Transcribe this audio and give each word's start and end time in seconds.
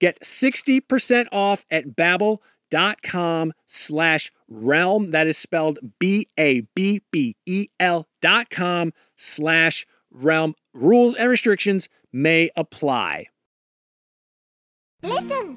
Get 0.00 0.20
60% 0.22 1.26
off 1.30 1.64
at 1.70 1.88
babbel.com 1.94 3.52
slash 3.66 4.32
realm. 4.48 5.10
That 5.10 5.26
is 5.26 5.36
spelled 5.38 5.78
B-A-B-B-E-L 5.98 6.48
dot 8.22 8.50
com 8.50 8.92
slash 9.16 9.86
realm. 10.10 10.54
Rules 10.72 11.14
and 11.14 11.28
restrictions 11.28 11.88
may 12.12 12.50
apply. 12.56 13.26
Listen. 15.02 15.56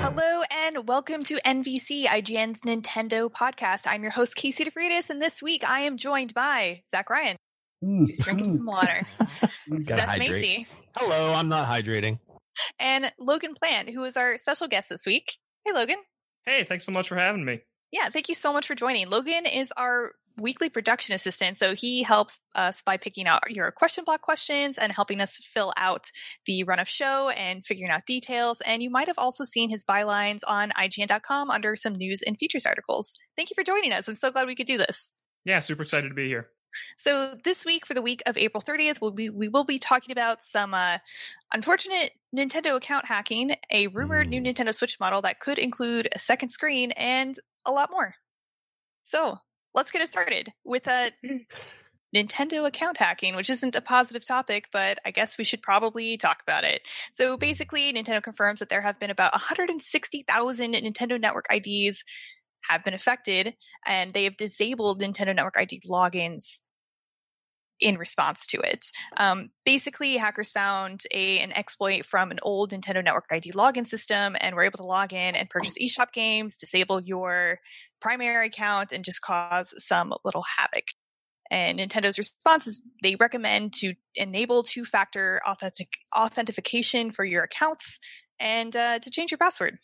Hello 0.00 0.42
and 0.50 0.86
welcome 0.88 1.22
to 1.24 1.38
NVC, 1.46 2.04
IGN's 2.04 2.62
Nintendo 2.62 3.30
podcast. 3.30 3.86
I'm 3.86 4.02
your 4.02 4.12
host, 4.12 4.36
Casey 4.36 4.64
DeFreitas, 4.64 5.10
and 5.10 5.20
this 5.20 5.42
week 5.42 5.62
I 5.68 5.80
am 5.80 5.96
joined 5.96 6.34
by 6.34 6.82
Zach 6.86 7.10
Ryan. 7.10 7.36
He's 7.82 8.20
drinking 8.20 8.56
some 8.56 8.66
water. 8.66 9.00
Seth 9.82 10.18
Macy. 10.18 10.66
Hello, 10.96 11.32
I'm 11.34 11.48
not 11.48 11.68
hydrating. 11.68 12.18
And 12.78 13.12
Logan 13.18 13.54
Plant, 13.54 13.90
who 13.90 14.04
is 14.04 14.16
our 14.16 14.38
special 14.38 14.68
guest 14.68 14.88
this 14.88 15.04
week. 15.06 15.38
Hey, 15.64 15.72
Logan. 15.72 15.96
Hey, 16.44 16.64
thanks 16.64 16.84
so 16.84 16.92
much 16.92 17.08
for 17.08 17.16
having 17.16 17.44
me. 17.44 17.60
Yeah, 17.90 18.08
thank 18.08 18.28
you 18.28 18.34
so 18.34 18.52
much 18.52 18.66
for 18.66 18.74
joining. 18.74 19.10
Logan 19.10 19.46
is 19.46 19.72
our 19.76 20.12
weekly 20.38 20.70
production 20.70 21.14
assistant. 21.14 21.56
So 21.58 21.74
he 21.74 22.02
helps 22.02 22.40
us 22.54 22.82
by 22.82 22.96
picking 22.96 23.26
out 23.26 23.50
your 23.50 23.70
question 23.70 24.04
block 24.04 24.22
questions 24.22 24.78
and 24.78 24.92
helping 24.92 25.20
us 25.20 25.36
fill 25.36 25.72
out 25.76 26.10
the 26.46 26.64
run 26.64 26.78
of 26.78 26.88
show 26.88 27.28
and 27.30 27.64
figuring 27.64 27.90
out 27.90 28.06
details. 28.06 28.62
And 28.62 28.82
you 28.82 28.90
might 28.90 29.08
have 29.08 29.18
also 29.18 29.44
seen 29.44 29.68
his 29.70 29.84
bylines 29.84 30.40
on 30.46 30.70
IGN.com 30.70 31.50
under 31.50 31.76
some 31.76 31.94
news 31.94 32.22
and 32.22 32.38
features 32.38 32.64
articles. 32.64 33.18
Thank 33.36 33.50
you 33.50 33.54
for 33.54 33.64
joining 33.64 33.92
us. 33.92 34.08
I'm 34.08 34.14
so 34.14 34.30
glad 34.30 34.46
we 34.46 34.56
could 34.56 34.66
do 34.66 34.78
this. 34.78 35.12
Yeah, 35.44 35.60
super 35.60 35.82
excited 35.82 36.08
to 36.08 36.14
be 36.14 36.28
here. 36.28 36.48
So 36.96 37.36
this 37.44 37.64
week, 37.64 37.86
for 37.86 37.94
the 37.94 38.02
week 38.02 38.22
of 38.26 38.36
April 38.36 38.62
30th, 38.62 39.00
we'll 39.00 39.10
be, 39.10 39.30
we 39.30 39.48
will 39.48 39.64
be 39.64 39.78
talking 39.78 40.12
about 40.12 40.42
some 40.42 40.74
uh, 40.74 40.98
unfortunate 41.52 42.12
Nintendo 42.36 42.76
account 42.76 43.06
hacking, 43.06 43.54
a 43.70 43.88
rumored 43.88 44.28
new 44.28 44.40
mm. 44.40 44.46
Nintendo 44.46 44.74
Switch 44.74 44.98
model 44.98 45.22
that 45.22 45.40
could 45.40 45.58
include 45.58 46.08
a 46.14 46.18
second 46.18 46.48
screen, 46.48 46.92
and 46.92 47.36
a 47.66 47.72
lot 47.72 47.90
more. 47.90 48.14
So 49.02 49.38
let's 49.74 49.90
get 49.90 50.02
it 50.02 50.10
started 50.10 50.52
with 50.64 50.86
a 50.86 51.10
Nintendo 52.14 52.66
account 52.66 52.98
hacking, 52.98 53.34
which 53.34 53.48
isn't 53.48 53.74
a 53.74 53.80
positive 53.80 54.24
topic, 54.24 54.68
but 54.72 54.98
I 55.04 55.10
guess 55.10 55.38
we 55.38 55.44
should 55.44 55.62
probably 55.62 56.16
talk 56.16 56.42
about 56.42 56.64
it. 56.64 56.86
So 57.10 57.36
basically, 57.36 57.92
Nintendo 57.92 58.22
confirms 58.22 58.60
that 58.60 58.68
there 58.68 58.82
have 58.82 58.98
been 58.98 59.10
about 59.10 59.32
160,000 59.32 60.74
Nintendo 60.74 61.20
Network 61.20 61.46
IDs 61.50 62.04
have 62.68 62.84
been 62.84 62.94
affected, 62.94 63.54
and 63.86 64.12
they 64.12 64.24
have 64.24 64.36
disabled 64.36 65.00
Nintendo 65.00 65.34
Network 65.34 65.56
ID 65.56 65.82
logins 65.88 66.60
in 67.82 67.98
response 67.98 68.46
to 68.46 68.60
it. 68.60 68.86
Um, 69.16 69.50
basically, 69.64 70.16
hackers 70.16 70.50
found 70.50 71.02
a 71.12 71.40
an 71.40 71.52
exploit 71.52 72.06
from 72.06 72.30
an 72.30 72.38
old 72.42 72.70
Nintendo 72.70 73.04
Network 73.04 73.26
ID 73.30 73.52
login 73.52 73.86
system 73.86 74.36
and 74.40 74.54
were 74.54 74.62
able 74.62 74.78
to 74.78 74.86
log 74.86 75.12
in 75.12 75.34
and 75.34 75.50
purchase 75.50 75.74
eShop 75.80 76.12
games, 76.12 76.56
disable 76.56 77.00
your 77.00 77.58
primary 78.00 78.46
account, 78.46 78.92
and 78.92 79.04
just 79.04 79.20
cause 79.20 79.74
some 79.78 80.14
little 80.24 80.44
havoc. 80.58 80.84
And 81.50 81.78
Nintendo's 81.78 82.16
response 82.16 82.66
is 82.66 82.82
they 83.02 83.16
recommend 83.16 83.74
to 83.74 83.94
enable 84.14 84.62
two 84.62 84.86
factor 84.86 85.40
authentic- 85.46 85.88
authentication 86.16 87.10
for 87.10 87.24
your 87.26 87.42
accounts 87.42 87.98
and 88.40 88.74
uh, 88.74 89.00
to 89.00 89.10
change 89.10 89.30
your 89.30 89.38
password. 89.38 89.76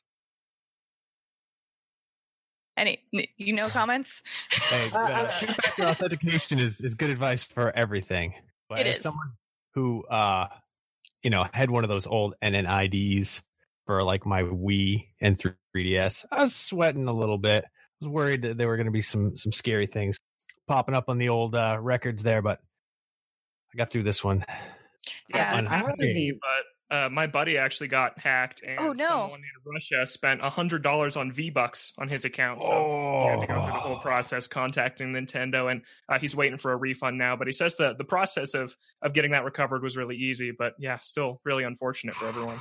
Any 2.78 3.02
you 3.36 3.52
know 3.52 3.68
comments? 3.68 4.22
Hey, 4.50 4.90
Uh, 4.92 4.98
uh, 4.98 5.32
two-factor 5.40 5.84
authentication 5.84 6.60
is, 6.60 6.80
is 6.80 6.94
good 6.94 7.10
advice 7.10 7.42
for 7.42 7.76
everything. 7.76 8.34
But 8.68 8.78
It 8.80 8.86
as 8.86 8.96
is. 8.96 9.02
someone 9.02 9.32
who, 9.74 10.04
uh, 10.06 10.46
you 11.22 11.30
know, 11.30 11.46
had 11.52 11.70
one 11.70 11.82
of 11.84 11.90
those 11.90 12.06
old 12.06 12.36
NNIDs 12.42 13.42
for 13.86 14.02
like 14.04 14.24
my 14.24 14.42
Wii 14.42 15.08
and 15.20 15.36
3DS, 15.74 16.26
I 16.30 16.40
was 16.42 16.54
sweating 16.54 17.08
a 17.08 17.12
little 17.12 17.38
bit. 17.38 17.64
I 17.64 17.68
was 18.00 18.08
worried 18.08 18.42
that 18.42 18.56
there 18.56 18.68
were 18.68 18.76
going 18.76 18.86
to 18.86 18.92
be 18.92 19.02
some 19.02 19.36
some 19.36 19.50
scary 19.50 19.86
things 19.86 20.20
popping 20.68 20.94
up 20.94 21.08
on 21.08 21.18
the 21.18 21.30
old 21.30 21.56
uh, 21.56 21.78
records 21.80 22.22
there, 22.22 22.42
but 22.42 22.60
I 23.74 23.76
got 23.76 23.90
through 23.90 24.04
this 24.04 24.22
one. 24.22 24.44
Yeah. 25.28 25.52
I, 25.52 25.74
I 25.74 25.78
have 25.78 25.96
to 25.96 26.02
be, 26.02 26.32
but 26.32 26.77
uh, 26.90 27.08
my 27.10 27.26
buddy 27.26 27.58
actually 27.58 27.88
got 27.88 28.18
hacked, 28.18 28.62
and 28.62 28.78
Oh, 28.78 28.92
no. 28.92 29.08
someone 29.08 29.40
in 29.40 29.72
Russia 29.72 30.06
spent 30.06 30.40
hundred 30.40 30.82
dollars 30.82 31.16
on 31.16 31.32
V 31.32 31.50
Bucks 31.50 31.92
on 31.98 32.08
his 32.08 32.24
account. 32.24 32.62
So 32.62 32.68
he 33.22 33.28
had 33.28 33.40
to 33.40 33.46
go 33.46 33.60
through 33.62 33.72
the 33.74 33.80
whole 33.80 33.98
process 33.98 34.46
contacting 34.46 35.12
Nintendo, 35.12 35.70
and 35.70 35.82
uh, 36.08 36.18
he's 36.18 36.34
waiting 36.34 36.58
for 36.58 36.72
a 36.72 36.76
refund 36.76 37.18
now. 37.18 37.36
But 37.36 37.46
he 37.46 37.52
says 37.52 37.76
the 37.76 37.94
the 37.94 38.04
process 38.04 38.54
of 38.54 38.74
of 39.02 39.12
getting 39.12 39.32
that 39.32 39.44
recovered 39.44 39.82
was 39.82 39.96
really 39.96 40.16
easy, 40.16 40.50
but 40.50 40.74
yeah, 40.78 40.98
still 40.98 41.40
really 41.44 41.64
unfortunate 41.64 42.14
for 42.16 42.26
everyone. 42.26 42.60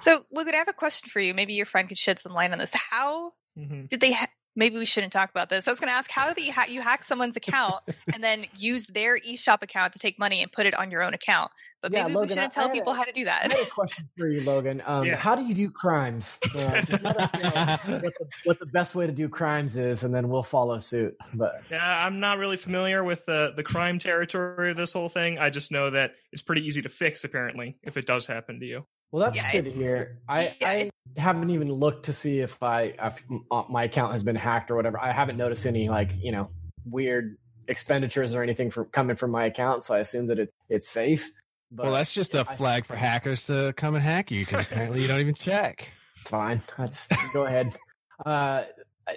So, 0.00 0.24
Logan, 0.32 0.54
I 0.54 0.58
have 0.58 0.68
a 0.68 0.72
question 0.72 1.08
for 1.10 1.20
you. 1.20 1.34
Maybe 1.34 1.54
your 1.54 1.66
friend 1.66 1.88
could 1.88 1.98
shed 1.98 2.18
some 2.18 2.32
light 2.32 2.52
on 2.52 2.58
this. 2.58 2.74
How 2.74 3.32
hmm 3.56 3.86
did 3.86 4.00
they? 4.00 4.12
Ha- 4.12 4.28
Maybe 4.56 4.76
we 4.76 4.86
shouldn't 4.86 5.12
talk 5.12 5.30
about 5.30 5.48
this. 5.50 5.68
I 5.68 5.70
was 5.70 5.78
going 5.78 5.88
to 5.92 5.94
ask 5.96 6.10
how 6.10 6.32
do 6.32 6.42
you, 6.42 6.52
ha- 6.52 6.66
you 6.68 6.80
hack 6.80 7.04
someone's 7.04 7.36
account 7.36 7.76
and 8.12 8.24
then 8.24 8.44
use 8.56 8.86
their 8.88 9.16
eShop 9.18 9.62
account 9.62 9.92
to 9.92 10.00
take 10.00 10.18
money 10.18 10.42
and 10.42 10.50
put 10.50 10.66
it 10.66 10.74
on 10.76 10.90
your 10.90 11.02
own 11.04 11.14
account. 11.14 11.52
But 11.80 11.92
Yeah, 11.92 12.02
maybe 12.04 12.14
Logan, 12.14 12.28
we 12.28 12.34
shouldn't 12.34 12.52
I- 12.58 12.60
tell 12.62 12.68
I 12.70 12.72
people 12.72 12.92
a- 12.92 12.96
how 12.96 13.04
to 13.04 13.12
do 13.12 13.24
that. 13.24 13.44
I 13.44 13.48
that. 13.48 13.56
had 13.58 13.66
a 13.68 13.70
question 13.70 14.08
for 14.18 14.26
you, 14.26 14.42
Logan. 14.42 14.82
Um, 14.84 15.04
Yeah. 15.04 15.16
How 15.16 15.36
do 15.36 15.44
you 15.44 15.54
do 15.54 15.70
crimes? 15.70 16.38
Uh, 16.56 16.82
just 16.82 17.02
let 17.04 17.20
us 17.20 17.34
know 17.34 17.94
what 18.00 18.02
the, 18.02 18.26
what 18.44 18.58
the 18.58 18.66
best 18.66 18.94
way 18.96 19.06
to 19.06 19.12
do 19.12 19.28
crimes 19.28 19.76
is, 19.76 20.02
and 20.02 20.12
then 20.12 20.28
we'll 20.28 20.42
follow 20.42 20.78
suit. 20.80 21.16
But 21.34 21.62
Yeah, 21.70 21.84
I'm 22.04 22.18
not 22.18 22.38
really 22.38 22.56
familiar 22.56 23.04
with 23.04 23.24
the 23.26 23.52
the 23.54 23.62
crime 23.62 23.98
territory 24.00 24.72
of 24.72 24.76
this 24.76 24.92
whole 24.92 25.08
thing. 25.08 25.38
I 25.38 25.50
just 25.50 25.70
know 25.70 25.90
that 25.90 26.12
it's 26.32 26.42
pretty 26.42 26.66
easy 26.66 26.82
to 26.82 26.88
fix, 26.88 27.22
apparently, 27.22 27.78
if 27.84 27.96
it 27.96 28.06
does 28.06 28.26
happen 28.26 28.58
to 28.58 28.66
you. 28.66 28.84
well, 29.12 29.24
that's 29.24 29.38
Yeah, 29.38 29.52
good 29.52 29.64
to 29.66 29.70
hear. 29.70 30.18
I, 30.28 30.52
yeah, 30.60 30.68
I 30.68 30.90
haven't 31.16 31.50
even 31.50 31.70
looked 31.72 32.06
to 32.06 32.12
see 32.12 32.40
if 32.40 32.62
I 32.62 32.94
if 33.00 33.24
my 33.68 33.84
account 33.84 34.12
has 34.12 34.22
been 34.22 34.36
hacked 34.36 34.70
or 34.70 34.76
whatever. 34.76 35.00
I 35.00 35.12
haven't 35.12 35.36
noticed 35.36 35.66
any 35.66 35.88
like 35.88 36.12
you 36.16 36.32
know 36.32 36.50
weird 36.84 37.36
expenditures 37.66 38.34
or 38.34 38.42
anything 38.42 38.70
from 38.70 38.86
coming 38.86 39.16
from 39.16 39.30
my 39.30 39.44
account, 39.44 39.84
so 39.84 39.94
I 39.94 39.98
assume 39.98 40.28
that 40.28 40.38
it's 40.38 40.54
it's 40.68 40.88
safe. 40.88 41.30
But 41.70 41.84
well, 41.84 41.94
that's 41.94 42.12
just 42.12 42.34
a 42.34 42.46
I- 42.48 42.56
flag 42.56 42.84
for 42.84 42.96
hackers 42.96 43.46
to 43.46 43.74
come 43.76 43.94
and 43.94 44.02
hack 44.02 44.30
you 44.30 44.44
because 44.44 44.60
apparently 44.62 45.02
you 45.02 45.08
don't 45.08 45.20
even 45.20 45.34
check. 45.34 45.92
Fine. 46.24 46.62
That's 46.76 47.08
go 47.32 47.44
ahead. 47.44 47.76
Uh, 48.24 48.64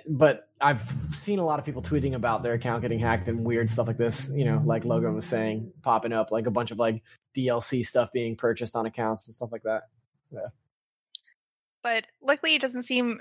but 0.08 0.48
I've 0.60 0.94
seen 1.12 1.40
a 1.40 1.46
lot 1.46 1.60
of 1.60 1.66
people 1.66 1.82
tweeting 1.82 2.14
about 2.14 2.44
their 2.44 2.54
account 2.54 2.82
getting 2.82 3.00
hacked 3.00 3.28
and 3.28 3.44
weird 3.44 3.70
stuff 3.70 3.88
like 3.88 3.98
this. 3.98 4.32
You 4.34 4.46
know, 4.46 4.62
like 4.66 4.86
Logan 4.86 5.16
was 5.16 5.26
saying, 5.26 5.72
popping 5.82 6.14
up 6.14 6.32
like 6.32 6.46
a 6.48 6.52
bunch 6.52 6.72
of 6.72 6.80
like 6.80 7.04
DLC 7.36 7.86
stuff 7.86 8.12
being 8.12 8.36
purchased 8.36 8.76
on 8.76 8.86
accounts 8.86 9.28
and 9.28 9.34
stuff 9.34 9.52
like 9.52 9.64
that. 9.64 9.84
But 11.84 12.06
luckily 12.22 12.56
it 12.56 12.62
doesn't 12.62 12.84
seem 12.84 13.20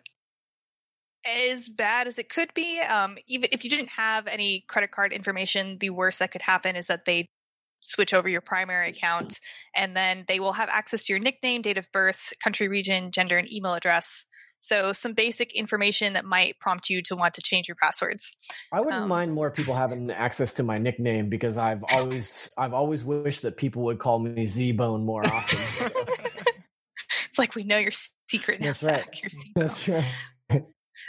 as 1.26 1.68
bad 1.68 2.06
as 2.06 2.18
it 2.18 2.28
could 2.28 2.52
be 2.54 2.80
um, 2.80 3.16
even 3.28 3.48
if 3.52 3.62
you 3.62 3.70
didn't 3.70 3.90
have 3.90 4.26
any 4.26 4.64
credit 4.68 4.90
card 4.90 5.12
information 5.12 5.76
the 5.78 5.90
worst 5.90 6.18
that 6.18 6.30
could 6.30 6.42
happen 6.42 6.76
is 6.76 6.86
that 6.86 7.04
they 7.04 7.26
switch 7.82 8.12
over 8.12 8.28
your 8.28 8.40
primary 8.40 8.88
account 8.90 9.38
and 9.74 9.96
then 9.96 10.24
they 10.28 10.38
will 10.40 10.52
have 10.52 10.68
access 10.70 11.04
to 11.04 11.12
your 11.12 11.20
nickname 11.20 11.62
date 11.62 11.78
of 11.78 11.86
birth 11.92 12.32
country 12.42 12.68
region 12.68 13.10
gender 13.10 13.38
and 13.38 13.52
email 13.52 13.74
address 13.74 14.26
so 14.62 14.92
some 14.92 15.14
basic 15.14 15.54
information 15.54 16.12
that 16.12 16.24
might 16.24 16.58
prompt 16.60 16.90
you 16.90 17.02
to 17.02 17.16
want 17.16 17.32
to 17.34 17.40
change 17.42 17.68
your 17.68 17.76
passwords 17.76 18.36
I 18.72 18.80
wouldn't 18.80 19.02
Um, 19.02 19.08
mind 19.08 19.32
more 19.32 19.50
people 19.50 19.74
having 19.74 20.10
access 20.10 20.52
to 20.54 20.62
my 20.62 20.78
nickname 20.78 21.28
because 21.28 21.58
I've 21.58 21.82
always 21.92 22.50
I've 22.56 22.72
always 22.72 23.04
wished 23.04 23.42
that 23.42 23.56
people 23.56 23.82
would 23.84 23.98
call 23.98 24.18
me 24.20 24.46
Z 24.46 24.72
Bone 24.72 25.04
more 25.04 25.26
often. 25.26 25.92
it's 27.24 27.38
like 27.38 27.54
we 27.54 27.64
know 27.64 27.78
your 27.78 27.90
secret 28.30 28.60
That's 28.62 28.82
right. 28.82 29.04
Zach. 29.04 29.32
That's 29.56 29.88
right. 29.88 30.04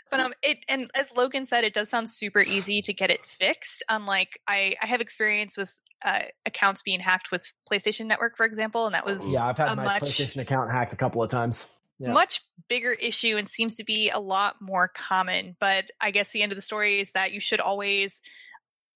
But 0.09 0.21
um, 0.21 0.31
it 0.41 0.59
and 0.69 0.89
as 0.95 1.11
Logan 1.17 1.45
said, 1.45 1.65
it 1.65 1.73
does 1.73 1.89
sound 1.89 2.09
super 2.09 2.39
easy 2.39 2.81
to 2.83 2.93
get 2.93 3.11
it 3.11 3.25
fixed. 3.25 3.83
Unlike 3.89 4.39
I, 4.47 4.75
I 4.81 4.85
have 4.85 5.01
experience 5.01 5.57
with 5.57 5.73
uh, 6.05 6.21
accounts 6.45 6.81
being 6.81 7.01
hacked 7.01 7.29
with 7.29 7.51
PlayStation 7.69 8.05
Network, 8.05 8.37
for 8.37 8.45
example, 8.45 8.85
and 8.85 8.95
that 8.95 9.05
was 9.05 9.29
Yeah, 9.29 9.45
I've 9.45 9.57
had 9.57 9.69
a 9.69 9.75
my 9.75 9.83
much- 9.83 10.03
PlayStation 10.03 10.41
account 10.41 10.71
hacked 10.71 10.93
a 10.93 10.95
couple 10.95 11.21
of 11.21 11.29
times. 11.29 11.65
Yeah. 11.99 12.13
much 12.13 12.41
bigger 12.67 12.93
issue 12.93 13.35
and 13.37 13.47
seems 13.47 13.75
to 13.75 13.83
be 13.83 14.09
a 14.09 14.17
lot 14.19 14.55
more 14.61 14.87
common. 14.87 15.55
But 15.59 15.91
I 15.99 16.09
guess 16.11 16.31
the 16.31 16.41
end 16.41 16.51
of 16.51 16.55
the 16.55 16.61
story 16.61 16.99
is 16.99 17.11
that 17.11 17.31
you 17.33 17.39
should 17.39 17.59
always 17.59 18.21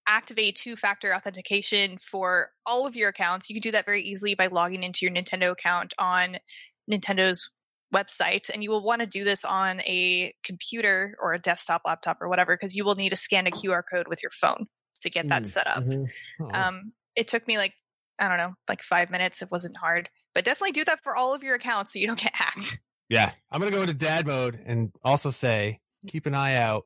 activate 0.07 0.56
two-factor 0.56 1.13
authentication 1.13 1.98
for 1.98 2.50
all 2.66 2.88
of 2.88 2.95
your 2.95 3.10
accounts. 3.10 3.50
You 3.50 3.56
can 3.56 3.62
do 3.62 3.72
that 3.72 3.86
very 3.86 4.01
easily 4.01 4.33
by 4.33 4.48
logging 4.48 4.81
into 4.81 5.00
your 5.06 5.12
Nintendo 5.13 5.51
account 5.51 5.94
on 6.00 6.38
Nintendo's 6.89 7.51
website 7.96 8.50
and 8.54 8.62
you 8.64 8.70
will 8.72 8.84
want 8.84 9.00
to 9.02 9.06
do 9.08 9.24
this 9.24 9.46
on 9.46 9.80
a 9.82 10.34
computer 10.44 11.16
or 11.22 11.34
a 11.34 11.40
desktop 11.40 11.82
laptop 11.86 12.18
or 12.22 12.28
whatever 12.30 12.56
because 12.56 12.76
you 12.76 12.84
will 12.86 12.96
need 12.96 13.10
to 13.10 13.16
scan 13.16 13.48
a 13.48 13.52
QR 13.52 13.82
code 13.90 14.08
with 14.08 14.22
your 14.24 14.32
phone 14.32 14.68
to 15.02 15.10
get 15.10 15.28
that 15.30 15.44
Mm, 15.44 15.46
set 15.46 15.68
up. 15.68 15.84
mhm. 15.84 16.08
Oh. 16.42 16.50
Um, 16.54 16.94
it 17.16 17.28
took 17.28 17.48
me 17.48 17.58
like 17.58 17.74
I 18.20 18.30
don't 18.30 18.38
know, 18.38 18.54
like 18.70 18.82
five 18.82 19.10
minutes. 19.10 19.42
It 19.42 19.50
wasn't 19.52 19.76
hard, 19.78 20.10
but 20.34 20.46
definitely 20.46 20.72
do 20.72 20.86
that 20.86 21.00
for 21.04 21.16
all 21.18 21.34
of 21.34 21.44
your 21.44 21.56
accounts 21.56 21.92
so 21.94 22.00
you 22.00 22.08
don't 22.08 22.20
get 22.20 22.36
hacked. 22.36 22.80
Yeah, 23.08 23.32
I'm 23.52 23.60
gonna 23.62 23.70
go 23.72 23.82
into 23.82 23.94
dad 23.94 24.26
mode 24.26 24.60
and 24.66 24.92
also 25.04 25.30
say 25.30 25.80
keep 26.08 26.26
an 26.26 26.34
eye 26.34 26.56
out 26.56 26.86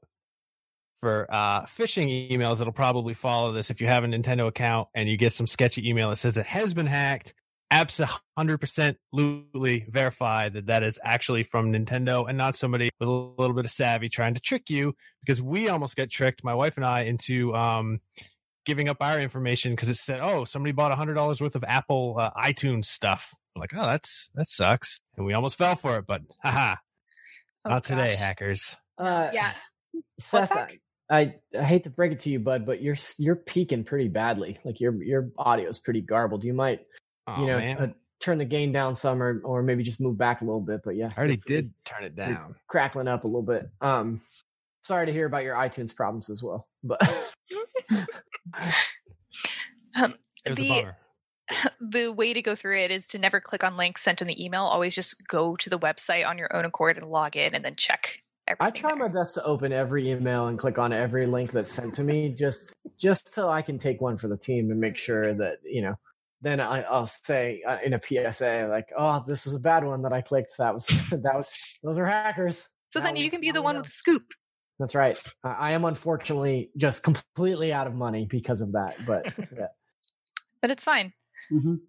for 1.00 1.28
uh, 1.34 1.62
phishing 1.66 2.30
emails 2.30 2.58
that'll 2.58 2.74
probably 2.74 3.14
follow 3.14 3.54
this. 3.54 3.70
If 3.70 3.80
you 3.80 3.88
have 3.88 4.04
a 4.04 4.08
Nintendo 4.08 4.48
account 4.48 4.90
and 4.94 5.08
you 5.08 5.16
get 5.16 5.32
some 5.32 5.48
sketchy 5.48 5.88
email 5.90 6.10
that 6.10 6.18
says 6.18 6.36
it 6.36 6.46
has 6.46 6.74
been 6.74 6.88
hacked, 6.88 7.34
absolutely 7.72 8.26
verify 9.90 10.50
that 10.50 10.68
that 10.68 10.84
is 10.84 11.00
actually 11.04 11.44
from 11.44 11.74
Nintendo 11.74 12.28
and 12.28 12.38
not 12.38 12.56
somebody 12.56 12.90
with 13.00 13.10
a 13.10 13.12
little 13.12 13.56
bit 13.56 13.66
of 13.66 13.72
savvy 13.72 14.10
trying 14.10 14.34
to 14.34 14.40
trick 14.40 14.70
you. 14.70 14.96
Because 15.22 15.42
we 15.42 15.70
almost 15.70 15.96
get 15.96 16.10
tricked, 16.10 16.44
my 16.44 16.54
wife 16.54 16.78
and 16.78 16.86
I, 16.86 17.02
into 17.02 17.54
um, 17.56 18.00
giving 18.66 18.90
up 18.90 18.98
our 19.02 19.20
information 19.20 19.74
because 19.74 19.90
it 19.90 19.96
said, 19.96 20.20
"Oh, 20.22 20.46
somebody 20.46 20.72
bought 20.72 20.92
a 20.92 20.96
hundred 20.96 21.16
dollars 21.16 21.42
worth 21.42 21.56
of 21.56 21.64
Apple 21.64 22.16
uh, 22.20 22.32
iTunes 22.32 22.86
stuff." 22.86 23.34
We're 23.56 23.62
like, 23.62 23.74
"Oh, 23.76 23.86
that's 23.86 24.30
that 24.36 24.48
sucks," 24.48 25.02
and 25.18 25.26
we 25.26 25.34
almost 25.34 25.58
fell 25.58 25.76
for 25.76 25.98
it. 25.98 26.06
But 26.08 26.22
haha, 26.44 26.76
Oh, 27.66 27.70
not 27.70 27.84
today, 27.84 28.16
hackers. 28.16 28.76
Uh, 28.98 29.30
Yeah. 29.34 29.52
Seth, 30.20 30.50
Zach? 30.50 30.80
I, 31.10 31.36
I 31.58 31.64
hate 31.64 31.86
to 31.86 31.90
break 31.90 32.12
it 32.12 32.20
to 32.22 32.30
you, 32.30 32.40
bud, 32.40 32.66
but 32.66 32.82
you're 32.82 32.98
you're 33.18 33.36
peaking 33.36 33.84
pretty 33.84 34.08
badly. 34.08 34.60
Like 34.64 34.80
your 34.80 35.02
your 35.04 35.32
audio 35.38 35.68
is 35.68 35.80
pretty 35.80 36.02
garbled. 36.02 36.44
You 36.44 36.54
might 36.54 36.82
Oh 37.38 37.42
you 37.42 37.48
know 37.48 37.58
man, 37.58 37.78
uh, 37.78 37.88
turn 38.20 38.38
the 38.38 38.46
gain 38.46 38.72
down 38.72 38.96
some, 38.96 39.22
or 39.22 39.42
or 39.44 39.64
maybe 39.64 39.84
just 39.84 40.00
move 40.00 40.18
back 40.18 40.42
a 40.42 40.46
little 40.46 40.62
bit. 40.62 40.82
But 40.84 40.96
yeah, 40.96 41.12
I 41.16 41.20
already 41.20 41.42
did 41.46 41.74
turn 41.86 42.04
it 42.04 42.16
down. 42.16 42.56
crackling 42.68 43.08
up 43.08 43.24
a 43.24 43.28
little 43.28 43.44
bit. 43.44 43.70
Um, 43.82 44.22
sorry 44.84 45.06
to 45.06 45.14
hear 45.14 45.26
about 45.26 45.44
your 45.44 45.56
iTunes 45.56 45.96
problems 45.96 46.30
as 46.30 46.42
well. 46.42 46.68
But 46.84 47.02
Um, 49.96 50.16
It 50.46 50.52
was 50.52 50.60
a 50.60 50.62
the 50.62 50.86
the 51.82 52.12
way 52.12 52.34
to 52.34 52.42
go 52.42 52.56
through 52.56 52.78
it 52.78 52.92
is 52.92 53.08
to 53.10 53.20
never 53.20 53.40
click 53.40 53.64
on 53.64 53.76
links 53.76 54.02
sent 54.02 54.22
in 54.22 54.28
the 54.28 54.44
email. 54.44 54.64
Always 54.64 54.96
just 54.96 55.28
go 55.28 55.56
to 55.56 55.70
the 55.70 55.80
website 55.80 56.28
on 56.28 56.38
your 56.38 56.56
own 56.56 56.66
accord 56.66 56.98
and 56.98 57.10
log 57.10 57.36
in, 57.36 57.56
and 57.56 57.66
then 57.66 57.76
check. 57.76 58.20
I 58.60 58.72
try 58.72 58.92
there. 58.92 58.98
my 58.98 59.08
best 59.08 59.36
to 59.36 59.44
open 59.44 59.72
every 59.72 60.10
email 60.10 60.48
and 60.48 60.58
click 60.58 60.80
on 60.80 60.92
every 60.92 61.28
link 61.28 61.52
that's 61.52 61.72
sent 61.72 61.94
to 61.96 62.04
me, 62.04 62.30
just 62.30 62.74
just 62.98 63.34
so 63.34 63.50
I 63.50 63.62
can 63.62 63.78
take 63.80 64.02
one 64.02 64.18
for 64.18 64.28
the 64.28 64.38
team 64.38 64.72
and 64.72 64.80
make 64.80 64.98
sure 64.98 65.34
that 65.34 65.58
you 65.64 65.82
know. 65.82 65.96
Then 66.42 66.60
I, 66.60 66.82
I'll 66.84 67.06
say 67.06 67.62
uh, 67.68 67.78
in 67.84 67.94
a 67.94 68.02
PSA 68.02 68.68
like, 68.70 68.88
"Oh, 68.98 69.24
this 69.28 69.46
was 69.46 69.54
a 69.54 69.60
bad 69.60 69.84
one 69.84 70.04
that 70.04 70.14
I 70.14 70.22
clicked. 70.22 70.54
That 70.58 70.74
was 70.74 70.86
that 71.12 71.36
was 71.36 71.52
those 71.84 71.98
are 71.98 72.06
hackers." 72.06 72.70
So 72.92 73.00
Now 73.00 73.08
then 73.08 73.16
you 73.18 73.30
can 73.30 73.42
be 73.42 73.52
the 73.52 73.62
one 73.62 73.76
with 73.76 73.86
the 73.86 73.92
scoop. 73.92 74.24
That's 74.80 74.96
right. 74.96 75.22
I 75.44 75.50
I 75.50 75.72
am 75.72 75.86
unfortunately 75.86 76.72
just 76.78 77.04
completely 77.04 77.74
out 77.74 77.88
of 77.88 77.94
money 77.94 78.26
because 78.26 78.62
of 78.62 78.72
that. 78.74 78.96
But 79.06 79.26
yeah. 79.58 79.68
But 80.62 80.72
it's 80.72 80.84
fine. 80.84 81.14
Mhm. 81.52 81.80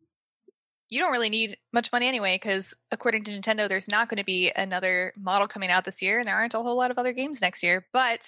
You 0.90 0.98
don't 0.98 1.12
really 1.12 1.30
need 1.30 1.56
much 1.72 1.92
money 1.92 2.08
anyway, 2.08 2.34
because 2.34 2.74
according 2.90 3.22
to 3.24 3.30
Nintendo, 3.30 3.68
there's 3.68 3.86
not 3.86 4.08
going 4.08 4.18
to 4.18 4.24
be 4.24 4.50
another 4.50 5.12
model 5.16 5.46
coming 5.46 5.70
out 5.70 5.84
this 5.84 6.02
year, 6.02 6.18
and 6.18 6.26
there 6.26 6.34
aren't 6.34 6.54
a 6.54 6.58
whole 6.58 6.76
lot 6.76 6.90
of 6.90 6.98
other 6.98 7.12
games 7.12 7.40
next 7.40 7.62
year. 7.62 7.86
But 7.92 8.26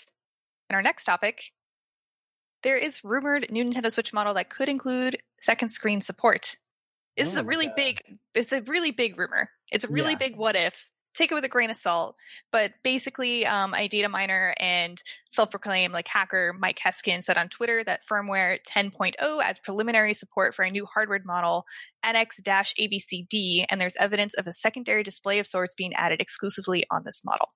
in 0.70 0.76
our 0.76 0.82
next 0.82 1.04
topic, 1.04 1.42
there 2.62 2.76
is 2.76 3.02
rumored 3.04 3.50
new 3.50 3.64
Nintendo 3.64 3.90
Switch 3.92 4.12
model 4.12 4.34
that 4.34 4.50
could 4.50 4.68
include 4.68 5.18
second 5.40 5.70
screen 5.70 6.00
support. 6.00 6.56
This 7.16 7.28
is 7.32 7.38
Oh 7.38 7.42
a 7.42 7.44
really 7.44 7.66
God. 7.66 7.76
big. 7.76 8.18
It's 8.34 8.52
a 8.52 8.62
really 8.62 8.90
big 8.90 9.18
rumor. 9.18 9.50
It's 9.70 9.84
a 9.84 9.88
really 9.88 10.12
Yeah. 10.12 10.18
big 10.18 10.36
what 10.36 10.56
if. 10.56 10.88
Take 11.14 11.30
it 11.30 11.34
with 11.34 11.44
a 11.44 11.48
grain 11.48 11.68
of 11.68 11.76
salt. 11.76 12.16
But 12.52 12.72
basically, 12.82 13.44
um, 13.44 13.74
a 13.74 13.86
data 13.86 14.08
miner 14.08 14.54
and 14.58 14.98
self-proclaimed 15.28 15.92
like 15.92 16.08
hacker 16.08 16.54
Mike 16.58 16.78
Heskin 16.78 17.22
said 17.22 17.36
on 17.36 17.50
Twitter 17.50 17.84
that 17.84 18.00
firmware 18.10 18.58
10.0 18.66 19.42
adds 19.42 19.60
preliminary 19.60 20.14
support 20.14 20.54
for 20.54 20.64
a 20.64 20.70
new 20.70 20.86
hardware 20.86 21.20
model 21.22 21.66
NX-ABCD, 22.02 23.66
and 23.70 23.78
there's 23.78 23.96
evidence 23.96 24.32
of 24.34 24.46
a 24.46 24.52
secondary 24.54 25.02
display 25.02 25.38
of 25.38 25.46
sorts 25.46 25.74
being 25.74 25.92
added 25.94 26.20
exclusively 26.22 26.84
on 26.90 27.02
this 27.04 27.22
model. 27.24 27.52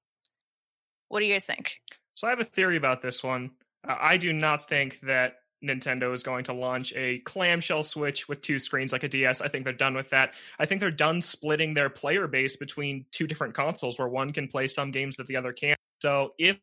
What 1.09 1.21
do 1.21 1.27
you 1.27 1.33
guys 1.35 1.47
think? 1.47 1.81
So 2.15 2.27
I 2.27 2.31
have 2.31 2.41
a 2.41 2.45
theory 2.45 2.77
about 2.77 3.01
this 3.01 3.23
one. 3.23 3.53
I 3.89 4.17
do 4.17 4.33
not 4.33 4.69
think 4.69 5.01
that 5.03 5.37
Nintendo 5.65 6.13
is 6.13 6.23
going 6.23 6.45
to 6.45 6.53
launch 6.53 6.93
a 6.95 7.19
clamshell 7.21 7.83
Switch 7.83 8.29
with 8.29 8.43
two 8.43 8.59
screens 8.59 8.93
like 8.93 9.05
a 9.05 9.09
DS. 9.09 9.41
I 9.41 9.49
think 9.49 9.65
they're 9.65 9.73
done 9.73 9.95
with 9.95 10.11
that. 10.11 10.35
I 10.59 10.67
think 10.67 10.81
they're 10.81 10.91
done 10.91 11.23
splitting 11.23 11.75
their 11.75 11.89
player 11.89 12.27
base 12.27 12.57
between 12.57 13.07
two 13.11 13.27
different 13.27 13.55
consoles 13.55 13.99
where 13.99 14.09
one 14.09 14.33
can 14.33 14.49
play 14.49 14.67
some 14.67 14.91
games 14.91 15.17
that 15.17 15.27
the 15.27 15.37
other 15.37 15.53
can't. 15.53 15.79
So 16.01 16.35
if 16.39 16.59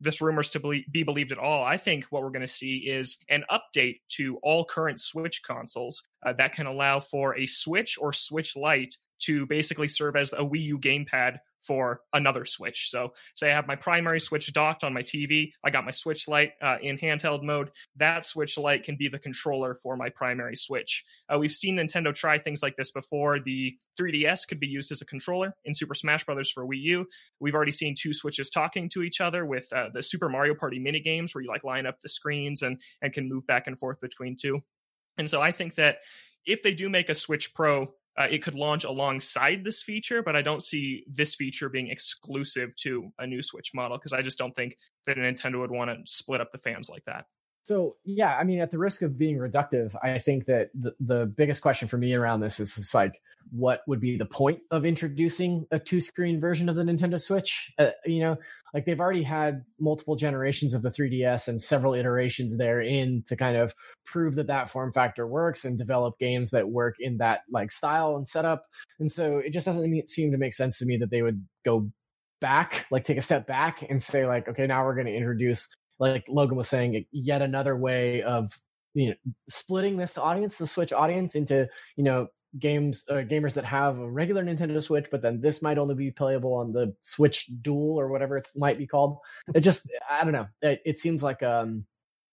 this 0.00 0.20
rumor 0.20 0.40
is 0.40 0.50
to 0.50 0.82
be 0.90 1.02
believed 1.02 1.32
at 1.32 1.38
all, 1.38 1.64
I 1.64 1.76
think 1.76 2.06
what 2.10 2.22
we're 2.22 2.30
going 2.30 2.40
to 2.42 2.46
see 2.46 2.78
is 2.78 3.16
an 3.28 3.44
update 3.50 4.00
to 4.10 4.38
all 4.42 4.64
current 4.64 5.00
Switch 5.00 5.42
consoles 5.42 6.02
uh, 6.24 6.32
that 6.34 6.52
can 6.52 6.66
allow 6.66 7.00
for 7.00 7.36
a 7.36 7.46
Switch 7.46 7.96
or 8.00 8.12
Switch 8.12 8.56
Lite 8.56 8.96
to 9.20 9.46
basically 9.46 9.88
serve 9.88 10.16
as 10.16 10.32
a 10.32 10.38
Wii 10.38 10.62
U 10.62 10.78
gamepad 10.78 11.38
for 11.62 12.00
another 12.12 12.44
Switch. 12.44 12.90
So, 12.90 13.12
say 13.34 13.50
I 13.50 13.54
have 13.54 13.66
my 13.66 13.76
primary 13.76 14.20
Switch 14.20 14.52
docked 14.52 14.84
on 14.84 14.92
my 14.92 15.02
TV, 15.02 15.52
I 15.64 15.70
got 15.70 15.84
my 15.84 15.90
Switch 15.90 16.28
Lite 16.28 16.52
uh, 16.62 16.76
in 16.80 16.98
handheld 16.98 17.42
mode. 17.42 17.70
That 17.96 18.24
Switch 18.24 18.56
Lite 18.58 18.84
can 18.84 18.96
be 18.96 19.08
the 19.08 19.18
controller 19.18 19.74
for 19.74 19.96
my 19.96 20.08
primary 20.10 20.56
Switch. 20.56 21.04
Uh, 21.28 21.38
we've 21.38 21.52
seen 21.52 21.76
Nintendo 21.76 22.14
try 22.14 22.38
things 22.38 22.62
like 22.62 22.76
this 22.76 22.90
before. 22.90 23.38
The 23.40 23.76
3DS 23.98 24.48
could 24.48 24.60
be 24.60 24.66
used 24.66 24.92
as 24.92 25.02
a 25.02 25.06
controller 25.06 25.54
in 25.64 25.74
Super 25.74 25.94
Smash 25.94 26.24
Bros. 26.24 26.50
for 26.50 26.64
Wii 26.64 26.80
U. 26.82 27.06
We've 27.40 27.54
already 27.54 27.72
seen 27.72 27.94
two 27.98 28.12
Switches 28.12 28.50
talking 28.50 28.88
to 28.90 29.02
each 29.02 29.20
other 29.20 29.44
with 29.44 29.72
uh, 29.72 29.88
the 29.92 30.02
Super 30.02 30.28
Mario 30.28 30.54
Party 30.54 30.78
mini 30.78 31.00
games, 31.00 31.34
where 31.34 31.42
you 31.42 31.48
like 31.48 31.64
line 31.64 31.86
up 31.86 32.00
the 32.00 32.08
screens 32.08 32.62
and 32.62 32.80
and 33.02 33.12
can 33.12 33.28
move 33.28 33.46
back 33.46 33.66
and 33.66 33.78
forth 33.78 34.00
between 34.00 34.36
two. 34.40 34.62
And 35.18 35.28
so 35.28 35.40
I 35.40 35.52
think 35.52 35.74
that 35.74 35.98
if 36.46 36.62
they 36.62 36.74
do 36.74 36.88
make 36.88 37.08
a 37.08 37.14
Switch 37.14 37.52
Pro 37.54 37.92
uh, 38.18 38.26
it 38.30 38.42
could 38.42 38.54
launch 38.54 38.84
alongside 38.84 39.64
this 39.64 39.82
feature, 39.82 40.22
but 40.22 40.36
I 40.36 40.42
don't 40.42 40.62
see 40.62 41.04
this 41.06 41.34
feature 41.34 41.68
being 41.68 41.88
exclusive 41.88 42.74
to 42.76 43.12
a 43.18 43.26
new 43.26 43.42
Switch 43.42 43.72
model 43.74 43.96
because 43.96 44.12
I 44.12 44.22
just 44.22 44.38
don't 44.38 44.54
think 44.54 44.76
that 45.06 45.16
Nintendo 45.16 45.60
would 45.60 45.70
want 45.70 45.90
to 45.90 45.96
split 46.04 46.40
up 46.40 46.52
the 46.52 46.58
fans 46.58 46.88
like 46.88 47.04
that. 47.06 47.26
So 47.70 47.94
yeah, 48.04 48.36
I 48.36 48.42
mean, 48.42 48.58
at 48.58 48.72
the 48.72 48.80
risk 48.80 49.00
of 49.02 49.16
being 49.16 49.36
reductive, 49.36 49.94
I 50.02 50.18
think 50.18 50.46
that 50.46 50.70
the, 50.74 50.92
the 50.98 51.24
biggest 51.24 51.62
question 51.62 51.86
for 51.86 51.98
me 51.98 52.14
around 52.14 52.40
this 52.40 52.58
is 52.58 52.92
like, 52.92 53.22
what 53.52 53.82
would 53.86 54.00
be 54.00 54.18
the 54.18 54.26
point 54.26 54.58
of 54.72 54.84
introducing 54.84 55.66
a 55.70 55.78
two-screen 55.78 56.40
version 56.40 56.68
of 56.68 56.74
the 56.74 56.82
Nintendo 56.82 57.20
Switch? 57.20 57.72
Uh, 57.78 57.90
you 58.04 58.22
know, 58.22 58.36
like 58.74 58.86
they've 58.86 58.98
already 58.98 59.22
had 59.22 59.62
multiple 59.78 60.16
generations 60.16 60.74
of 60.74 60.82
the 60.82 60.88
3DS 60.88 61.46
and 61.46 61.62
several 61.62 61.94
iterations 61.94 62.56
therein 62.56 63.22
to 63.28 63.36
kind 63.36 63.56
of 63.56 63.72
prove 64.04 64.34
that 64.34 64.48
that 64.48 64.68
form 64.68 64.92
factor 64.92 65.24
works 65.24 65.64
and 65.64 65.78
develop 65.78 66.18
games 66.18 66.50
that 66.50 66.68
work 66.68 66.96
in 66.98 67.18
that 67.18 67.42
like 67.52 67.70
style 67.70 68.16
and 68.16 68.26
setup. 68.26 68.64
And 68.98 69.12
so 69.12 69.38
it 69.38 69.50
just 69.50 69.66
doesn't 69.66 70.08
seem 70.08 70.32
to 70.32 70.38
make 70.38 70.54
sense 70.54 70.78
to 70.78 70.86
me 70.86 70.96
that 70.96 71.10
they 71.12 71.22
would 71.22 71.46
go 71.64 71.88
back, 72.40 72.86
like 72.90 73.04
take 73.04 73.18
a 73.18 73.22
step 73.22 73.46
back 73.46 73.86
and 73.88 74.02
say 74.02 74.26
like, 74.26 74.48
okay, 74.48 74.66
now 74.66 74.84
we're 74.84 74.96
going 74.96 75.06
to 75.06 75.14
introduce 75.14 75.68
like 76.00 76.24
Logan 76.28 76.56
was 76.56 76.68
saying, 76.68 77.04
yet 77.12 77.42
another 77.42 77.76
way 77.76 78.22
of 78.22 78.58
you 78.94 79.10
know 79.10 79.14
splitting 79.48 79.96
this 79.96 80.18
audience, 80.18 80.56
the 80.56 80.66
Switch 80.66 80.92
audience, 80.92 81.34
into 81.34 81.68
you 81.96 82.02
know 82.04 82.28
games 82.58 83.04
uh, 83.08 83.14
gamers 83.14 83.54
that 83.54 83.64
have 83.64 83.98
a 83.98 84.10
regular 84.10 84.42
Nintendo 84.42 84.82
Switch, 84.82 85.06
but 85.10 85.22
then 85.22 85.40
this 85.40 85.62
might 85.62 85.78
only 85.78 85.94
be 85.94 86.10
playable 86.10 86.54
on 86.54 86.72
the 86.72 86.94
Switch 87.00 87.48
Dual 87.62 88.00
or 88.00 88.08
whatever 88.08 88.36
it 88.36 88.50
might 88.56 88.78
be 88.78 88.86
called. 88.86 89.18
It 89.54 89.60
just 89.60 89.88
I 90.10 90.24
don't 90.24 90.32
know. 90.32 90.48
It, 90.62 90.80
it 90.84 90.98
seems 90.98 91.22
like 91.22 91.42
um 91.42 91.84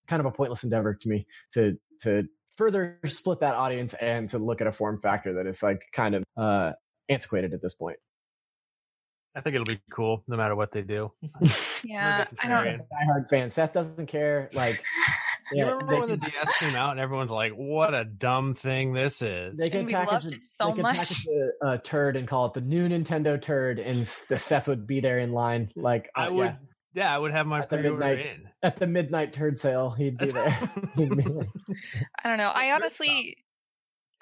kind 0.08 0.20
of 0.20 0.26
a 0.26 0.32
pointless 0.32 0.64
endeavor 0.64 0.96
to 0.96 1.10
me 1.10 1.28
to 1.54 1.78
to 2.02 2.28
further 2.56 3.00
split 3.06 3.42
that 3.42 3.56
audience 3.56 3.94
and 3.94 4.30
to 4.30 4.40
look 4.40 4.62
at 4.62 4.68
a 4.68 4.72
form 4.72 5.00
factor 5.00 5.36
that 5.36 5.46
is 5.46 5.62
like 5.62 5.84
kind 5.92 6.16
of 6.16 6.24
uh 6.38 6.72
antiquated 7.10 7.54
at 7.54 7.62
this 7.62 7.74
point. 7.74 7.98
I 9.38 9.41
think 9.41 9.53
it'll 9.53 9.65
be 9.65 9.79
cool 9.91 10.24
no 10.27 10.36
matter 10.36 10.56
what 10.56 10.72
they 10.72 10.82
do. 10.82 11.12
yeah, 11.84 12.25
I 12.44 12.48
don't. 12.48 12.82
Diehard 12.89 13.29
fan. 13.29 13.51
Seth 13.51 13.72
doesn't 13.72 14.08
care. 14.08 14.50
Like, 14.51 14.84
you 15.51 15.63
remember 15.63 15.86
they, 15.86 16.00
when 16.00 16.10
the 16.10 16.17
DS 16.17 16.58
came 16.58 16.75
out 16.75 16.89
and 16.91 17.00
everyone's 17.00 17.29
like, 17.29 17.51
"What 17.51 17.94
a 17.94 18.03
dumb 18.03 18.56
thing 18.56 18.94
this 18.94 19.22
is." 19.22 19.56
They 19.56 19.70
can 19.70 19.88
package 19.88 20.34
it 20.34 20.41
so 20.41 20.74
they 20.74 20.82
much. 20.82 20.98
Package 20.98 21.27
a, 21.62 21.67
a, 21.74 21.77
turd 21.77 22.15
and 22.15 22.27
call 22.27 22.48
it 22.48 22.56
the 22.56 22.62
new 22.62 22.89
Nintendo 22.89 23.39
turd, 23.39 23.77
and 23.77 24.06
the 24.27 24.39
Seth 24.39 24.67
would 24.67 24.88
be 24.88 25.01
there 25.01 25.20
in 25.20 25.34
line. 25.34 25.70
Like, 25.75 26.10
uh, 26.15 26.22
I 26.22 26.29
would. 26.29 26.46
Yeah. 26.46 26.56
yeah. 26.96 27.15
I 27.15 27.20
would 27.20 27.32
have 27.32 27.46
my 27.46 27.60
at 27.60 27.70
the 27.70 27.77
midnight 27.77 28.20
in. 28.20 28.50
at 28.63 28.77
the 28.77 28.88
midnight 28.88 29.34
turd 29.34 29.60
sale. 29.60 29.91
He'd 29.91 30.17
be 30.17 30.25
there. 30.32 30.72
He'd 30.96 31.15
be 31.15 31.22
like, 31.22 31.50
I 32.24 32.29
don't 32.29 32.39
know. 32.39 32.51
I 32.51 32.72
honestly, 32.72 33.38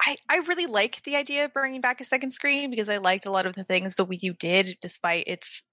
I, 0.04 0.16
I 0.28 0.36
really 0.38 0.66
like 0.66 1.02
the 1.02 1.16
idea 1.16 1.46
of 1.46 1.52
bringing 1.52 1.80
back 1.80 2.00
a 2.00 2.04
second 2.04 2.30
screen 2.30 2.70
because 2.70 2.88
I 2.88 2.98
liked 2.98 3.26
a 3.26 3.30
lot 3.30 3.46
of 3.46 3.54
the 3.54 3.64
things 3.64 3.94
the 3.94 4.06
Wii 4.06 4.22
U 4.22 4.34
did 4.34 4.76
despite 4.80 5.26
its 5.26 5.64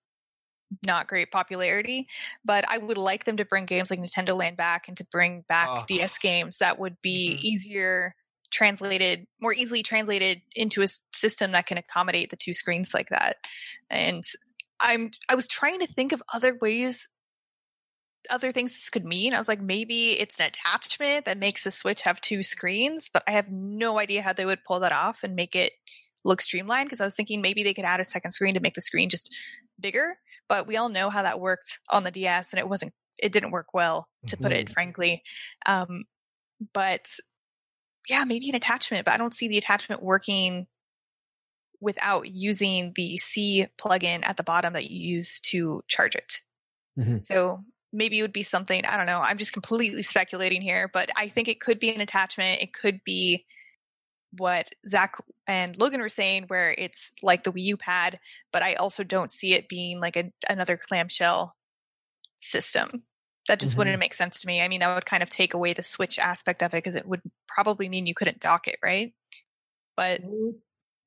not 0.86 1.08
great 1.08 1.32
popularity. 1.32 2.08
But 2.44 2.66
I 2.68 2.78
would 2.78 2.98
like 2.98 3.26
them 3.26 3.38
to 3.38 3.46
bring 3.46 3.66
games 3.66 3.92
like 3.92 4.00
Nintendo 4.00 4.38
Land 4.38 4.58
back 4.58 4.88
and 4.88 4.98
to 4.98 5.06
bring 5.12 5.44
back 5.48 5.70
oh. 5.72 5.84
DS 5.88 6.18
games 6.20 6.60
that 6.60 6.80
would 6.80 7.02
be 7.02 7.32
mm-hmm. 7.32 7.46
easier 7.46 8.16
translated, 8.52 9.26
more 9.42 9.54
easily 9.54 9.84
translated 9.84 10.42
into 10.56 10.84
a 10.84 10.88
system 11.12 11.52
that 11.52 11.66
can 11.66 11.78
accommodate 11.78 12.30
the 12.30 12.38
two 12.38 12.54
screens 12.54 12.94
like 12.94 13.10
that. 13.10 13.38
And 13.90 14.24
I'm 14.80 15.12
I 15.30 15.36
was 15.36 15.48
trying 15.48 15.80
to 15.80 15.88
think 15.88 16.12
of 16.12 16.22
other 16.34 16.58
ways 16.60 17.10
other 18.30 18.52
things 18.52 18.72
this 18.72 18.90
could 18.90 19.06
mean. 19.06 19.34
I 19.34 19.38
was 19.38 19.48
like, 19.48 19.62
maybe 19.62 20.12
it's 20.12 20.40
an 20.40 20.48
attachment 20.48 21.26
that 21.26 21.38
makes 21.38 21.64
the 21.64 21.72
Switch 21.72 22.02
have 22.04 22.22
two 22.22 22.44
screens, 22.44 23.10
but 23.12 23.24
I 23.28 23.32
have 23.32 23.52
no 23.52 24.00
idea 24.00 24.22
how 24.22 24.34
they 24.34 24.46
would 24.46 24.64
pull 24.64 24.80
that 24.82 24.92
off 24.92 25.24
and 25.24 25.36
make 25.36 25.56
it 25.56 25.74
look 26.26 26.42
streamlined 26.42 26.88
because 26.88 27.02
I 27.02 27.06
was 27.06 27.16
thinking 27.16 27.42
maybe 27.42 27.64
they 27.64 27.74
could 27.74 27.86
add 27.86 28.00
a 28.00 28.06
second 28.06 28.32
screen 28.32 28.54
to 28.54 28.62
make 28.62 28.76
the 28.76 28.82
screen 28.82 29.10
just 29.10 29.36
bigger. 29.80 30.18
But 30.48 30.68
we 30.68 30.78
all 30.78 30.90
know 30.90 31.10
how 31.10 31.24
that 31.24 31.40
worked 31.40 31.80
on 31.90 32.04
the 32.04 32.12
DS 32.12 32.54
and 32.54 32.60
it 32.60 32.70
wasn't, 32.70 32.94
it 33.22 33.32
didn't 33.32 33.52
work 33.52 33.74
well, 33.74 34.08
to 34.28 34.36
mm-hmm. 34.36 34.44
put 34.44 34.54
it 34.54 34.66
mm-hmm. 34.66 34.74
frankly. 34.74 35.24
Um, 35.66 36.06
but 36.74 37.08
yeah, 38.10 38.24
maybe 38.26 38.50
an 38.50 38.56
attachment, 38.56 39.06
but 39.06 39.14
I 39.14 39.18
don't 39.18 39.34
see 39.34 39.48
the 39.48 39.58
attachment 39.58 40.02
working 40.02 40.68
without 41.80 42.30
using 42.30 42.94
the 42.96 43.18
C 43.18 43.68
plugin 43.78 44.22
at 44.24 44.38
the 44.38 44.44
bottom 44.44 44.74
that 44.74 44.90
you 44.90 45.16
use 45.16 45.40
to 45.42 45.84
charge 45.88 46.16
it. 46.16 46.36
Mm-hmm. 46.98 47.18
So 47.18 47.64
maybe 47.94 48.20
it 48.20 48.22
would 48.24 48.34
be 48.34 48.44
something 48.44 48.86
i 48.86 48.98
don't 48.98 49.06
know 49.06 49.22
i'm 49.22 49.38
just 49.38 49.54
completely 49.54 50.02
speculating 50.02 50.62
here 50.62 50.90
but 50.92 51.10
i 51.16 51.28
think 51.28 51.48
it 51.48 51.60
could 51.60 51.80
be 51.80 51.94
an 51.94 52.02
attachment. 52.02 52.62
It 52.62 52.74
could 52.74 53.04
be 53.04 53.46
what 54.36 54.74
zach 54.88 55.16
and 55.46 55.78
logan 55.78 56.02
were 56.02 56.10
saying 56.10 56.46
where 56.48 56.74
it's 56.76 57.14
like 57.22 57.44
the 57.44 57.52
wii 57.52 57.64
u 57.64 57.78
pad 57.78 58.20
but 58.52 58.64
i 58.64 58.74
also 58.74 59.04
don't 59.04 59.30
see 59.30 59.54
it 59.54 59.70
being 59.70 60.00
like 60.00 60.18
a, 60.18 60.32
another 60.50 60.76
clamshell 60.76 61.56
system. 62.44 63.04
That 63.48 63.60
just 63.60 63.72
mm-hmm. 63.72 63.80
wouldn't 63.80 64.00
make 64.00 64.14
sense 64.14 64.42
to 64.42 64.48
me. 64.48 64.62
I 64.62 64.68
mean 64.68 64.80
that 64.82 64.94
would 64.94 65.06
kind 65.06 65.24
of 65.24 65.30
take 65.30 65.54
away 65.54 65.74
the 65.74 65.84
switch 65.84 66.20
aspect 66.20 66.64
of 66.64 66.74
it 66.74 66.78
because 66.78 66.96
it 66.96 67.08
would 67.08 67.22
probably 67.48 67.90
mean 67.90 68.06
you 68.06 68.14
couldn't 68.14 68.40
dock 68.40 68.68
it 68.68 68.78
right? 68.84 69.14
But 69.98 70.22
mm-hmm. 70.22 70.52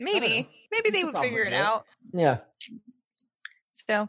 maybe 0.00 0.48
maybe 0.70 0.90
they 0.90 1.04
would 1.04 1.16
figure 1.16 1.44
it. 1.44 1.52
out. 1.52 1.86
Yeah. 2.12 2.38
So 3.88 4.08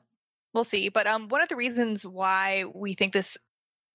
we'll 0.54 0.64
see. 0.64 0.90
But 0.90 1.08
um, 1.08 1.28
one 1.30 1.42
of 1.42 1.50
the 1.50 1.56
reasons 1.56 2.06
why 2.06 2.66
we 2.74 2.94
think 2.94 3.14
this 3.14 3.38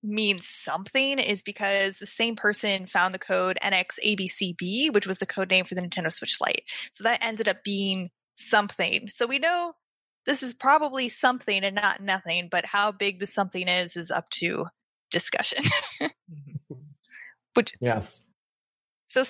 means 0.02 0.49
something 0.49 1.18
is 1.18 1.42
because 1.42 1.99
the 1.99 2.06
same 2.06 2.35
person 2.35 2.87
found 2.87 3.14
the 3.14 3.18
code 3.18 3.59
NXABCB, 3.62 4.92
which 4.92 5.06
was 5.06 5.18
the 5.18 5.26
code 5.26 5.50
name 5.50 5.64
for 5.64 5.75
the 5.75 5.80
Nintendo 5.80 6.12
Switch 6.12 6.40
Lite. 6.40 6.64
So 6.90 7.04
that 7.04 7.25
ended 7.25 7.49
up 7.49 7.62
being 7.64 8.11
something. 8.35 9.09
So 9.09 9.26
we 9.26 9.38
know 9.38 9.75
this 10.26 10.42
is 10.42 10.54
probably 10.54 11.09
something 11.09 11.64
and 11.64 11.75
not 11.75 12.00
nothing, 12.00 12.49
but 12.50 12.66
how 12.66 12.92
big 12.92 13.21
the 13.21 13.26
something 13.26 13.68
is 13.68 13.97
is 13.97 14.11
up 14.11 14.28
to 14.30 14.66
discussion. 15.11 15.64
but 17.54 17.73
yes. 17.80 18.26
So 19.06 19.23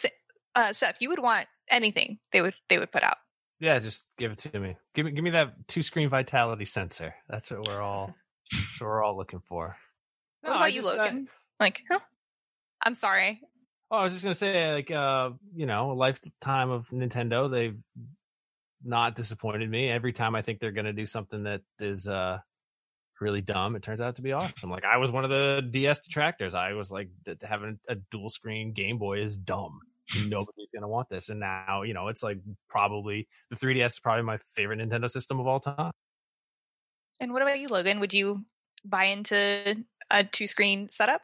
uh, 0.55 0.73
Seth, 0.73 1.01
you 1.01 1.09
would 1.09 1.19
want 1.19 1.47
anything 1.71 2.19
they 2.33 2.43
would 2.43 2.55
they 2.69 2.79
would 2.79 2.93
put 2.93 3.03
out. 3.03 3.19
Yeah, 3.63 3.79
just 3.79 4.05
give 4.19 4.33
it 4.33 4.39
to 4.39 4.59
me. 4.59 4.77
Give 4.93 5.07
me 5.07 5.13
give 5.13 5.23
me 5.23 5.31
that 5.31 5.69
two 5.69 5.83
screen 5.83 6.09
vitality 6.09 6.65
sensor. 6.65 7.15
That's 7.29 7.49
what 7.53 7.69
we're 7.69 7.81
all 7.81 8.13
we're 8.81 9.05
all 9.05 9.17
looking 9.17 9.39
for. 9.39 9.77
No, 10.43 10.51
what 10.51 10.57
about 10.57 10.73
you, 10.73 10.83
Logan? 10.83 11.29
like, 11.61 11.81
huh? 11.89 12.01
I'm 12.83 12.95
sorry. 12.95 13.41
Oh, 13.89 13.99
I 13.99 14.03
was 14.03 14.15
just 14.15 14.25
gonna 14.25 14.35
say, 14.35 14.73
like, 14.73 14.91
uh, 14.91 15.31
you 15.55 15.67
know, 15.67 15.93
a 15.93 15.95
lifetime 15.95 16.71
of 16.71 16.89
Nintendo, 16.89 17.49
they've 17.49 17.81
not 18.83 19.15
disappointed 19.15 19.71
me. 19.71 19.89
Every 19.89 20.13
time 20.13 20.35
I 20.35 20.43
think 20.43 20.59
they're 20.59 20.73
gonna 20.73 20.93
do 20.93 21.07
something 21.07 21.45
that 21.45 21.61
is 21.79 22.09
uh 22.09 22.39
really 23.21 23.43
dumb, 23.43 23.77
it 23.77 23.85
turns 23.85 24.01
out 24.01 24.17
to 24.17 24.23
be 24.23 24.33
awesome. 24.33 24.71
Like 24.71 24.85
I 24.85 24.97
was 24.97 25.13
one 25.13 25.23
of 25.23 25.31
the 25.31 25.65
DS 25.71 26.01
detractors. 26.01 26.57
I 26.57 26.73
was 26.73 26.91
like, 26.91 27.11
having 27.41 27.79
a 27.89 27.95
dual 28.11 28.29
screen 28.29 28.73
Game 28.73 28.99
Boy 28.99 29.23
is 29.23 29.37
dumb 29.37 29.79
nobody's 30.27 30.71
to 30.83 30.89
want 30.89 31.09
this. 31.09 31.29
And 31.29 31.41
now, 31.41 31.83
you 31.83 31.95
know, 31.95 32.09
it's 32.09 32.23
like 32.23 32.39
probably 32.69 33.29
the 33.51 33.57
3DS 33.57 33.87
is 33.87 34.01
probably 34.01 34.25
my 34.25 34.39
favorite 34.55 34.79
Nintendo 34.79 35.11
system 35.11 35.41
of 35.41 35.47
all 35.47 35.61
time. 35.61 35.93
And 37.21 37.33
what 37.33 37.43
about 37.43 37.61
you, 37.61 37.69
Logan? 37.69 38.01
Would 38.01 38.13
you 38.13 38.45
buy 38.85 39.05
into 39.05 39.85
a 40.11 40.25
two 40.25 40.47
screen 40.47 40.89
setup? 40.89 41.23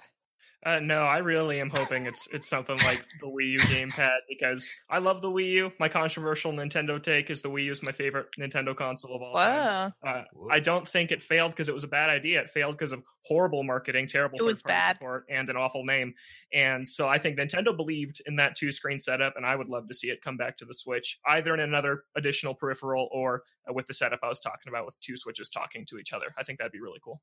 Uh, 0.66 0.80
no, 0.80 1.02
I 1.02 1.18
really 1.18 1.60
am 1.60 1.70
hoping 1.70 2.06
it's 2.06 2.26
it's 2.32 2.48
something 2.48 2.76
like 2.78 3.06
the 3.20 3.26
Wii 3.28 3.52
U 3.52 3.58
gamepad 3.58 4.18
because 4.28 4.74
I 4.90 4.98
love 4.98 5.22
the 5.22 5.28
Wii 5.28 5.50
U. 5.52 5.72
My 5.78 5.88
controversial 5.88 6.52
Nintendo 6.52 7.00
take 7.00 7.30
is 7.30 7.42
the 7.42 7.48
Wii 7.48 7.66
U 7.66 7.70
is 7.70 7.82
my 7.84 7.92
favorite 7.92 8.26
Nintendo 8.40 8.76
console 8.76 9.14
of 9.14 9.22
all 9.22 9.34
time. 9.34 9.52
Wow. 9.52 9.92
Uh, 10.04 10.22
I 10.50 10.58
don't 10.58 10.86
think 10.86 11.12
it 11.12 11.22
failed 11.22 11.52
because 11.52 11.68
it 11.68 11.74
was 11.74 11.84
a 11.84 11.88
bad 11.88 12.10
idea. 12.10 12.40
It 12.40 12.50
failed 12.50 12.76
because 12.76 12.90
of 12.90 13.04
horrible 13.24 13.62
marketing, 13.62 14.08
terrible 14.08 14.36
It 14.36 14.42
was 14.42 14.60
third-party 14.60 14.80
bad. 14.88 14.96
support, 14.96 15.26
and 15.30 15.48
an 15.48 15.56
awful 15.56 15.84
name. 15.84 16.12
And 16.52 16.86
so 16.86 17.06
I 17.08 17.18
think 17.18 17.38
Nintendo 17.38 17.76
believed 17.76 18.20
in 18.26 18.34
that 18.36 18.56
two-screen 18.56 18.98
setup, 18.98 19.34
and 19.36 19.46
I 19.46 19.54
would 19.54 19.68
love 19.68 19.86
to 19.86 19.94
see 19.94 20.08
it 20.08 20.22
come 20.22 20.36
back 20.36 20.56
to 20.56 20.64
the 20.64 20.74
Switch, 20.74 21.20
either 21.26 21.54
in 21.54 21.60
another 21.60 22.02
additional 22.16 22.52
peripheral 22.52 23.08
or 23.12 23.44
uh, 23.70 23.72
with 23.72 23.86
the 23.86 23.94
setup 23.94 24.20
I 24.24 24.28
was 24.28 24.40
talking 24.40 24.68
about, 24.70 24.86
with 24.86 24.98
two 24.98 25.16
switches 25.16 25.50
talking 25.50 25.86
to 25.86 25.98
each 25.98 26.12
other. 26.12 26.34
I 26.36 26.42
think 26.42 26.58
that'd 26.58 26.72
be 26.72 26.80
really 26.80 27.00
cool. 27.02 27.22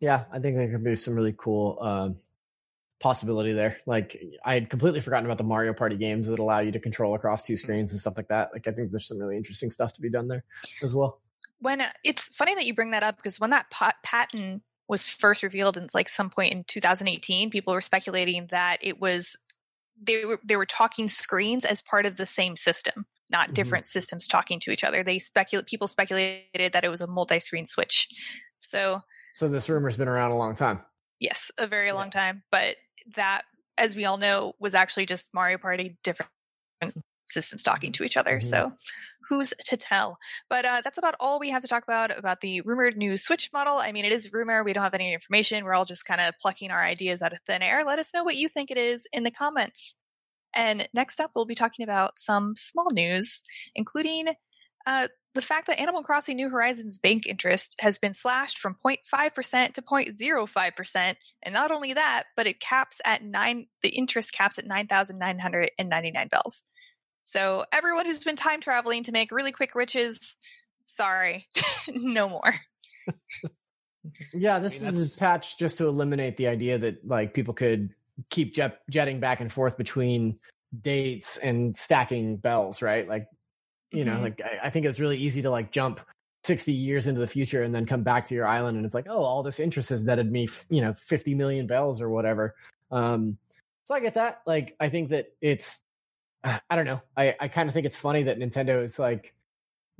Yeah, 0.00 0.24
I 0.30 0.38
think 0.38 0.56
there 0.56 0.70
could 0.70 0.84
be 0.84 0.96
some 0.96 1.14
really 1.14 1.34
cool 1.38 1.78
um, 1.80 2.16
possibility 3.00 3.52
there. 3.52 3.78
Like 3.86 4.20
I 4.44 4.54
had 4.54 4.70
completely 4.70 5.00
forgotten 5.00 5.26
about 5.26 5.38
the 5.38 5.44
Mario 5.44 5.72
Party 5.74 5.96
games 5.96 6.26
that 6.28 6.38
allow 6.38 6.60
you 6.60 6.72
to 6.72 6.80
control 6.80 7.14
across 7.14 7.42
two 7.42 7.56
screens 7.56 7.92
and 7.92 8.00
stuff 8.00 8.14
like 8.16 8.28
that. 8.28 8.50
Like 8.52 8.66
I 8.66 8.72
think 8.72 8.90
there's 8.90 9.06
some 9.06 9.18
really 9.18 9.36
interesting 9.36 9.70
stuff 9.70 9.92
to 9.94 10.00
be 10.00 10.10
done 10.10 10.28
there 10.28 10.44
as 10.82 10.94
well. 10.94 11.20
when 11.60 11.80
uh, 11.80 11.88
it's 12.04 12.28
funny 12.34 12.54
that 12.54 12.66
you 12.66 12.74
bring 12.74 12.92
that 12.92 13.02
up 13.02 13.16
because 13.16 13.38
when 13.40 13.50
that 13.50 13.70
pot, 13.70 13.96
patent 14.02 14.62
was 14.88 15.08
first 15.08 15.42
revealed 15.42 15.76
in 15.76 15.86
like 15.94 16.08
some 16.08 16.30
point 16.30 16.52
in 16.52 16.62
2018 16.64 17.50
people 17.50 17.72
were 17.74 17.80
speculating 17.80 18.46
that 18.50 18.78
it 18.82 19.00
was 19.00 19.36
they 20.06 20.24
were 20.24 20.38
they 20.44 20.56
were 20.56 20.66
talking 20.66 21.08
screens 21.08 21.64
as 21.64 21.80
part 21.82 22.04
of 22.06 22.16
the 22.18 22.26
same 22.26 22.54
system 22.56 23.06
not 23.30 23.48
Mhm. 23.50 23.54
different 23.54 23.86
systems 23.86 24.28
talking 24.28 24.60
to 24.60 24.70
each 24.70 24.84
other 24.84 25.02
they 25.02 25.18
speculate 25.18 25.66
people 25.66 25.86
speculated 25.88 26.72
that 26.74 26.84
it 26.84 26.90
was 26.90 27.00
a 27.00 27.06
multi-screen 27.06 27.64
switch 27.64 28.08
so 28.58 29.00
So 29.34 29.48
this 29.48 29.68
rumor's 29.70 29.96
been 29.96 30.08
around 30.08 30.32
a 30.32 30.36
long 30.36 30.54
time. 30.54 30.80
yes 31.20 31.50
a 31.58 31.66
very 31.66 31.92
long 31.92 32.10
time 32.10 32.42
but 32.50 32.76
that 33.16 33.42
as 33.78 33.96
we 33.96 34.04
all 34.04 34.16
know 34.16 34.54
was 34.58 34.74
actually 34.74 35.06
just 35.06 35.32
mario 35.34 35.58
party 35.58 35.96
different 36.04 36.30
systems 37.28 37.62
talking 37.62 37.92
to 37.92 38.04
each 38.04 38.16
other 38.16 38.38
Mhm. 38.38 38.44
so 38.44 38.72
who's 39.30 39.54
to 39.68 39.78
tell? 39.78 40.18
But 40.50 40.66
uh, 40.66 40.82
that's 40.84 40.98
about 40.98 41.14
all 41.18 41.40
we 41.40 41.48
have 41.48 41.62
to 41.62 41.68
talk 41.68 41.82
about 41.82 42.16
about 42.16 42.42
the 42.42 42.60
rumored 42.60 42.98
new 42.98 43.16
switch 43.16 43.48
model. 43.54 43.78
I 43.78 43.90
mean 43.90 44.04
it 44.04 44.12
is 44.12 44.32
rumor 44.34 44.62
we 44.62 44.74
don't 44.74 44.82
have 44.84 44.92
any 44.92 45.14
information 45.14 45.64
we're 45.64 45.72
all 45.74 45.86
just 45.86 46.04
kind 46.04 46.20
of 46.20 46.34
plucking 46.42 46.70
our 46.70 46.82
ideas 46.82 47.22
out 47.22 47.32
of 47.32 47.38
thin 47.46 47.62
air. 47.62 47.84
Let 47.84 47.98
us 47.98 48.12
know 48.12 48.22
what 48.22 48.36
you 48.36 48.48
think 48.50 48.70
it 48.70 48.76
is 48.76 49.08
in 49.14 49.22
the 49.22 49.30
comments. 49.30 49.96
And 50.54 50.86
next 50.92 51.20
up 51.20 51.30
we'll 51.34 51.46
be 51.46 51.54
talking 51.54 51.84
about 51.84 52.18
some 52.18 52.54
small 52.54 52.90
news 52.92 53.42
including 53.74 54.28
uh, 54.86 55.08
the 55.34 55.42
fact 55.42 55.66
that 55.66 55.80
Animal 55.80 56.02
Crossing 56.02 56.36
New 56.36 56.48
Horizons 56.48 56.98
bank 56.98 57.26
interest 57.26 57.76
has 57.80 57.98
been 57.98 58.14
slashed 58.14 58.58
from 58.58 58.76
0.5% 58.84 59.72
to 59.74 59.82
0.05%. 59.82 61.16
And 61.42 61.54
not 61.54 61.72
only 61.72 61.92
that, 61.92 62.24
but 62.36 62.46
it 62.46 62.60
caps 62.60 63.00
at 63.04 63.22
nine, 63.22 63.66
the 63.82 63.88
interest 63.88 64.32
caps 64.32 64.58
at 64.58 64.66
9,999 64.66 66.28
bells. 66.28 66.64
So 67.24 67.64
everyone 67.72 68.06
who's 68.06 68.22
been 68.22 68.36
time 68.36 68.60
traveling 68.60 69.02
to 69.04 69.12
make 69.12 69.32
really 69.32 69.52
quick 69.52 69.74
riches, 69.74 70.36
sorry, 70.84 71.48
no 71.88 72.28
more. 72.28 72.54
Yeah, 74.32 74.58
this 74.58 74.82
mean, 74.82 74.94
is 74.94 75.14
a 75.14 75.18
patch 75.18 75.58
just 75.58 75.78
to 75.78 75.88
eliminate 75.88 76.36
the 76.36 76.46
idea 76.48 76.78
that 76.78 77.06
like 77.06 77.34
people 77.34 77.54
could 77.54 77.90
keep 78.30 78.54
jet- 78.54 78.82
jetting 78.90 79.18
back 79.18 79.40
and 79.40 79.50
forth 79.50 79.76
between 79.76 80.38
dates 80.78 81.38
and 81.38 81.74
stacking 81.74 82.36
bells, 82.36 82.82
right? 82.82 83.08
Like, 83.08 83.26
you 83.94 84.04
know, 84.04 84.16
Mhm. 84.16 84.22
like 84.22 84.40
I, 84.40 84.66
I 84.66 84.70
think 84.70 84.86
it's 84.86 85.00
really 85.00 85.18
easy 85.18 85.42
to 85.42 85.50
like 85.50 85.70
jump 85.72 86.00
60 86.44 86.72
years 86.72 87.06
into 87.06 87.20
the 87.20 87.26
future 87.26 87.62
and 87.62 87.74
then 87.74 87.86
come 87.86 88.02
back 88.02 88.26
to 88.26 88.34
your 88.34 88.46
island 88.46 88.76
and 88.76 88.84
it's 88.84 88.94
like, 88.94 89.06
oh, 89.08 89.22
all 89.22 89.42
this 89.42 89.58
interest 89.60 89.88
has 89.88 90.04
netted 90.04 90.30
me, 90.30 90.44
f- 90.44 90.66
you 90.68 90.80
know, 90.82 90.92
50 90.92 91.34
million 91.34 91.66
bells 91.66 92.02
or 92.02 92.10
whatever. 92.10 92.54
Um, 92.90 93.38
so 93.84 93.94
I 93.94 94.00
get 94.00 94.14
that. 94.14 94.42
Like, 94.46 94.76
I 94.78 94.88
think 94.90 95.10
that 95.10 95.26
it's, 95.40 95.80
I 96.44 96.76
don't 96.76 96.84
know. 96.84 97.00
I, 97.16 97.34
I 97.40 97.48
kind 97.48 97.68
of 97.68 97.74
think 97.74 97.86
it's 97.86 97.96
funny 97.96 98.24
that 98.24 98.38
Nintendo 98.38 98.82
is 98.82 98.98
like 98.98 99.34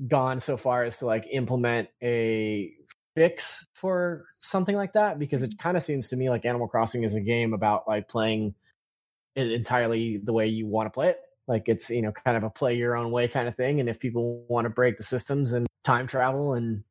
gone 0.06 0.40
so 0.40 0.56
far 0.56 0.82
as 0.82 0.98
to 0.98 1.06
like 1.06 1.26
implement 1.30 1.88
a 2.02 2.72
fix 3.16 3.66
for 3.74 4.26
something 4.38 4.74
like 4.76 4.92
that 4.94 5.18
because 5.18 5.42
it 5.42 5.56
kind 5.58 5.76
of 5.76 5.82
seems 5.82 6.08
to 6.08 6.16
me 6.16 6.28
like 6.28 6.44
Animal 6.44 6.68
Crossing 6.68 7.04
is 7.04 7.14
a 7.14 7.20
game 7.20 7.54
about 7.54 7.86
like 7.88 8.08
playing 8.08 8.54
it 9.36 9.50
entirely 9.52 10.18
the 10.18 10.32
way 10.32 10.48
you 10.48 10.66
want 10.66 10.86
to 10.86 10.90
play 10.90 11.08
it. 11.10 11.18
Like 11.46 11.68
it's 11.68 11.90
you 11.90 12.02
know 12.02 12.12
kind 12.12 12.36
of 12.36 12.42
a 12.44 12.50
play 12.50 12.74
your 12.74 12.96
own 12.96 13.10
way 13.10 13.28
kind 13.28 13.48
of 13.48 13.56
thing. 13.56 13.80
And 13.80 13.88
if 13.88 13.98
people 13.98 14.44
want 14.48 14.64
to 14.64 14.70
break 14.70 14.96
the 14.96 15.02
systems 15.02 15.52
and 15.52 15.66
time 15.82 16.06
travel 16.06 16.54
and 16.54 16.84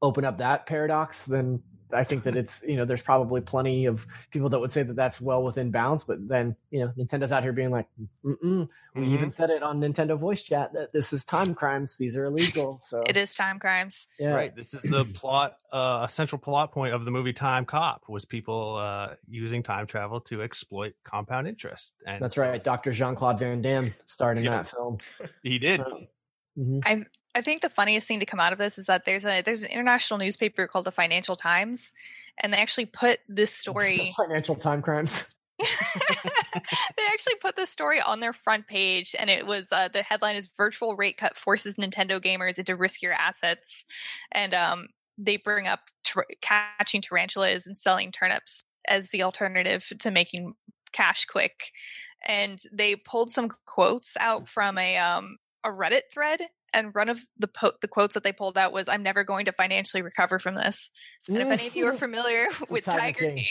open 0.00 0.24
up 0.24 0.38
that 0.38 0.66
paradox, 0.66 1.24
then 1.24 1.62
I 1.94 2.04
think 2.04 2.24
that 2.24 2.36
it's 2.36 2.62
you 2.66 2.76
know 2.76 2.84
there's 2.84 3.02
probably 3.02 3.40
plenty 3.40 3.86
of 3.86 4.06
people 4.30 4.48
that 4.50 4.58
would 4.58 4.72
say 4.72 4.82
that 4.82 4.96
that's 4.96 5.20
well 5.20 5.42
within 5.42 5.70
bounds. 5.70 6.04
But 6.04 6.26
then 6.26 6.56
you 6.70 6.80
know 6.80 6.92
Nintendo's 6.98 7.32
out 7.32 7.42
here 7.42 7.52
being 7.52 7.70
like, 7.70 7.86
Mm-mm. 8.24 8.68
we 8.94 9.02
Mhm. 9.02 9.08
even 9.14 9.30
said 9.30 9.50
it 9.50 9.62
on 9.62 9.80
Nintendo 9.80 10.18
Voice 10.18 10.42
Chat 10.42 10.72
that 10.74 10.92
this 10.92 11.12
is 11.12 11.24
time 11.24 11.54
crimes. 11.54 11.96
These 11.96 12.16
are 12.16 12.24
illegal. 12.24 12.78
So 12.82 13.02
It 13.08 13.16
is 13.16 13.34
time 13.34 13.58
crimes. 13.58 14.08
yeah. 14.18 14.30
Right. 14.34 14.54
This 14.54 14.74
is 14.74 14.82
the 14.82 15.04
plot, 15.04 15.56
uh, 15.72 16.00
a 16.04 16.08
central 16.08 16.38
plot 16.38 16.72
point 16.72 16.94
of 16.94 17.04
the 17.04 17.10
movie 17.10 17.32
Timecop 17.32 18.00
was 18.08 18.24
people 18.24 18.76
uh, 18.76 19.14
using 19.28 19.62
time 19.62 19.86
travel 19.86 20.20
to 20.22 20.42
exploit 20.42 20.94
compound 21.04 21.48
interest. 21.48 21.92
And 22.06 22.22
That's 22.22 22.34
so 22.34 22.42
right. 22.42 22.62
Dr. 22.62 22.92
Jean 22.92 23.14
Claude 23.14 23.38
Van 23.38 23.62
Damme 23.62 23.94
starred 24.06 24.38
in 24.38 24.44
Yeah. 24.44 24.56
that 24.56 24.68
film. 24.68 24.98
He 25.42 25.58
did. 25.58 25.80
Um, 25.80 26.06
mhm. 26.58 26.82
I 26.84 27.04
think 27.42 27.62
the 27.62 27.68
funniest 27.68 28.06
thing 28.06 28.20
to 28.20 28.26
come 28.26 28.40
out 28.40 28.52
of 28.52 28.58
this 28.58 28.78
is 28.78 28.86
that 28.86 29.04
there's 29.04 29.24
a 29.24 29.42
there's 29.42 29.62
an 29.62 29.70
international 29.70 30.18
newspaper 30.18 30.66
called 30.66 30.84
the 30.84 30.92
Financial 30.92 31.36
Times, 31.36 31.94
and 32.38 32.52
they 32.52 32.58
actually 32.58 32.86
put 32.86 33.20
this 33.28 33.50
story. 33.54 34.12
Financial 34.16 34.54
time 34.54 34.82
crimes. 34.82 35.24
they 35.58 37.04
actually 37.12 37.36
put 37.40 37.54
this 37.54 37.70
story 37.70 38.00
on 38.00 38.20
their 38.20 38.32
front 38.32 38.66
page, 38.66 39.14
and 39.18 39.30
it 39.30 39.46
was 39.46 39.70
uh, 39.70 39.88
the 39.88 40.02
headline 40.02 40.36
is 40.36 40.50
"Virtual 40.56 40.96
Rate 40.96 41.16
Cut 41.16 41.36
Forces 41.36 41.76
Nintendo 41.76 42.20
Gamers 42.20 42.58
into 42.58 42.76
Riskier 42.76 43.14
Assets," 43.16 43.84
and 44.32 44.52
um, 44.52 44.88
they 45.16 45.36
bring 45.36 45.66
up 45.66 45.80
catching 46.40 47.00
tarantulas 47.00 47.66
and 47.66 47.76
selling 47.76 48.12
turnips 48.12 48.64
as 48.88 49.10
the 49.10 49.22
alternative 49.22 49.90
to 50.00 50.10
making 50.10 50.54
cash 50.92 51.24
quick. 51.24 51.70
And 52.26 52.60
they 52.72 52.96
pulled 52.96 53.30
some 53.30 53.50
quotes 53.66 54.16
out 54.18 54.48
from 54.48 54.78
a 54.78 54.96
um, 54.98 55.36
a 55.64 55.70
Reddit 55.70 56.02
thread, 56.12 56.40
and 56.74 56.94
one 56.94 57.08
of 57.08 57.20
the 57.38 57.48
po- 57.48 57.72
the 57.80 57.88
quotes 57.88 58.14
that 58.14 58.22
they 58.24 58.32
pulled 58.32 58.58
out 58.58 58.72
was, 58.72 58.88
"I'm 58.88 59.02
never 59.02 59.24
going 59.24 59.46
to 59.46 59.52
financially 59.52 60.02
recover 60.02 60.38
from 60.38 60.54
this." 60.54 60.90
And 61.28 61.38
if 61.38 61.50
any 61.50 61.66
of 61.66 61.76
you 61.76 61.86
are 61.86 61.94
familiar 61.96 62.46
with 62.70 62.84
Tiger 62.84 62.98
Tiger 63.00 63.18
King. 63.18 63.36
King, 63.36 63.46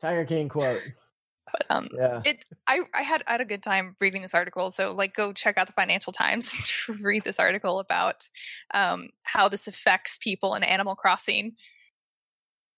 Tiger 0.00 0.24
King 0.24 0.48
quote. 0.48 0.80
but 1.52 1.64
um, 1.70 1.88
Yeah. 1.96 2.20
it 2.26 2.44
I, 2.66 2.80
I 2.94 3.02
had 3.02 3.24
I 3.26 3.32
had 3.32 3.40
a 3.40 3.46
good 3.46 3.62
time 3.62 3.96
reading 4.00 4.20
this 4.20 4.34
article 4.34 4.70
so 4.70 4.92
like 4.92 5.14
go 5.14 5.32
check 5.32 5.56
out 5.56 5.66
the 5.66 5.72
financial 5.72 6.12
times 6.12 6.86
read 7.00 7.24
this 7.24 7.38
article 7.38 7.78
about 7.80 8.16
um 8.74 9.08
how 9.24 9.48
this 9.48 9.66
affects 9.66 10.18
people 10.18 10.54
in 10.56 10.62
animal 10.62 10.94
crossing 10.94 11.56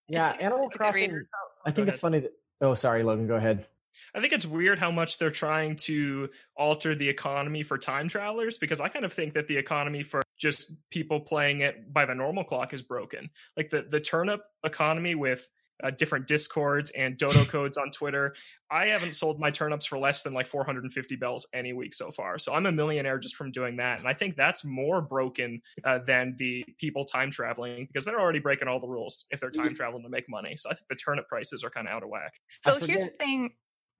Yeah. 0.07 0.29
It's- 0.31 0.41
Animal 0.45 0.67
it's 0.67 0.77
a 0.77 0.79
good 0.79 0.95
read. 0.95 1.11
Crossing. 1.11 1.25
I 1.67 1.71
think 1.73 1.89
it's 1.89 1.99
funny 1.99 2.21
that. 2.21 2.33
Oh, 2.61 2.75
sorry, 2.75 3.03
Logan. 3.03 3.27
Go 3.27 3.35
ahead. 3.35 3.67
I 4.15 4.21
think 4.21 4.33
it's 4.33 4.47
weird 4.47 4.79
how 4.79 4.91
much 4.91 5.19
they're 5.19 5.31
trying 5.31 5.77
to 5.77 6.29
alter 6.57 6.95
the 6.95 7.09
economy 7.09 7.63
for 7.63 7.79
time 7.79 8.09
travelers 8.09 8.59
because 8.59 8.81
I 8.81 8.89
kind 8.89 9.05
of 9.05 9.13
think 9.13 9.35
that 9.35 9.49
the 9.49 9.57
economy 9.57 10.03
for 10.03 10.23
just 10.39 10.73
people 10.91 11.21
playing 11.21 11.61
it 11.61 11.93
by 11.93 12.07
the 12.07 12.15
normal 12.15 12.45
clock 12.45 12.73
is 12.73 12.83
broken. 12.83 13.31
Like 13.57 13.71
the 13.71 13.83
the 13.83 14.01
turnip 14.01 14.43
economy 14.65 15.15
with 15.15 15.49
uh, 15.83 15.91
different 15.91 16.27
discords 16.27 16.91
and 16.91 17.17
dodo 17.17 17.45
codes 17.47 17.77
on 17.77 17.91
Twitter. 17.91 18.35
I 18.71 18.87
haven't 18.87 19.15
sold 19.15 19.41
my 19.41 19.51
turnips 19.51 19.87
for 19.87 19.99
less 19.99 20.23
than 20.23 20.33
like 20.33 20.47
450 20.47 21.17
bells 21.17 21.47
any 21.53 21.73
week 21.73 21.95
so 21.95 22.11
far. 22.11 22.39
So 22.39 22.53
I'm 22.55 22.67
a 22.67 22.73
millionaire 22.73 23.19
just 23.19 23.37
from 23.37 23.51
doing 23.51 23.77
that. 23.77 23.99
And 23.99 24.09
I 24.09 24.15
think 24.15 24.37
that's 24.37 24.65
more 24.65 25.01
broken 25.01 25.63
uh, 25.85 25.99
than 26.07 26.37
the 26.39 26.65
people 26.79 27.05
time 27.05 27.31
traveling 27.31 27.87
because 27.87 28.05
they're 28.05 28.21
already 28.21 28.39
breaking 28.39 28.69
all 28.69 28.81
the 28.81 28.89
rules 28.89 29.25
if 29.31 29.41
they're 29.41 29.51
time 29.51 29.75
traveling 29.75 30.03
to 30.05 30.09
make 30.09 30.29
money. 30.29 30.57
So 30.57 30.71
I 30.71 30.75
think 30.75 30.87
the 30.89 30.97
turnip 30.97 31.29
prices 31.29 31.65
are 31.65 31.71
kind 31.71 31.87
of 31.89 31.95
out 31.95 32.03
of 32.03 32.09
whack. 32.09 32.35
so 32.49 32.79
here's 32.79 33.01
the 33.01 33.11
thing 33.19 33.53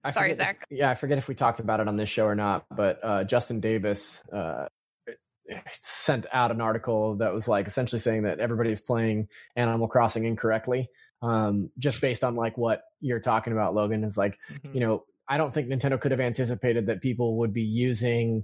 I 0.03 0.11
Sorry, 0.11 0.29
forget 0.31 0.31
if- 0.31 0.47
Zach. 0.59 0.65
yeah, 0.69 0.89
I 0.89 0.95
forget 0.95 1.17
if 1.17 1.27
we 1.27 1.35
talked 1.35 1.59
about 1.59 1.79
it 1.79 1.87
on 1.87 1.97
this 1.97 2.09
show 2.09 2.25
or 2.25 2.35
not, 2.35 2.65
but 2.75 2.99
uh, 3.03 3.23
Justin 3.23 3.59
Davis 3.59 4.23
uh, 4.33 4.67
sent 5.73 6.25
out 6.31 6.51
an 6.51 6.61
article 6.61 7.15
that 7.17 7.33
was 7.33 7.47
like 7.47 7.67
essentially 7.67 7.99
saying 7.99 8.23
that 8.23 8.39
everybody's 8.39 8.81
playing 8.81 9.27
Animal 9.55 9.87
Crossing 9.87 10.25
incorrectly, 10.25 10.89
um, 11.21 11.69
just 11.77 12.01
based 12.01 12.23
on 12.23 12.35
like 12.35 12.57
what 12.57 12.83
you're 12.99 13.19
talking 13.19 13.53
about, 13.53 13.73
Logan. 13.75 14.03
Is 14.03 14.17
like 14.17 14.39
Mhm. 14.51 14.73
you 14.75 14.79
know, 14.79 15.03
I 15.27 15.37
don't 15.37 15.53
think 15.53 15.67
Nintendo 15.67 15.99
could 15.99 16.11
have 16.11 16.19
anticipated 16.19 16.87
that 16.87 17.01
people 17.01 17.37
would 17.37 17.53
be 17.53 17.61
using, 17.63 18.43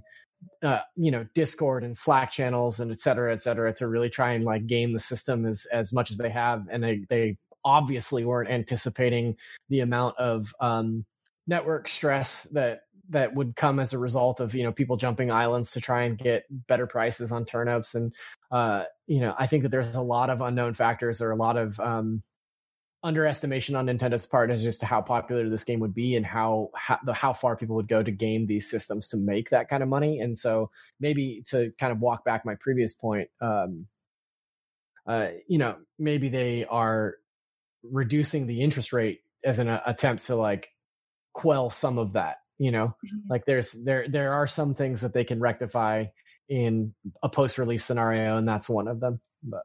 uh, 0.62 0.80
you 0.96 1.10
know, 1.10 1.26
Discord 1.34 1.82
and 1.84 1.96
Slack 1.96 2.30
channels 2.30 2.78
and 2.80 2.90
et 2.90 3.00
cetera, 3.00 3.32
et 3.32 3.40
cetera, 3.40 3.72
to 3.74 3.88
really 3.88 4.10
try 4.10 4.32
and 4.32 4.44
like 4.44 4.66
game 4.66 4.92
the 4.92 4.98
system 5.00 5.44
as 5.46 5.66
as 5.72 5.92
much 5.92 6.10
as 6.10 6.18
they 6.18 6.30
have, 6.30 6.66
and 6.70 6.82
they 6.84 7.04
they 7.08 7.36
obviously 7.64 8.24
weren't 8.24 8.50
anticipating 8.50 9.36
the 9.68 9.80
amount 9.80 10.16
of 10.18 10.54
um, 10.60 11.04
network 11.48 11.88
stress 11.88 12.42
that 12.52 12.82
that 13.10 13.34
would 13.34 13.56
come 13.56 13.80
as 13.80 13.94
a 13.94 13.98
result 13.98 14.38
of 14.38 14.54
you 14.54 14.62
know 14.62 14.72
people 14.72 14.96
jumping 14.96 15.30
islands 15.32 15.72
to 15.72 15.80
try 15.80 16.02
and 16.02 16.18
get 16.18 16.44
better 16.68 16.86
prices 16.86 17.32
on 17.32 17.44
turnips 17.44 17.94
and 17.94 18.14
uh 18.52 18.84
you 19.06 19.20
know 19.20 19.34
i 19.38 19.46
think 19.46 19.62
that 19.62 19.70
there's 19.70 19.96
a 19.96 20.00
lot 20.00 20.30
of 20.30 20.42
unknown 20.42 20.74
factors 20.74 21.20
or 21.20 21.30
a 21.30 21.36
lot 21.36 21.56
of 21.56 21.80
um 21.80 22.22
underestimation 23.04 23.76
on 23.76 23.86
Nintendo's 23.86 24.26
part 24.26 24.50
as 24.50 24.62
just 24.62 24.80
to 24.80 24.86
how 24.86 25.00
popular 25.00 25.48
this 25.48 25.64
game 25.64 25.80
would 25.80 25.94
be 25.94 26.16
and 26.16 26.26
how 26.26 26.70
how, 26.74 26.98
the, 27.04 27.14
how 27.14 27.32
far 27.32 27.56
people 27.56 27.76
would 27.76 27.88
go 27.88 28.02
to 28.02 28.10
game 28.10 28.46
these 28.46 28.68
systems 28.68 29.08
to 29.08 29.16
make 29.16 29.50
that 29.50 29.68
kind 29.68 29.82
of 29.82 29.88
money. 29.88 30.18
And 30.20 30.36
so 30.36 30.70
maybe 30.98 31.44
to 31.48 31.72
kind 31.78 31.92
of 31.92 32.00
walk 32.00 32.24
back 32.24 32.44
my 32.44 32.56
previous 32.56 32.92
point, 32.92 33.30
um, 33.40 33.86
uh, 35.06 35.28
you 35.46 35.58
know, 35.58 35.76
maybe 35.98 36.28
they 36.28 36.64
are 36.64 37.14
reducing 37.84 38.46
the 38.46 38.60
interest 38.62 38.92
rate 38.92 39.20
as 39.44 39.60
an 39.60 39.68
uh, 39.68 39.80
attempt 39.86 40.26
to 40.26 40.34
like 40.34 40.70
quell 41.38 41.70
some 41.70 41.98
of 41.98 42.12
that. 42.14 42.38
You 42.58 42.72
know, 42.72 42.96
Mhm. 43.04 43.22
like 43.30 43.44
there's 43.46 43.72
there 43.72 44.08
there 44.08 44.32
are 44.32 44.46
some 44.48 44.74
things 44.74 45.02
that 45.02 45.12
they 45.12 45.24
can 45.24 45.38
rectify 45.38 46.06
in 46.48 46.94
a 47.22 47.28
post-release 47.28 47.84
scenario, 47.84 48.36
and 48.36 48.48
that's 48.48 48.68
one 48.68 48.88
of 48.88 48.98
them. 49.00 49.20
But 49.42 49.62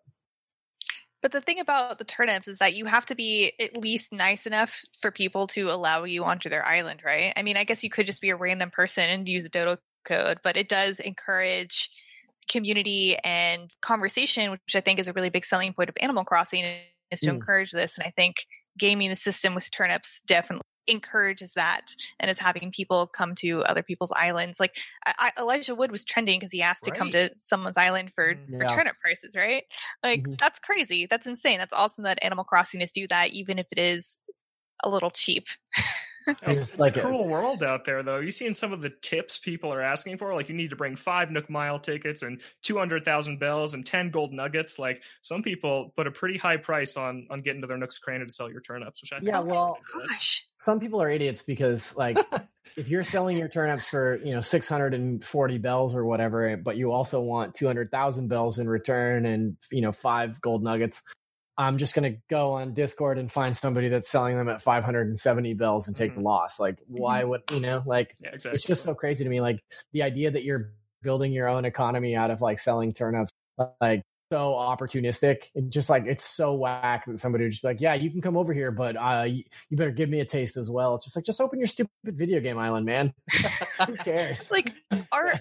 But 1.21 1.31
the 1.31 1.41
thing 1.41 1.59
about 1.59 1.97
the 1.99 2.03
turnips 2.03 2.47
is 2.49 2.59
that 2.59 2.75
you 2.75 2.85
have 2.85 3.05
to 3.05 3.15
be 3.15 3.53
at 3.59 3.77
least 3.77 4.11
nice 4.11 4.45
enough 4.45 4.81
for 4.99 5.09
people 5.09 5.47
to 5.47 5.71
allow 5.71 6.03
you 6.03 6.25
onto 6.25 6.49
their 6.49 6.65
island, 6.65 7.01
right? 7.03 7.31
I 7.37 7.43
mean, 7.43 7.55
I 7.55 7.63
guess 7.63 7.81
you 7.83 7.89
could 7.89 8.05
just 8.05 8.21
be 8.21 8.29
a 8.29 8.35
random 8.35 8.69
person 8.71 9.09
and 9.09 9.27
use 9.27 9.43
the 9.43 9.49
dodo 9.49 9.77
code, 10.03 10.39
but 10.43 10.57
it 10.57 10.67
does 10.67 10.99
encourage 10.99 11.89
community 12.49 13.15
and 13.23 13.73
conversation, 13.81 14.51
which 14.51 14.75
I 14.75 14.81
think 14.81 14.99
is 14.99 15.07
a 15.07 15.13
really 15.13 15.29
big 15.29 15.45
selling 15.45 15.73
point 15.73 15.87
of 15.89 15.95
Animal 16.01 16.25
Crossing 16.25 16.65
is 17.09 17.21
to 17.21 17.29
Mm. 17.31 17.35
encourage 17.35 17.71
this. 17.71 17.97
And 17.97 18.05
I 18.05 18.11
think 18.11 18.35
gaming 18.77 19.07
the 19.09 19.15
system 19.15 19.55
with 19.55 19.71
turnips 19.71 20.21
definitely 20.27 20.62
encourages 20.87 21.53
that 21.53 21.95
and 22.19 22.29
is 22.29 22.39
having 22.39 22.71
people 22.71 23.07
come 23.07 23.35
to 23.35 23.63
other 23.63 23.83
people's 23.83 24.11
islands. 24.13 24.59
Like 24.59 24.77
I, 25.05 25.31
I, 25.37 25.41
Elijah 25.41 25.75
Wood 25.75 25.91
was 25.91 26.05
trending 26.05 26.39
because 26.39 26.51
he 26.51 26.61
asked 26.61 26.83
to 26.85 26.91
come 26.91 27.11
to 27.11 27.29
someone's 27.35 27.77
island 27.77 28.13
for, 28.13 28.35
for 28.57 28.65
Yeah. 28.65 28.75
turnip 28.75 28.95
prices, 29.01 29.35
right? 29.35 29.63
Like 30.03 30.23
Mhm. 30.23 30.37
that's 30.39 30.59
crazy. 30.59 31.05
That's 31.05 31.27
insane. 31.27 31.57
That's 31.59 31.73
awesome 31.73 32.03
that 32.03 32.23
Animal 32.23 32.43
Crossing 32.43 32.81
is 32.81 32.91
do 32.91 33.07
that, 33.07 33.31
even 33.31 33.59
if 33.59 33.67
it 33.71 33.79
is 33.79 34.19
a 34.83 34.89
little 34.89 35.11
cheap. 35.11 35.47
It's, 36.27 36.41
It's 36.43 36.79
like 36.79 36.95
a 36.95 36.99
a- 36.99 37.03
cruel 37.03 37.27
world 37.27 37.63
out 37.63 37.85
there, 37.85 38.01
though. 38.03 38.19
You 38.19 38.31
seen 38.31 38.53
some 38.53 38.71
of 38.71 38.81
the 38.81 38.89
tips 39.01 39.39
people 39.39 39.73
are 39.73 39.81
asking 39.81 40.17
for? 40.17 40.33
Like, 40.33 40.49
you 40.49 40.55
need 40.55 40.69
to 40.69 40.75
bring 40.75 40.95
five 40.95 41.31
Nook 41.31 41.49
Mile 41.49 41.79
tickets 41.79 42.21
and 42.23 42.41
two 42.61 42.77
hundred 42.77 43.05
thousand 43.05 43.39
bells 43.39 43.73
and 43.73 43.85
ten 43.85 44.09
gold 44.09 44.33
nuggets. 44.33 44.79
Like, 44.79 45.01
some 45.21 45.43
people 45.43 45.93
put 45.95 46.07
a 46.07 46.11
pretty 46.11 46.37
high 46.37 46.57
price 46.57 46.95
on 46.97 47.27
on 47.29 47.41
getting 47.41 47.61
to 47.61 47.67
their 47.67 47.77
Nook's 47.77 47.99
Cranny 47.99 48.25
to 48.25 48.31
sell 48.31 48.49
your 48.49 48.61
turnips, 48.61 49.01
which 49.01 49.13
I 49.13 49.19
Yeah, 49.21 49.39
well. 49.39 49.77
Gosh. 50.07 50.45
some 50.57 50.79
people 50.79 51.01
are 51.01 51.09
idiots 51.09 51.41
because 51.41 51.95
like 51.97 52.17
if 52.77 52.87
you're 52.87 53.03
selling 53.03 53.37
your 53.37 53.49
turnips 53.49 53.89
for 53.89 54.17
you 54.23 54.33
know 54.33 54.41
640 54.41 55.57
bells 55.57 55.95
or 55.95 56.05
whatever 56.05 56.55
but 56.57 56.77
you 56.77 56.91
also 56.91 57.19
want 57.19 57.53
200000 57.55 58.27
bells 58.27 58.59
in 58.59 58.67
return 58.69 59.25
and 59.25 59.57
you 59.71 59.81
know 59.81 59.91
five 59.91 60.39
gold 60.41 60.63
nuggets 60.63 61.01
i'm 61.57 61.77
just 61.77 61.93
going 61.95 62.11
to 62.11 62.19
go 62.29 62.53
on 62.53 62.73
discord 62.73 63.17
and 63.17 63.31
find 63.31 63.55
somebody 63.55 63.89
that's 63.89 64.09
selling 64.09 64.37
them 64.37 64.49
at 64.49 64.61
570 64.61 65.53
bells 65.53 65.87
and 65.87 65.95
take 65.95 66.13
the 66.15 66.21
loss. 66.21 66.59
Like 66.59 66.79
why 66.87 67.23
would 67.23 67.43
you 67.51 67.59
know 67.59 67.83
like 67.85 68.15
yeah, 68.21 68.29
exactly. 68.33 68.55
it's 68.55 68.65
just 68.65 68.83
so 68.83 68.93
crazy 68.95 69.23
to 69.23 69.29
me 69.29 69.41
like 69.41 69.59
the 69.91 70.03
idea 70.03 70.31
that 70.31 70.43
you're 70.43 70.71
building 71.01 71.31
your 71.31 71.47
own 71.47 71.65
economy 71.65 72.15
out 72.15 72.31
of 72.31 72.41
like 72.41 72.59
selling 72.59 72.93
turnips 72.93 73.31
like 73.81 74.03
so 74.31 74.53
opportunistic 74.53 75.49
and 75.53 75.71
just 75.71 75.89
like 75.89 76.05
it's 76.07 76.23
so 76.23 76.53
whack 76.55 77.05
that 77.05 77.19
somebody 77.19 77.43
would 77.43 77.51
just 77.51 77.61
be 77.61 77.67
like 77.67 77.81
yeah 77.81 77.93
you 77.93 78.09
can 78.09 78.21
come 78.21 78.35
over 78.35 78.51
here 78.51 78.71
but 78.71 78.95
uh 78.95 79.23
you, 79.27 79.43
you 79.69 79.77
better 79.77 79.91
give 79.91 80.09
me 80.09 80.21
a 80.21 80.25
taste 80.25 80.57
as 80.57 80.71
well. 80.71 80.95
It's 80.95 81.05
just 81.05 81.15
like 81.15 81.25
just 81.25 81.39
open 81.39 81.59
your 81.59 81.67
stupid 81.67 81.91
video 82.03 82.39
game 82.39 82.57
island 82.57 82.85
man. 82.85 83.13
Who 83.87 83.95
cares? 83.97 84.39
It's 84.39 84.51
like 84.51 84.73
our 85.11 85.27
Yeah. 85.27 85.39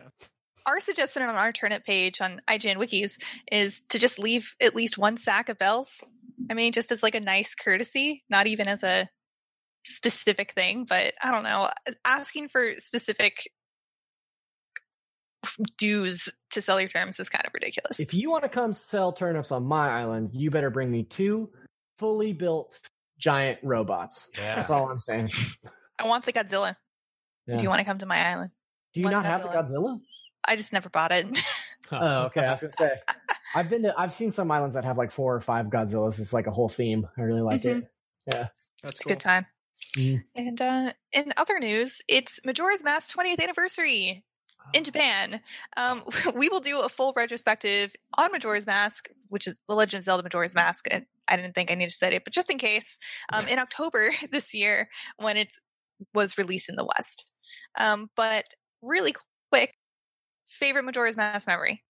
Our 0.67 0.81
suggestion 0.81 1.23
on 1.23 1.35
our 1.35 1.53
turnip 1.53 1.85
page 1.85 2.21
on 2.21 2.41
IGN 2.49 2.77
wikis 2.77 3.23
is 3.51 3.83
to 3.89 3.99
just 3.99 4.19
leave 4.19 4.55
at 4.61 4.75
least 4.75 4.99
one 4.99 5.17
sack 5.17 5.49
of 5.49 5.59
bells. 5.59 6.05
I 6.51 6.55
mean, 6.55 6.73
just 6.73 6.91
as 6.93 7.03
like 7.03 7.15
a 7.15 7.21
nice 7.21 7.55
courtesy, 7.55 8.25
not 8.29 8.47
even 8.47 8.67
as 8.69 8.83
a 8.83 9.09
specific 9.85 10.53
thing, 10.53 10.87
but 10.89 11.13
I 11.23 11.31
don't 11.31 11.45
know. 11.45 11.71
Asking 12.05 12.49
for 12.49 12.75
specific 12.77 13.49
dues 15.77 16.29
to 16.51 16.63
sell 16.63 16.81
your 16.81 16.89
terms 16.89 17.19
is 17.19 17.29
kind 17.29 17.45
of 17.45 17.53
ridiculous. 17.53 17.99
if 17.99 18.15
you 18.15 18.31
want 18.31 18.45
to 18.45 18.49
come 18.49 18.73
sell 18.73 19.13
turnips 19.13 19.51
on 19.51 19.65
my 19.65 19.89
island 19.91 20.31
you 20.33 20.53
better 20.53 20.71
bring 20.71 20.89
me 20.89 21.03
two 21.03 21.51
fully 21.99 22.33
built 22.33 22.79
giant 23.19 23.59
robots 23.65 24.29
Yeah. 24.39 24.55
that's 24.55 24.71
all 24.71 24.89
i'm 24.89 25.01
saying 25.01 25.31
I 25.99 26.07
want 26.09 26.25
the 26.25 26.33
Godzilla. 26.33 26.75
Yeah. 27.47 27.57
If 27.57 27.63
you 27.63 27.69
want 27.69 27.81
to 27.81 27.85
come 27.85 27.99
to 27.99 28.07
my 28.07 28.19
island, 28.19 28.51
do 28.95 29.01
you 29.01 29.05
One 29.05 29.13
not 29.13 29.25
have 29.25 29.43
the 29.43 29.49
Godzilla. 29.49 30.01
Godzilla 30.47 30.53
I 30.53 30.57
just 30.57 30.73
never 30.73 30.89
bought 30.89 31.13
it. 31.13 31.27
Oh, 31.91 32.23
okay. 32.25 32.41
I 32.41 32.53
was 32.53 32.61
gonna 32.63 32.71
say, 32.73 32.93
I've 33.55 33.69
been 33.69 33.83
to, 33.83 33.95
I've 33.99 34.13
seen 34.13 34.31
some 34.31 34.51
islands 34.51 34.75
that 34.75 34.85
have 34.85 34.97
like 34.97 35.11
four 35.11 35.35
or 35.35 35.41
five 35.41 35.67
Godzillas. 35.67 36.19
It's 36.19 36.33
like 36.33 36.47
a 36.47 36.51
whole 36.51 36.69
theme. 36.69 37.07
I 37.19 37.23
really 37.23 37.43
like 37.43 37.65
it. 37.65 37.85
Yeah, 38.27 38.49
that's 38.83 38.97
It's 38.97 39.05
a 39.05 39.09
good 39.09 39.21
time. 39.21 39.47
Mhm. 39.97 40.23
And 40.35 40.61
uh, 40.61 40.93
in 41.13 41.33
other 41.37 41.59
news, 41.59 42.01
it's 42.09 42.41
Majora's 42.47 42.83
Mask 42.83 43.15
20th 43.15 43.43
anniversary 43.43 44.25
in 44.73 44.85
Japan. 44.85 45.41
Um, 45.77 46.05
we 46.35 46.49
will 46.49 46.61
do 46.61 46.81
a 46.81 46.89
full 46.89 47.13
retrospective 47.15 47.95
on 48.17 48.33
Majora's 48.33 48.67
Mask, 48.67 49.09
which 49.29 49.47
is 49.47 49.59
The 49.69 49.75
Legend 49.75 50.01
of 50.01 50.05
Zelda 50.05 50.23
Majora's 50.23 50.55
Mask. 50.55 50.87
And 50.91 51.05
I 51.29 51.37
didn't 51.37 51.55
think 51.55 51.71
I 51.71 51.75
needed 51.75 51.91
to 51.91 51.97
say 51.97 52.15
it, 52.15 52.25
but 52.25 52.33
just 52.33 52.51
in 52.51 52.59
case, 52.59 52.99
um, 53.33 53.47
in 53.49 53.59
October 53.59 54.13
this 54.33 54.55
year 54.55 54.89
when 55.19 55.37
it 55.37 55.55
was 56.15 56.39
released 56.39 56.69
in 56.69 56.77
the 56.77 56.89
West. 56.97 57.31
Um, 57.79 58.09
but 58.17 58.47
really 58.81 59.13
quick, 59.13 59.27
favorite 60.63 60.85
Majora's 60.85 61.17
Mask 61.17 61.49
memory? 61.49 61.83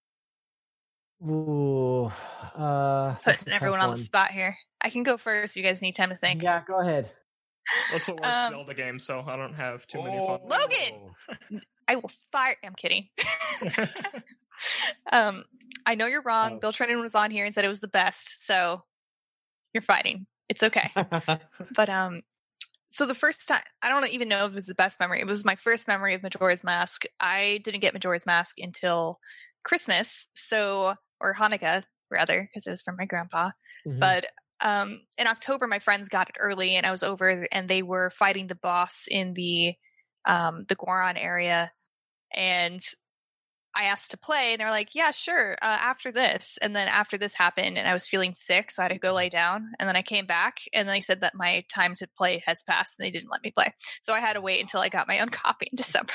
Ooh, 1.22 2.10
uh, 2.56 3.14
Putting 3.22 3.52
everyone 3.52 3.80
on 3.80 3.90
the 3.90 3.96
spot 3.96 4.30
here. 4.30 4.56
I 4.80 4.88
can 4.90 5.02
go 5.02 5.16
first. 5.16 5.56
You 5.56 5.62
guys 5.62 5.82
need 5.82 5.94
time 5.94 6.08
to 6.08 6.16
think. 6.16 6.42
Yeah, 6.42 6.62
go 6.66 6.80
ahead. 6.80 7.10
That's 7.92 8.06
the 8.06 8.14
worst 8.20 8.24
Um, 8.24 8.50
Zelda 8.52 8.74
game, 8.74 8.98
so 8.98 9.20
I 9.26 9.36
don't 9.36 9.54
have 9.54 9.86
too 9.86 10.02
many 10.02 10.16
Oh. 10.18 10.38
fun. 10.38 10.40
Logan! 10.48 11.60
I 11.86 11.96
will 11.96 12.10
fire. 12.32 12.56
I'm 12.64 12.74
kidding. 12.74 13.08
um, 15.12 15.44
I 15.86 15.94
know 15.94 16.06
you're 16.06 16.22
wrong. 16.22 16.54
Oh. 16.54 16.58
Bill 16.58 16.72
Trennan 16.72 17.00
was 17.00 17.14
on 17.14 17.30
here 17.30 17.44
and 17.44 17.54
said 17.54 17.64
it 17.64 17.68
was 17.68 17.80
the 17.80 17.88
best, 17.88 18.44
so 18.46 18.82
you're 19.74 19.82
fighting. 19.82 20.26
It's 20.48 20.62
okay. 20.62 20.90
but 21.74 21.88
um, 21.88 22.22
so 22.92 23.06
the 23.06 23.14
first 23.14 23.48
time, 23.48 23.62
I 23.82 23.88
don't 23.88 24.08
even 24.10 24.28
know 24.28 24.44
if 24.44 24.52
it 24.52 24.54
was 24.54 24.66
the 24.66 24.74
best 24.74 25.00
memory. 25.00 25.20
It 25.20 25.26
was 25.26 25.44
my 25.44 25.56
first 25.56 25.88
memory 25.88 26.14
of 26.14 26.22
Majora's 26.22 26.64
Mask. 26.64 27.04
I 27.20 27.60
didn't 27.64 27.80
get 27.80 27.94
Majora's 27.94 28.26
Mask 28.26 28.58
until 28.58 29.18
Christmas, 29.64 30.28
so 30.34 30.94
or 31.20 31.34
Hanukkah 31.34 31.84
rather, 32.10 32.42
because 32.42 32.66
it 32.66 32.70
was 32.70 32.82
from 32.82 32.96
my 32.98 33.06
grandpa. 33.06 33.50
Mhm. 33.86 33.98
But 34.00 34.26
um, 34.60 35.00
in 35.18 35.26
October, 35.26 35.66
my 35.66 35.78
friends 35.78 36.08
got 36.08 36.28
it 36.28 36.36
early, 36.38 36.76
and 36.76 36.86
I 36.86 36.90
was 36.90 37.02
over, 37.02 37.46
and 37.50 37.68
they 37.68 37.82
were 37.82 38.10
fighting 38.10 38.46
the 38.46 38.54
boss 38.54 39.06
in 39.10 39.34
the 39.34 39.74
um, 40.24 40.64
the 40.68 40.76
Goron 40.76 41.16
area, 41.16 41.72
and 42.32 42.80
I 43.74 43.84
asked 43.84 44.10
to 44.12 44.18
play, 44.18 44.52
and 44.52 44.60
they're 44.60 44.70
like, 44.70 44.94
"Yeah, 44.94 45.10
sure." 45.10 45.52
Uh, 45.54 45.78
after 45.80 46.12
this, 46.12 46.58
and 46.60 46.74
then 46.76 46.88
after 46.88 47.18
this 47.18 47.34
happened, 47.34 47.78
and 47.78 47.88
I 47.88 47.92
was 47.92 48.06
feeling 48.06 48.34
sick, 48.34 48.70
so 48.70 48.82
I 48.82 48.84
had 48.84 48.92
to 48.92 48.98
go 48.98 49.14
lay 49.14 49.28
down, 49.28 49.72
and 49.78 49.88
then 49.88 49.96
I 49.96 50.02
came 50.02 50.26
back, 50.26 50.60
and 50.72 50.88
they 50.88 51.00
said 51.00 51.20
that 51.20 51.34
my 51.34 51.64
time 51.68 51.94
to 51.96 52.08
play 52.16 52.42
has 52.46 52.62
passed, 52.62 52.98
and 52.98 53.06
they 53.06 53.10
didn't 53.10 53.30
let 53.30 53.42
me 53.42 53.50
play, 53.50 53.72
so 54.02 54.12
I 54.12 54.20
had 54.20 54.34
to 54.34 54.40
wait 54.40 54.60
until 54.60 54.80
I 54.80 54.88
got 54.88 55.08
my 55.08 55.20
own 55.20 55.28
copy 55.30 55.68
in 55.70 55.76
December. 55.76 56.12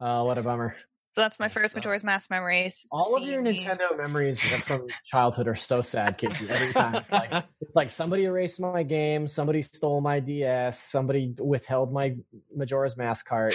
Oh, 0.00 0.24
what 0.24 0.38
a 0.38 0.42
bummer. 0.42 0.74
So 1.16 1.22
that's 1.22 1.40
my 1.40 1.48
first. 1.48 1.74
Majora's 1.74 2.04
Mask 2.04 2.30
memories. 2.30 2.88
All 2.92 3.16
of 3.16 3.26
your 3.26 3.40
me- 3.40 3.64
Nintendo 3.64 3.96
memories 3.96 4.38
from 4.38 4.86
childhood 5.06 5.48
are 5.48 5.54
so 5.54 5.80
sad, 5.80 6.18
Casey. 6.18 6.46
Every 6.46 6.74
time, 6.74 7.02
like 7.10 7.44
it's 7.62 7.74
like 7.74 7.88
somebody 7.88 8.24
erased 8.24 8.60
my 8.60 8.82
game, 8.82 9.26
somebody 9.26 9.62
stole 9.62 10.02
my 10.02 10.20
DS, 10.20 10.78
somebody 10.78 11.34
withheld 11.38 11.90
my 11.90 12.16
Majora's 12.54 12.98
Mask 12.98 13.26
cart. 13.26 13.54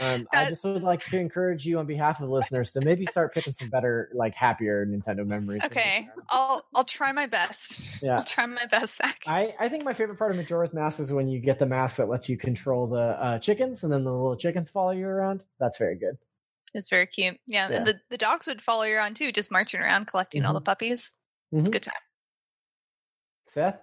Um, 0.00 0.28
I 0.32 0.46
just 0.50 0.62
would 0.64 0.82
like 0.82 1.02
to 1.06 1.18
encourage 1.18 1.64
you 1.64 1.78
on 1.78 1.86
behalf 1.86 2.20
of 2.20 2.26
the 2.26 2.32
listeners 2.32 2.72
to 2.72 2.80
maybe 2.82 3.06
start 3.06 3.32
picking 3.32 3.52
some 3.54 3.70
better, 3.70 4.10
like 4.12 4.34
happier 4.34 4.84
Nintendo 4.84 5.26
memories. 5.26 5.62
Okay. 5.64 6.08
I'll 6.28 6.66
I'll 6.74 6.84
try 6.84 7.12
my 7.12 7.26
best. 7.26 8.02
Yeah. 8.02 8.18
I'll 8.18 8.24
try 8.24 8.44
my 8.46 8.66
best, 8.66 8.98
Zach. 8.98 9.22
I, 9.26 9.54
I 9.58 9.68
think 9.70 9.84
my 9.84 9.94
favorite 9.94 10.18
part 10.18 10.32
of 10.32 10.36
Majora's 10.36 10.74
Mask 10.74 11.00
is 11.00 11.12
when 11.12 11.28
you 11.28 11.38
get 11.38 11.58
the 11.58 11.66
mask 11.66 11.96
that 11.96 12.08
lets 12.08 12.28
you 12.28 12.36
control 12.36 12.86
the 12.88 12.98
uh, 12.98 13.38
chickens, 13.38 13.84
and 13.84 13.92
then 13.92 14.04
the 14.04 14.12
little 14.12 14.36
chickens 14.36 14.68
follow 14.68 14.90
you 14.90 15.06
around. 15.06 15.42
That's 15.58 15.78
very 15.78 15.96
good. 15.96 16.18
It's 16.74 16.90
very 16.90 17.06
cute. 17.06 17.38
Yeah, 17.46 17.70
Yeah. 17.70 17.84
the, 17.84 18.00
the 18.10 18.18
dogs 18.18 18.46
would 18.46 18.60
follow 18.60 18.82
you 18.82 18.96
around 18.96 19.16
too, 19.16 19.32
just 19.32 19.50
marching 19.50 19.80
around 19.80 20.06
collecting 20.08 20.44
all 20.44 20.52
the 20.52 20.60
puppies. 20.60 21.14
Mhm. 21.54 21.70
Good 21.70 21.84
time. 21.84 21.94
Seth, 23.46 23.78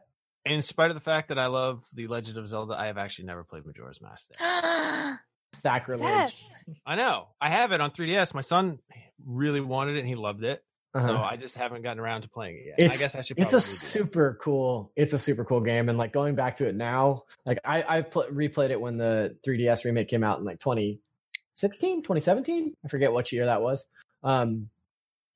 In 0.46 0.62
spite 0.62 0.92
of 0.92 0.96
the 0.96 1.02
fact 1.02 1.30
that 1.30 1.40
I 1.40 1.48
love 1.48 1.84
The 1.96 2.06
Legend 2.08 2.38
of 2.38 2.48
Zelda, 2.48 2.76
I 2.78 2.88
have 2.88 2.98
actually 3.00 3.26
never 3.26 3.44
played 3.44 3.66
Majora's 3.66 4.00
Mask. 4.02 4.28
There. 5.64 5.72
sacrilege. 5.74 6.02
Seth. 6.06 6.76
I 6.86 6.96
know. 6.96 7.28
I 7.42 7.50
have 7.50 7.72
it 7.72 7.82
on 7.82 7.92
3DS. 7.92 8.34
My 8.34 8.42
son 8.42 8.80
really 9.26 9.62
wanted 9.62 9.96
it 9.96 10.00
and 10.00 10.08
he 10.08 10.16
loved 10.16 10.44
it. 10.44 10.64
So 10.94 11.00
Uh-huh. 11.00 11.24
I 11.24 11.38
just 11.38 11.58
haven't 11.58 11.82
gotten 11.82 12.00
around 12.00 12.22
to 12.22 12.30
playing 12.30 12.58
it 12.58 12.66
yet. 12.68 12.76
It's, 12.78 12.96
I 12.96 13.00
guess 13.00 13.16
I 13.16 13.22
should 13.22 13.40
it's 13.40 13.52
a 13.52 13.56
do 13.56 13.58
that. 13.58 13.62
super 13.62 14.38
cool. 14.40 14.92
It's 14.96 15.14
a 15.14 15.18
super 15.20 15.44
cool 15.44 15.62
game, 15.62 15.90
and 15.90 15.98
like 15.98 16.14
going 16.14 16.36
back 16.36 16.58
to 16.58 16.68
it 16.68 16.76
now, 16.76 17.24
like 17.48 17.58
I 17.66 17.84
I 17.98 18.02
pl- 18.04 18.28
replayed 18.32 18.70
it 18.70 18.80
when 18.80 18.98
the 18.98 19.36
3DS 19.44 19.86
remake 19.86 20.08
came 20.08 20.24
out 20.24 20.38
in 20.38 20.46
like 20.46 20.60
2016, 20.60 22.04
2017. 22.04 22.76
I 22.86 22.88
forget 22.90 23.12
what 23.12 23.32
year 23.32 23.46
that 23.46 23.62
was. 23.64 23.86
Um, 24.24 24.70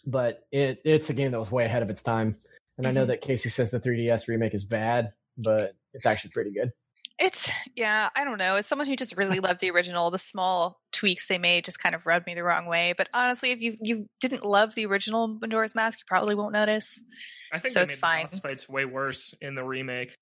but 0.05 0.43
it 0.51 0.81
it's 0.85 1.09
a 1.09 1.13
game 1.13 1.31
that 1.31 1.39
was 1.39 1.51
way 1.51 1.65
ahead 1.65 1.81
of 1.81 1.89
its 1.89 2.03
time. 2.03 2.37
And 2.77 2.85
I 2.85 2.91
know 2.91 3.05
Mhm. 3.05 3.07
that 3.07 3.21
Casey 3.21 3.49
says 3.49 3.71
the 3.71 3.79
3DS 3.79 4.27
remake 4.27 4.53
is 4.53 4.63
bad. 4.63 5.13
but 5.39 5.75
it's 5.93 6.07
actually 6.07 6.31
pretty 6.31 6.51
good. 6.51 6.71
It's 7.19 7.51
yeah, 7.75 8.10
I 8.15 8.23
don't 8.23 8.38
know. 8.38 8.56
As 8.56 8.67
someone 8.67 8.88
who 8.88 8.95
just 8.95 9.17
really 9.17 9.39
loved 9.39 9.60
the 9.60 9.71
original, 9.71 10.12
the 10.12 10.19
small 10.19 10.80
tweaks 10.91 11.27
they 11.27 11.39
made 11.39 11.65
just 11.65 11.80
kind 11.82 11.95
of 11.95 12.06
rubbed 12.06 12.27
me 12.27 12.36
the 12.36 12.43
wrong 12.43 12.67
way. 12.67 12.93
But 12.95 13.10
honestly, 13.13 13.51
if 13.51 13.60
you 13.60 13.75
you 13.84 14.08
didn't 14.21 14.45
love 14.45 14.75
the 14.75 14.86
original 14.86 15.27
Majora's 15.27 15.73
Mask, 15.73 15.99
you 15.99 16.03
probably 16.08 16.36
won't 16.36 16.53
notice. 16.53 17.03
I 17.51 17.60
think 17.60 17.73
So 17.73 17.80
they 17.80 17.86
it's 17.86 17.95
made 17.95 17.99
fine. 17.99 18.25
the 18.25 18.32
boss 18.34 18.39
fights 18.41 18.69
way 18.69 18.86
worse 18.86 19.34
in 19.41 19.56
the 19.56 19.63
remake, 19.63 20.15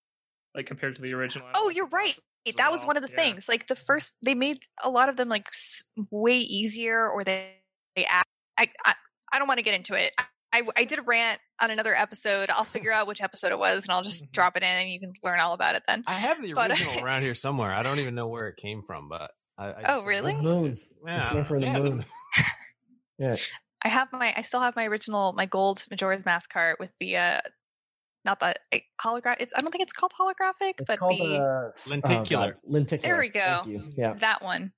like 0.56 0.68
compared 0.68 0.96
to 0.96 1.02
the 1.02 1.14
original. 1.14 1.48
Oh, 1.54 1.70
you're 1.70 1.88
right. 1.88 2.18
That 2.58 2.72
was 2.72 2.82
well. 2.82 2.88
one 2.88 2.98
of 2.98 3.04
the 3.04 3.10
Yeah. 3.10 3.16
things. 3.16 3.50
Like 3.50 3.68
the 3.68 3.76
first, 3.76 4.18
they 4.24 4.36
made 4.36 4.60
a 4.84 4.90
lot 4.90 5.10
of 5.10 5.18
them 5.18 5.28
like 5.28 5.48
way 6.12 6.38
easier, 6.38 7.10
or 7.10 7.24
they 7.24 7.56
they 7.96 8.06
add. 8.06 8.24
I 8.58 8.68
I, 8.86 8.94
I 9.34 9.40
don't 9.40 9.48
want 9.50 9.58
to 9.58 9.64
get 9.64 9.74
into 9.74 9.96
it. 9.96 10.12
I, 10.56 10.68
I 10.78 10.84
did 10.86 11.00
a 11.00 11.02
rant 11.02 11.40
on 11.62 11.72
another 11.72 11.94
episode. 11.94 12.50
I'll 12.50 12.64
figure 12.64 12.92
out 12.92 13.08
which 13.08 13.22
episode 13.22 13.52
it 13.52 13.60
was, 13.60 13.84
and 13.84 13.92
I'll 13.92 14.02
just 14.04 14.26
Mhm. 14.26 14.32
drop 14.32 14.58
it 14.58 14.64
in, 14.64 14.70
and 14.70 14.90
you 14.90 15.00
can 15.00 15.14
learn 15.24 15.40
all 15.40 15.54
about 15.54 15.76
it 15.76 15.84
then. 15.88 16.04
I 16.08 16.14
have 16.14 16.42
the 16.42 16.54
But- 16.54 16.72
original 16.72 17.04
around 17.06 17.22
here 17.24 17.36
somewhere. 17.36 17.74
I 17.74 17.84
don't 17.84 18.00
even 18.00 18.16
know 18.16 18.28
where 18.28 18.48
it 18.48 18.58
came 18.58 18.84
from, 18.84 19.10
but 19.10 19.32
I, 19.58 19.68
I 19.68 19.84
Oh, 19.90 20.04
really? 20.06 20.34
The 20.34 20.42
moon. 20.42 20.78
Yeah, 21.06 21.28
It 21.30 21.34
came 21.34 21.46
from 21.46 21.62
the 21.62 21.68
yeah, 21.68 21.80
moon. 21.80 22.06
Yeah, 23.18 23.36
I 23.82 23.88
have 23.88 24.12
my 24.12 24.34
I 24.36 24.42
still 24.42 24.60
have 24.60 24.76
my 24.76 24.88
original 24.88 25.32
my 25.34 25.46
gold 25.46 25.86
Majora's 25.90 26.26
Mask 26.26 26.52
cart 26.52 26.80
with 26.82 26.90
the 27.00 27.16
uh 27.18 27.40
not 28.26 28.40
the 28.42 28.56
uh, 28.74 28.80
holograph 29.02 29.38
it's 29.40 29.54
I 29.56 29.62
don't 29.62 29.72
think 29.72 29.84
it's 29.84 29.94
called 29.94 30.12
holographic 30.20 30.74
it's 30.80 30.84
but 30.86 31.00
called 31.00 31.18
the 31.20 31.38
uh, 31.38 31.68
s- 31.68 31.88
oh, 31.88 31.92
Lenticular. 31.92 32.58
Lenticular. 32.66 33.14
There 33.14 33.20
we 33.22 33.30
go. 33.30 33.62
Thank 33.64 33.68
you. 33.68 33.90
Yeah. 33.96 34.14
that 34.16 34.42
one 34.42 34.74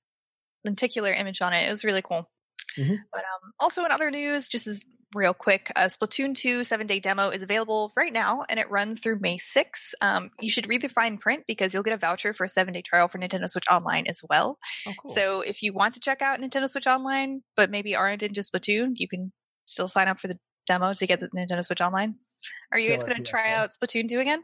lenticular 0.64 1.10
image 1.10 1.40
on 1.40 1.52
it 1.52 1.66
it 1.66 1.70
was 1.70 1.84
really 1.84 2.02
cool 2.02 2.30
Mhm. 2.78 2.98
but 3.10 3.20
um 3.22 3.52
also 3.58 3.84
in 3.84 3.90
other 3.90 4.10
news 4.12 4.46
just 4.48 4.66
as 4.68 4.84
real 5.14 5.32
quick 5.34 5.72
uh, 5.74 5.86
Splatoon 5.86 6.34
2 6.34 6.64
7 6.64 6.86
day 6.86 7.00
demo 7.00 7.30
is 7.30 7.42
available 7.42 7.92
right 7.96 8.12
now 8.12 8.44
and 8.48 8.60
it 8.60 8.70
runs 8.70 9.00
through 9.00 9.18
May 9.20 9.38
6 9.38 9.94
um 10.02 10.30
you 10.40 10.50
should 10.50 10.68
read 10.68 10.82
the 10.82 10.88
fine 10.88 11.16
print 11.18 11.44
because 11.46 11.72
you'll 11.72 11.82
get 11.82 11.94
a 11.94 11.98
voucher 11.98 12.34
for 12.34 12.44
a 12.44 12.48
7 12.48 12.74
day 12.74 12.82
trial 12.82 13.08
for 13.08 13.18
Nintendo 13.18 13.48
Switch 13.48 13.68
Online 13.70 14.06
as 14.06 14.20
well 14.28 14.58
Oh, 14.86 14.92
cool. 15.00 15.10
So 15.12 15.40
if 15.40 15.62
you 15.62 15.72
want 15.72 15.94
to 15.94 16.00
check 16.00 16.22
out 16.22 16.40
Nintendo 16.40 16.68
Switch 16.68 16.86
Online, 16.86 17.42
but 17.56 17.70
maybe 17.70 17.94
aren't 17.96 18.22
into 18.22 18.40
Splatoon, 18.42 18.92
you 18.96 19.08
can 19.08 19.32
still 19.64 19.88
sign 19.88 20.08
up 20.08 20.18
for 20.18 20.28
the 20.28 20.38
demo 20.66 20.92
to 20.92 21.06
get 21.06 21.20
the 21.20 21.28
Nintendo 21.28 21.64
Switch 21.64 21.80
Online. 21.80 22.16
Are 22.72 22.78
you 22.78 22.90
guys 22.90 23.02
going 23.02 23.16
to 23.16 23.22
try 23.22 23.52
out 23.52 23.70
Splatoon 23.72 24.08
2 24.08 24.20
again? 24.20 24.42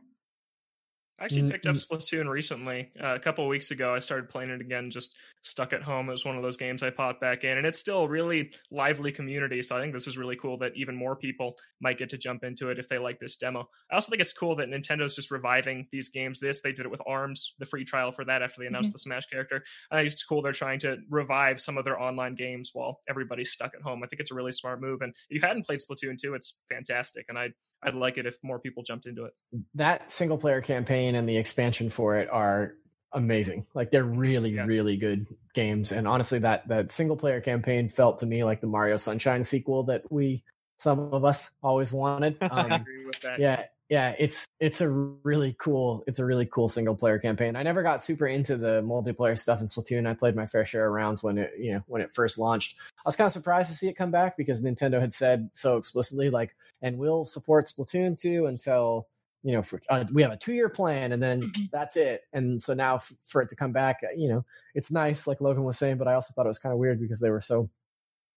I 1.18 1.24
actually 1.24 1.50
picked 1.50 1.66
up. 1.66 1.76
Splatoon 1.76 2.28
recently. 2.28 2.90
Uh, 3.00 3.14
a 3.14 3.20
couple 3.20 3.44
of 3.44 3.48
weeks 3.48 3.70
ago, 3.70 3.94
I 3.94 4.00
started 4.00 4.28
playing 4.28 4.50
it 4.50 4.60
again, 4.60 4.90
just 4.90 5.14
stuck 5.42 5.72
at 5.72 5.82
home. 5.82 6.08
It 6.08 6.12
was 6.12 6.24
one 6.24 6.36
of 6.36 6.42
those 6.42 6.56
games 6.56 6.82
I 6.82 6.90
popped 6.90 7.20
back 7.20 7.44
in, 7.44 7.56
and 7.56 7.66
it's 7.66 7.78
still 7.78 8.04
a 8.04 8.08
really 8.08 8.50
lively 8.72 9.12
community. 9.12 9.62
So 9.62 9.76
I 9.76 9.80
think 9.80 9.92
this 9.92 10.08
is 10.08 10.18
really 10.18 10.34
cool 10.34 10.58
that 10.58 10.72
even 10.74 10.96
more 10.96 11.14
people 11.14 11.54
might 11.80 11.98
get 11.98 12.10
to 12.10 12.18
jump 12.18 12.42
into 12.42 12.70
it 12.70 12.80
if 12.80 12.88
they 12.88 12.98
like 12.98 13.20
this 13.20 13.36
demo. 13.36 13.68
I 13.92 13.94
also 13.94 14.10
think 14.10 14.20
it's 14.20 14.32
cool 14.32 14.56
that 14.56 14.68
Nintendo's 14.68 15.14
just 15.14 15.30
reviving 15.30 15.86
these 15.92 16.08
games. 16.08 16.40
This 16.40 16.62
they 16.62 16.72
did 16.72 16.84
it 16.84 16.90
with 16.90 17.02
Arms, 17.06 17.54
the 17.60 17.66
free 17.66 17.84
trial 17.84 18.10
for 18.10 18.24
that 18.24 18.42
after 18.42 18.60
they 18.60 18.66
announced 18.66 18.92
the 18.92 18.98
Smash 18.98 19.26
character. 19.26 19.62
I 19.92 19.96
think 19.96 20.12
it's 20.12 20.24
cool 20.24 20.42
they're 20.42 20.52
trying 20.52 20.80
to 20.80 20.96
revive 21.08 21.60
some 21.60 21.78
of 21.78 21.84
their 21.84 22.00
online 22.00 22.34
games 22.34 22.70
while 22.72 23.00
everybody's 23.08 23.52
stuck 23.52 23.72
at 23.74 23.82
home. 23.82 24.02
I 24.02 24.08
think 24.08 24.20
it's 24.20 24.32
a 24.32 24.34
really 24.34 24.52
smart 24.52 24.80
move. 24.80 25.00
And 25.02 25.14
if 25.30 25.40
you 25.40 25.46
hadn't 25.46 25.64
played 25.64 25.78
Splatoon 25.78 26.18
2, 26.20 26.34
it's 26.34 26.60
fantastic, 26.68 27.26
and 27.28 27.38
I 27.38 27.50
I'd 27.84 27.94
like 27.94 28.18
it 28.18 28.26
if 28.26 28.38
more 28.42 28.58
people 28.58 28.82
jumped 28.82 29.06
into 29.06 29.24
it. 29.24 29.34
That 29.74 30.10
single 30.10 30.38
player 30.38 30.60
campaign 30.60 31.14
and 31.14 31.28
the 31.28 31.36
expansion 31.36 31.90
for 31.90 32.16
it 32.18 32.28
are 32.30 32.74
amazing. 33.12 33.66
Like 33.74 33.90
they're 33.90 34.02
really, 34.04 34.50
Yeah. 34.50 34.64
really 34.66 34.96
good 34.96 35.26
games. 35.54 35.92
And 35.92 36.08
honestly, 36.08 36.38
that 36.40 36.66
that 36.68 36.90
single 36.92 37.16
player 37.16 37.40
campaign 37.40 37.88
felt 37.88 38.18
to 38.20 38.26
me 38.26 38.42
like 38.44 38.60
the 38.60 38.66
Mario 38.66 38.96
Sunshine 38.96 39.44
sequel 39.44 39.84
that 39.84 40.10
we 40.10 40.42
some 40.78 40.98
of 41.12 41.24
us 41.24 41.50
always 41.62 41.92
wanted. 41.92 42.36
I 42.42 42.46
Um, 42.46 42.72
agree 42.72 43.04
with 43.06 43.20
that. 43.20 43.38
yeah 43.38 43.64
yeah 43.90 44.14
it's 44.18 44.46
it's 44.60 44.80
a 44.80 44.88
really 44.88 45.54
cool 45.58 46.04
it's 46.06 46.18
a 46.18 46.24
really 46.24 46.46
cool 46.46 46.70
single 46.70 46.94
player 46.96 47.18
campaign 47.18 47.54
i 47.54 47.62
never 47.62 47.82
got 47.82 48.02
super 48.02 48.26
into 48.26 48.56
the 48.56 48.80
multiplayer 48.82 49.38
stuff 49.38 49.60
in 49.60 49.66
splatoon 49.66 50.08
i 50.08 50.14
played 50.14 50.34
my 50.34 50.46
fair 50.46 50.64
share 50.64 50.86
of 50.86 50.92
rounds 50.94 51.22
when 51.22 51.36
it 51.36 51.52
you 51.58 51.74
know 51.74 51.82
when 51.86 52.00
it 52.00 52.10
first 52.14 52.38
launched 52.38 52.76
i 52.96 53.02
was 53.04 53.14
kind 53.14 53.26
of 53.26 53.32
surprised 53.32 53.70
to 53.70 53.76
see 53.76 53.86
it 53.86 53.92
come 53.92 54.10
back 54.10 54.38
because 54.38 54.62
nintendo 54.62 54.98
had 54.98 55.12
said 55.12 55.50
so 55.52 55.76
explicitly 55.76 56.30
like 56.30 56.56
and 56.84 56.98
we'll 56.98 57.24
support 57.24 57.66
splatoon 57.66 58.16
2 58.16 58.46
until 58.46 59.08
you 59.42 59.52
know 59.52 59.62
for 59.62 59.82
uh, 59.90 60.04
we 60.12 60.22
have 60.22 60.32
a 60.32 60.36
two 60.36 60.52
year 60.54 60.68
plan 60.68 61.12
and 61.12 61.22
then 61.22 61.42
Mhm. 61.42 61.70
that's 61.72 61.96
it 61.96 62.22
and 62.32 62.62
so 62.62 62.74
now 62.74 62.96
f- 62.96 63.12
for 63.24 63.42
it 63.42 63.48
to 63.50 63.56
come 63.56 63.72
back 63.72 64.00
uh, 64.04 64.08
you 64.16 64.28
know 64.28 64.44
it's 64.74 64.92
nice 64.92 65.26
like 65.26 65.40
logan 65.40 65.64
was 65.64 65.78
saying 65.78 65.98
but 65.98 66.08
i 66.08 66.14
also 66.14 66.32
thought 66.34 66.46
it 66.46 66.48
was 66.48 66.58
kind 66.60 66.72
of 66.72 66.78
weird 66.78 67.00
because 67.00 67.20
they 67.20 67.30
were 67.30 67.40
so 67.42 67.68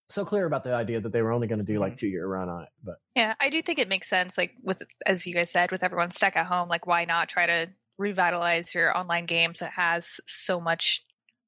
so 0.09 0.25
clear 0.25 0.45
about 0.45 0.63
the 0.63 0.73
idea 0.73 1.01
that 1.01 1.11
they 1.11 1.21
were 1.21 1.31
only 1.33 1.47
going 1.47 1.59
to 1.59 1.65
do 1.65 1.79
like 1.79 1.97
two 1.97 2.07
year 2.07 2.27
run 2.27 2.49
on 2.49 2.63
it 2.63 2.69
but 2.83 2.97
Yeah, 3.15 3.35
I 3.41 3.49
do 3.49 3.61
think 3.61 3.79
it 3.79 3.89
makes 3.89 4.07
sense. 4.07 4.37
Like 4.37 4.53
with, 4.61 4.83
as 5.05 5.25
you 5.25 5.33
guys 5.33 5.51
said, 5.51 5.71
with 5.71 5.83
everyone 5.83 6.11
stuck 6.11 6.35
at 6.37 6.45
home, 6.45 6.69
like 6.69 6.85
why 6.85 7.05
not 7.05 7.29
try 7.29 7.47
to 7.47 7.69
revitalize 7.97 8.75
your 8.75 8.95
online 8.97 9.25
games 9.25 9.59
that 9.59 9.71
has 9.71 10.21
so 10.27 10.59
much? 10.61 11.03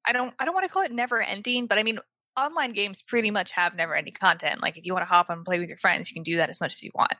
I 0.06 0.12
don't, 0.12 0.34
I 0.40 0.44
don't 0.44 0.54
want 0.54 0.66
to 0.66 0.72
call 0.72 0.82
it 0.82 0.92
never 0.92 1.22
ending, 1.22 1.66
but 1.66 1.78
I 1.78 1.84
mean, 1.84 2.00
online 2.40 2.70
games 2.72 3.02
pretty 3.02 3.30
much 3.30 3.52
have 3.52 3.74
never 3.76 3.94
ending 3.94 4.14
content. 4.14 4.62
Like 4.62 4.76
if 4.78 4.84
you 4.86 4.92
want 4.92 5.02
to 5.02 5.08
hop 5.08 5.30
on 5.30 5.38
and 5.38 5.44
play 5.44 5.58
with 5.58 5.68
your 5.68 5.78
friends, 5.78 6.10
you 6.10 6.14
can 6.14 6.22
do 6.22 6.36
that 6.36 6.48
as 6.50 6.60
much 6.60 6.72
as 6.72 6.82
you 6.82 6.90
want. 6.94 7.12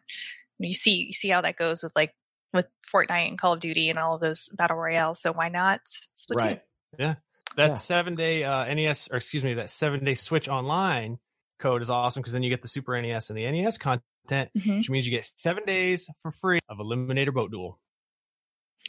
You 0.59 0.74
see, 0.74 1.06
you 1.06 1.12
see 1.12 1.28
how 1.28 1.40
that 1.40 1.56
goes 1.56 1.83
with 1.83 1.92
like 1.96 2.12
with 2.52 2.66
Fortnite 2.92 3.28
and 3.28 3.38
Call 3.38 3.52
of 3.54 3.61
Duty 3.61 3.90
and 3.90 3.98
all 3.98 4.14
of 4.16 4.20
those 4.20 4.48
battle 4.56 4.76
royales. 4.76 5.20
So 5.20 5.33
why 5.33 5.48
not 5.48 5.80
Splatoon? 5.87 6.37
right 6.37 6.62
Yeah. 6.98 7.14
that 7.56 7.68
yeah. 7.68 7.74
seven 7.74 8.14
day 8.14 8.44
uh, 8.44 8.64
NES, 8.74 9.09
or 9.11 9.16
excuse 9.16 9.44
me, 9.44 9.54
that 9.54 9.70
seven 9.70 10.04
day 10.04 10.14
Switch 10.14 10.48
Online 10.48 11.18
code 11.61 11.83
is 11.83 11.90
awesome 11.90 12.20
because 12.22 12.33
then 12.33 12.42
you 12.42 12.50
get 12.50 12.62
the 12.62 12.68
Super 12.68 13.00
NES 13.00 13.30
and 13.30 13.38
the 13.38 13.50
NES 13.50 13.78
content, 13.78 14.50
Mhm. 14.56 14.78
which 14.78 14.90
means 14.90 15.06
you 15.06 15.12
get 15.12 15.24
seven 15.24 15.64
days 15.64 16.06
for 16.22 16.30
free 16.30 16.59
of 16.68 16.78
Eliminator 16.78 17.33
Boat 17.33 17.50
Duel. 17.50 17.78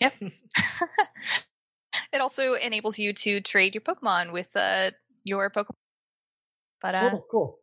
Yep. 0.02 0.14
it 2.14 2.22
also 2.22 2.54
enables 2.56 2.98
you 2.98 3.14
to 3.14 3.42
trade 3.42 3.76
your 3.76 3.82
Pokemon 3.82 4.32
with 4.32 4.56
uh, 4.56 4.92
your 5.24 5.50
Pokemon. 5.50 5.76
But 6.82 6.96
uh, 6.96 7.10
cool 7.12 7.26
cool 7.30 7.62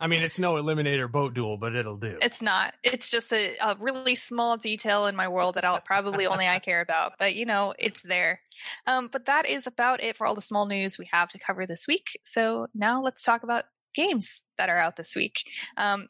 I 0.00 0.08
mean, 0.08 0.22
it's 0.22 0.38
no 0.38 0.54
Eliminator 0.54 1.10
Boat 1.10 1.34
Duel, 1.34 1.56
but 1.56 1.76
it'll 1.76 1.96
do. 1.96 2.18
It's 2.20 2.42
not. 2.42 2.74
It's 2.82 3.08
just 3.08 3.32
a, 3.32 3.56
a 3.62 3.76
really 3.78 4.16
small 4.16 4.56
detail 4.56 5.06
in 5.06 5.14
my 5.14 5.28
world 5.28 5.54
that 5.54 5.64
I'll 5.64 5.80
probably 5.80 6.26
only 6.26 6.48
I 6.48 6.58
care 6.60 6.80
about. 6.80 7.12
But 7.18 7.36
you 7.36 7.46
know, 7.46 7.74
it's 7.78 8.02
there. 8.02 8.40
Um, 8.86 9.08
but 9.12 9.26
that 9.26 9.46
is 9.46 9.66
about 9.66 10.02
it 10.02 10.16
for 10.16 10.26
all 10.26 10.34
the 10.34 10.40
small 10.40 10.66
news 10.66 10.98
we 10.98 11.08
have 11.12 11.28
to 11.30 11.38
cover 11.38 11.66
this 11.66 11.86
week. 11.86 12.18
So 12.24 12.66
now 12.74 13.00
let's 13.00 13.22
talk 13.22 13.44
about 13.44 13.64
games 13.94 14.42
that 14.58 14.68
are 14.68 14.78
out 14.78 14.96
this 14.96 15.14
week. 15.14 15.44
Um, 15.76 16.08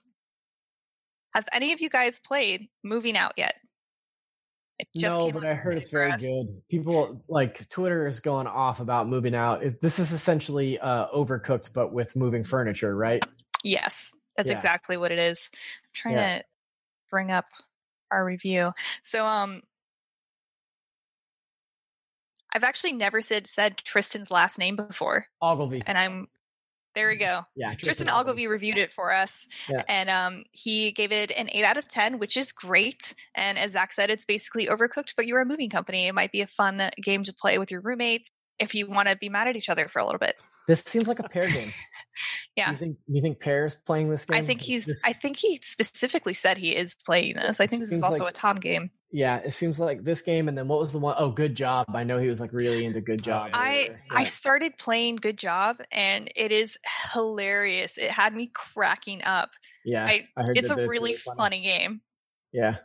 have 1.34 1.46
any 1.52 1.72
of 1.72 1.80
you 1.80 1.90
guys 1.90 2.18
played 2.18 2.68
Moving 2.82 3.16
Out 3.16 3.34
yet? 3.36 3.54
It 4.94 5.02
no, 5.02 5.18
came 5.26 5.34
but 5.34 5.44
I 5.44 5.54
heard 5.54 5.76
it's 5.78 5.90
very 5.90 6.10
us. 6.12 6.20
good. 6.22 6.62
People 6.70 7.22
like 7.28 7.68
Twitter 7.68 8.06
is 8.06 8.20
going 8.20 8.46
off 8.46 8.80
about 8.80 9.08
moving 9.08 9.34
out. 9.34 9.62
It, 9.62 9.80
this 9.80 9.98
is 9.98 10.12
essentially 10.12 10.78
uh, 10.78 11.08
overcooked, 11.08 11.72
but 11.72 11.92
with 11.92 12.16
moving 12.16 12.44
furniture, 12.44 12.96
right? 12.96 13.24
Yes, 13.62 14.14
that's 14.36 14.50
Yeah. 14.50 14.56
exactly 14.56 14.96
what 14.96 15.12
it 15.12 15.18
is. 15.18 15.50
I'm 15.54 15.58
trying 15.92 16.14
Yeah. 16.16 16.38
to 16.38 16.44
bring 17.10 17.30
up 17.30 17.46
our 18.10 18.24
review. 18.24 18.72
So, 19.02 19.24
um, 19.26 19.62
I've 22.52 22.64
actually 22.64 22.94
never 22.94 23.20
said 23.20 23.46
said 23.46 23.76
Tristan's 23.78 24.30
last 24.30 24.58
name 24.58 24.74
before, 24.76 25.26
Ogilvie. 25.40 25.84
and 25.86 25.96
I'm 25.96 26.26
there. 26.94 27.09
We 27.09 27.16
go. 27.16 27.42
Yeah, 27.57 27.74
Tristan 27.74 28.09
Ogilvie 28.09 28.46
reviewed 28.46 28.79
it 28.79 28.92
for 28.92 29.12
us, 29.12 29.46
Yeah. 29.68 29.83
and 29.88 30.11
um, 30.11 30.44
he 30.50 30.92
gave 30.92 31.12
it 31.12 31.31
an 31.31 31.48
eight 31.53 31.64
out 31.64 31.76
of 31.76 31.88
ten, 31.88 32.18
which 32.18 32.37
is 32.37 32.53
great. 32.53 33.14
And 33.35 33.59
as 33.59 33.72
Zach 33.72 33.92
said, 33.92 34.11
it's 34.11 34.24
basically 34.24 34.66
overcooked, 34.66 35.14
but 35.16 35.26
you're 35.26 35.40
a 35.40 35.46
moving 35.46 35.70
company. 35.70 36.07
It 36.07 36.14
might 36.14 36.33
be 36.33 36.40
a 36.42 36.46
fun 36.46 36.83
game 37.00 37.24
to 37.24 37.35
play 37.35 37.59
with 37.59 37.70
your 37.70 37.81
roommates 37.81 38.31
if 38.59 38.74
you 38.74 38.87
want 38.88 39.09
to 39.09 39.16
be 39.16 39.29
mad 39.29 39.48
at 39.48 39.57
each 39.57 39.68
other 39.68 39.88
for 39.88 39.98
a 40.00 40.05
little 40.05 40.18
bit. 40.18 40.37
This 40.66 40.81
seems 40.83 41.09
like 41.09 41.18
a 41.18 41.29
pair 41.29 41.48
game. 41.48 41.70
Yeah. 42.56 42.70
You 42.72 42.76
think 42.76 42.98
you 43.06 43.22
think 43.22 43.38
Peer's 43.40 43.76
playing 43.86 44.10
this 44.10 44.24
game? 44.26 44.36
I 44.36 44.44
think 44.44 44.60
he's. 44.60 44.84
This- 44.84 45.00
I 45.04 45.12
think 45.12 45.36
he 45.36 45.56
specifically 45.62 46.32
said 46.34 46.58
he 46.58 46.74
is 46.76 46.94
playing 47.06 47.34
this. 47.36 47.60
I 47.60 47.66
think 47.66 47.80
this 47.82 47.92
is 47.92 48.02
also 48.02 48.24
like- 48.24 48.34
a 48.34 48.36
Tom 48.36 48.56
game. 48.56 48.90
yeah, 49.12 49.36
it 49.36 49.52
seems 49.52 49.78
like 49.80 50.02
this 50.04 50.20
game. 50.22 50.48
And 50.48 50.58
then 50.58 50.68
what 50.68 50.80
was 50.80 50.92
the 50.92 50.98
one? 50.98 51.14
Oh, 51.18 51.30
Good 51.30 51.54
Job. 51.54 51.86
I 51.94 52.04
know 52.04 52.18
he 52.18 52.28
was 52.28 52.40
like 52.40 52.52
really 52.52 52.84
into 52.84 53.00
Good 53.00 53.20
oh, 53.22 53.24
Job. 53.24 53.50
I 53.54 53.86
earlier. 53.88 54.00
I 54.10 54.24
started 54.24 54.76
playing 54.78 55.16
Good 55.16 55.38
Job 55.38 55.78
and 55.92 56.28
it 56.36 56.52
is 56.52 56.76
hilarious. 57.12 57.96
It 57.98 58.10
had 58.10 58.34
me 58.34 58.50
cracking 58.52 59.22
up. 59.24 59.50
yeah, 59.84 60.04
I, 60.04 60.28
I 60.36 60.42
heard 60.42 60.58
it's 60.58 60.70
a 60.70 60.86
really 60.86 61.14
funny 61.14 61.62
game. 61.62 62.00
Yeah, 62.52 62.76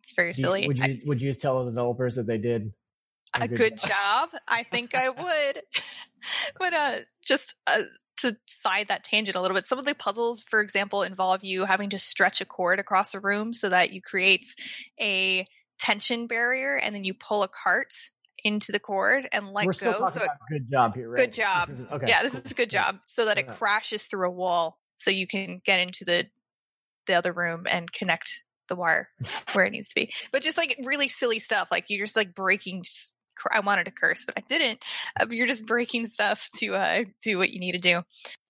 It's 0.00 0.14
very 0.14 0.32
Do 0.32 0.40
you- 0.40 0.44
silly. 0.44 0.66
would 0.66 0.80
I- 0.82 0.86
you 0.86 1.00
would 1.06 1.20
you 1.22 1.32
tell 1.34 1.64
the 1.64 1.70
developers 1.70 2.16
that 2.16 2.26
they 2.26 2.38
did 2.38 2.72
a 3.40 3.48
good 3.48 3.76
job. 3.78 4.30
I 4.48 4.62
think 4.64 4.94
I 4.94 5.08
would. 5.10 5.62
but 6.58 6.74
uh 6.74 6.96
just 7.24 7.54
uh, 7.66 7.82
to 8.18 8.36
side 8.46 8.88
that 8.88 9.04
tangent 9.04 9.36
a 9.36 9.40
little 9.40 9.54
bit, 9.56 9.66
some 9.66 9.78
of 9.78 9.84
the 9.84 9.94
puzzles, 9.94 10.40
for 10.42 10.60
example, 10.60 11.02
involve 11.02 11.42
you 11.42 11.64
having 11.64 11.90
to 11.90 11.98
stretch 11.98 12.40
a 12.40 12.44
cord 12.44 12.78
across 12.78 13.14
a 13.14 13.20
room 13.20 13.52
so 13.52 13.68
that 13.68 13.92
you 13.92 14.00
create 14.00 14.46
a 15.00 15.44
tension 15.78 16.26
barrier 16.26 16.76
and 16.76 16.94
then 16.94 17.04
you 17.04 17.12
pull 17.14 17.42
a 17.42 17.48
cart 17.48 17.92
into 18.44 18.72
the 18.72 18.78
cord 18.78 19.26
and 19.32 19.48
let 19.52 19.66
We're 19.66 19.72
go. 19.72 20.06
So 20.08 20.20
it- 20.22 20.28
good 20.48 20.70
job 20.70 20.94
here, 20.94 21.08
right? 21.08 21.16
good 21.16 21.30
This 21.30 21.36
job. 21.38 21.70
isn't- 21.70 21.90
okay, 21.92 22.06
yeah, 22.08 22.22
this 22.22 22.32
cool, 22.34 22.42
is 22.44 22.52
a 22.52 22.54
good 22.54 22.70
job. 22.70 22.98
So 23.06 23.24
that 23.24 23.38
it 23.38 23.48
crashes 23.48 24.04
through 24.04 24.28
a 24.28 24.30
wall 24.30 24.78
so 24.96 25.10
you 25.10 25.26
can 25.26 25.60
get 25.64 25.80
into 25.80 26.04
the 26.04 26.26
the 27.06 27.14
other 27.14 27.32
room 27.32 27.66
and 27.68 27.90
connect 27.92 28.44
the 28.68 28.76
wire 28.76 29.10
where 29.52 29.66
it 29.66 29.70
needs 29.72 29.88
to 29.90 29.94
be. 29.94 30.12
But 30.32 30.42
just 30.42 30.56
like 30.56 30.76
really 30.84 31.08
silly 31.08 31.38
stuff, 31.38 31.68
like 31.70 31.86
you're 31.88 32.06
just 32.06 32.16
like 32.16 32.34
breaking. 32.34 32.82
Just, 32.84 33.14
I 33.50 33.60
wanted 33.60 33.84
to 33.86 33.92
curse, 33.92 34.24
but 34.24 34.34
I 34.36 34.42
didn't. 34.48 34.84
Uh, 35.18 35.26
you're 35.30 35.46
just 35.46 35.66
breaking 35.66 36.06
stuff 36.06 36.48
to 36.56 36.74
uh, 36.74 37.04
do 37.22 37.38
what 37.38 37.50
you 37.50 37.60
need 37.60 37.72
to 37.72 37.78
do. 37.78 38.02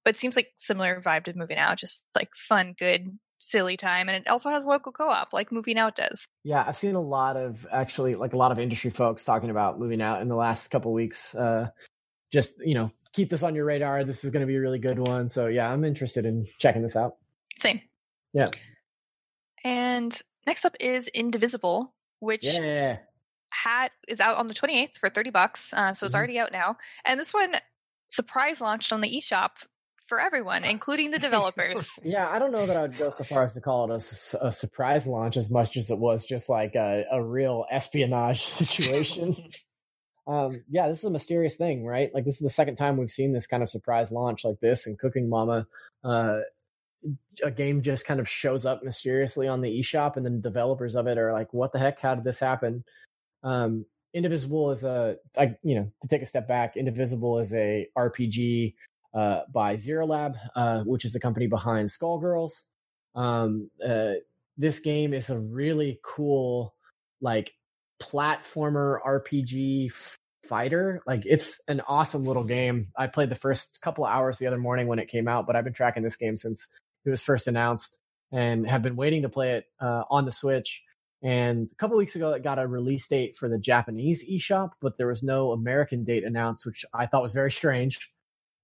But 0.05 0.14
it 0.14 0.18
seems 0.18 0.37
like 0.37 0.53
similar 0.57 1.01
vibe 1.01 1.25
to 1.25 1.37
moving 1.37 1.57
out, 1.57 1.79
just 1.79 2.07
like 2.14 2.35
fun, 2.35 2.75
good, 2.79 3.18
silly 3.38 3.77
time, 3.77 4.09
and 4.09 4.16
it 4.16 4.29
also 4.29 4.51
has 4.51 4.66
local 4.66 4.92
co-op 4.92 5.33
like 5.33 5.53
moving 5.53 5.79
out 5.79 5.97
does. 5.97 6.29
Yeah, 6.42 6.64
I've 6.66 6.77
seen 6.77 6.94
a 6.94 7.01
lot 7.01 7.37
of 7.37 7.66
actually 7.73 8.14
like 8.14 8.33
a 8.33 8.37
lot 8.37 8.53
of 8.53 8.59
industry 8.59 8.90
folks 8.90 9.25
talking 9.25 9.51
about 9.51 9.79
moving 9.79 10.03
out 10.03 10.23
in 10.23 10.29
the 10.29 10.37
last 10.37 10.68
couple 10.68 10.92
weeks. 10.92 11.35
Uh, 11.35 11.68
just 12.33 12.55
you 12.64 12.75
know, 12.75 12.90
keep 13.12 13.31
this 13.31 13.42
on 13.42 13.55
your 13.55 13.64
radar. 13.64 14.05
This 14.05 14.25
is 14.25 14.31
going 14.31 14.42
to 14.42 14.47
be 14.47 14.57
a 14.57 14.61
really 14.61 14.79
good 14.79 14.99
one. 14.99 15.29
So 15.29 15.47
yeah, 15.47 15.70
I'm 15.70 15.85
interested 15.85 16.27
in 16.27 16.47
checking 16.59 16.83
this 16.83 16.97
out. 16.97 17.16
Same. 17.57 17.81
Yeah. 18.33 18.47
And 19.62 20.16
next 20.47 20.64
up 20.64 20.77
is 20.81 21.09
Indivisible, 21.09 21.94
which 22.18 22.44
Yeah. 22.44 22.99
Hat 23.55 23.93
is 24.09 24.21
out 24.21 24.37
on 24.37 24.47
the 24.49 24.55
28th 24.55 24.99
for 24.99 25.09
30 25.09 25.31
bucks. 25.31 25.73
Uh, 25.73 25.95
so 25.95 26.07
it's 26.07 26.14
Mhm. 26.14 26.19
already 26.19 26.38
out 26.38 26.53
now. 26.53 26.77
And 27.05 27.19
this 27.21 27.33
one 27.33 27.55
surprise 28.09 28.61
launched 28.61 28.93
on 28.93 29.01
the 29.01 29.09
eShop 29.09 29.51
for 30.07 30.21
everyone, 30.21 30.64
including 30.77 31.11
the 31.12 31.19
developers. 31.19 31.88
Yeah, 32.05 32.29
I 32.29 32.38
don't 32.38 32.53
know 32.53 32.67
that 32.67 32.77
I 32.77 32.83
would 32.83 32.99
go 32.99 33.11
so 33.11 33.25
far 33.25 33.43
as 33.45 33.55
to 33.55 33.61
call 33.61 33.90
it 33.90 34.37
a 34.40 34.53
surprise 34.53 35.07
launch 35.07 35.37
as 35.37 35.51
much 35.51 35.77
as 35.77 35.90
it 35.90 35.99
was 35.99 36.25
just 36.27 36.49
like 36.49 36.75
a, 36.75 37.05
a 37.11 37.23
real 37.23 37.64
espionage 37.71 38.43
situation. 38.45 39.35
um, 40.27 40.62
yeah, 40.71 40.88
this 40.88 40.99
is 40.99 41.05
a 41.05 41.11
mysterious 41.11 41.57
thing, 41.57 41.85
right? 41.85 42.12
Like 42.14 42.25
this 42.25 42.35
is 42.35 42.40
the 42.40 42.51
second 42.51 42.77
time 42.77 42.97
we've 42.97 43.11
seen 43.11 43.33
this 43.33 43.47
kind 43.47 43.62
of 43.62 43.69
surprise 43.71 44.11
launch 44.12 44.45
like 44.45 44.61
this 44.61 44.87
and 44.87 44.99
Cooking 44.99 45.29
Mama. 45.29 45.67
Uh, 46.03 46.40
a 47.43 47.51
game 47.51 47.83
just 47.83 48.07
kind 48.07 48.19
of 48.21 48.27
shows 48.29 48.64
up 48.64 48.83
mysteriously 48.83 49.47
on 49.47 49.61
the 49.61 49.81
eShop, 49.81 50.17
and 50.17 50.25
then 50.25 50.40
developers 50.40 50.97
of 50.97 51.07
it 51.07 51.19
are 51.19 51.33
like, 51.35 51.53
"What 51.53 51.73
the 51.73 51.79
heck? 51.79 52.01
How 52.01 52.14
did 52.14 52.25
this 52.25 52.38
happen?" 52.38 52.83
Um, 53.45 53.87
Indivisible 54.15 54.71
is 54.71 54.85
a, 54.85 55.17
I, 55.37 55.57
you 55.63 55.75
know, 55.75 55.91
to 56.03 56.09
take 56.09 56.23
a 56.23 56.27
step 56.27 56.49
back, 56.49 56.77
Indivisible 56.77 57.41
is 57.41 57.53
a 57.53 57.89
RPG 57.97 58.75
uh, 59.13 59.41
by 59.53 59.75
Zero 59.75 60.07
Lab, 60.07 60.37
uh, 60.55 60.83
which 60.85 61.05
is 61.05 61.13
the 61.13 61.21
company 61.21 61.47
behind 61.49 61.89
Skullgirls. 61.89 62.53
Um, 63.15 63.71
uh, 63.85 64.13
this 64.57 64.79
game 64.79 65.13
is 65.13 65.31
a 65.31 65.39
really 65.39 65.99
cool, 66.05 66.75
like, 67.21 67.53
platformer 68.01 68.99
RPG 69.05 69.91
f- 69.91 70.17
fighter. 70.49 71.03
Like, 71.07 71.25
it's 71.27 71.61
an 71.67 71.81
awesome 71.89 72.25
little 72.25 72.45
game. 72.45 72.89
I 72.97 73.09
played 73.09 73.31
the 73.31 73.37
first 73.37 73.81
couple 73.83 74.05
hours 74.05 74.39
the 74.39 74.47
other 74.47 74.59
morning 74.59 74.87
when 74.87 75.01
it 75.01 75.09
came 75.09 75.27
out, 75.27 75.47
but 75.47 75.57
I've 75.57 75.65
been 75.65 75.73
tracking 75.73 76.05
this 76.05 76.17
game 76.17 76.37
since 76.37 76.69
it 77.05 77.11
was 77.11 77.23
first 77.23 77.49
announced 77.49 77.99
and 78.31 78.69
have 78.69 78.83
been 78.83 78.97
waiting 78.97 79.23
to 79.23 79.29
play 79.29 79.55
it 79.55 79.65
uh, 79.81 80.05
on 80.09 80.25
the 80.25 80.33
Switch. 80.33 80.84
And 81.25 81.71
a 81.73 81.75
couple 81.77 81.97
weeks 81.97 82.17
ago, 82.17 82.33
it 82.33 82.45
got 82.45 82.59
a 82.59 82.67
release 82.67 83.09
date 83.09 83.35
for 83.35 83.49
the 83.49 83.59
Japanese 83.59 84.23
eShop, 84.29 84.73
but 84.83 84.99
there 84.99 85.09
was 85.09 85.23
no 85.23 85.53
American 85.53 86.05
date 86.05 86.23
announced, 86.23 86.67
which 86.67 86.85
I 86.93 87.07
thought 87.07 87.23
was 87.23 87.33
very 87.33 87.51
strange. 87.51 88.13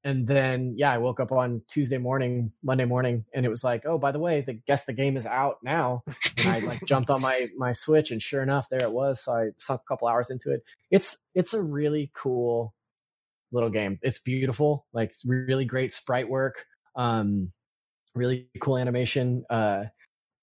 And 0.04 0.26
then, 0.26 0.74
yeah, 0.76 0.92
I 0.92 0.98
woke 0.98 1.20
up 1.20 1.32
on 1.32 1.62
Tuesday 1.68 1.96
morning, 1.98 2.52
Monday 2.62 2.84
morning, 2.84 3.24
and 3.34 3.46
it 3.46 3.48
was 3.48 3.64
like, 3.64 3.84
oh, 3.86 3.98
by 3.98 4.12
the 4.12 4.18
way, 4.18 4.42
the 4.42 4.54
guess 4.54 4.84
the 4.84 4.92
game 4.92 5.16
is 5.16 5.26
out 5.26 5.56
now. 5.62 6.02
And 6.38 6.48
I 6.48 6.58
like 6.60 6.84
jumped 6.86 7.10
on 7.10 7.22
my 7.22 7.48
my 7.56 7.72
Switch, 7.72 8.10
and 8.10 8.20
sure 8.20 8.42
enough, 8.42 8.68
there 8.70 8.82
it 8.82 8.92
was. 8.92 9.22
So 9.22 9.32
I 9.32 9.50
sunk 9.56 9.80
a 9.82 9.88
couple 9.88 10.08
hours 10.08 10.30
into 10.30 10.52
it. 10.52 10.62
It's 10.90 11.18
it's 11.34 11.54
a 11.54 11.62
really 11.62 12.10
cool 12.14 12.74
little 13.52 13.70
game. 13.70 13.98
It's 14.02 14.18
beautiful, 14.18 14.86
like 14.92 15.14
really 15.24 15.64
great 15.64 15.92
sprite 15.92 16.28
work, 16.28 16.64
um, 16.94 17.52
really 18.14 18.48
cool 18.60 18.78
animation. 18.78 19.44
Uh, 19.50 19.84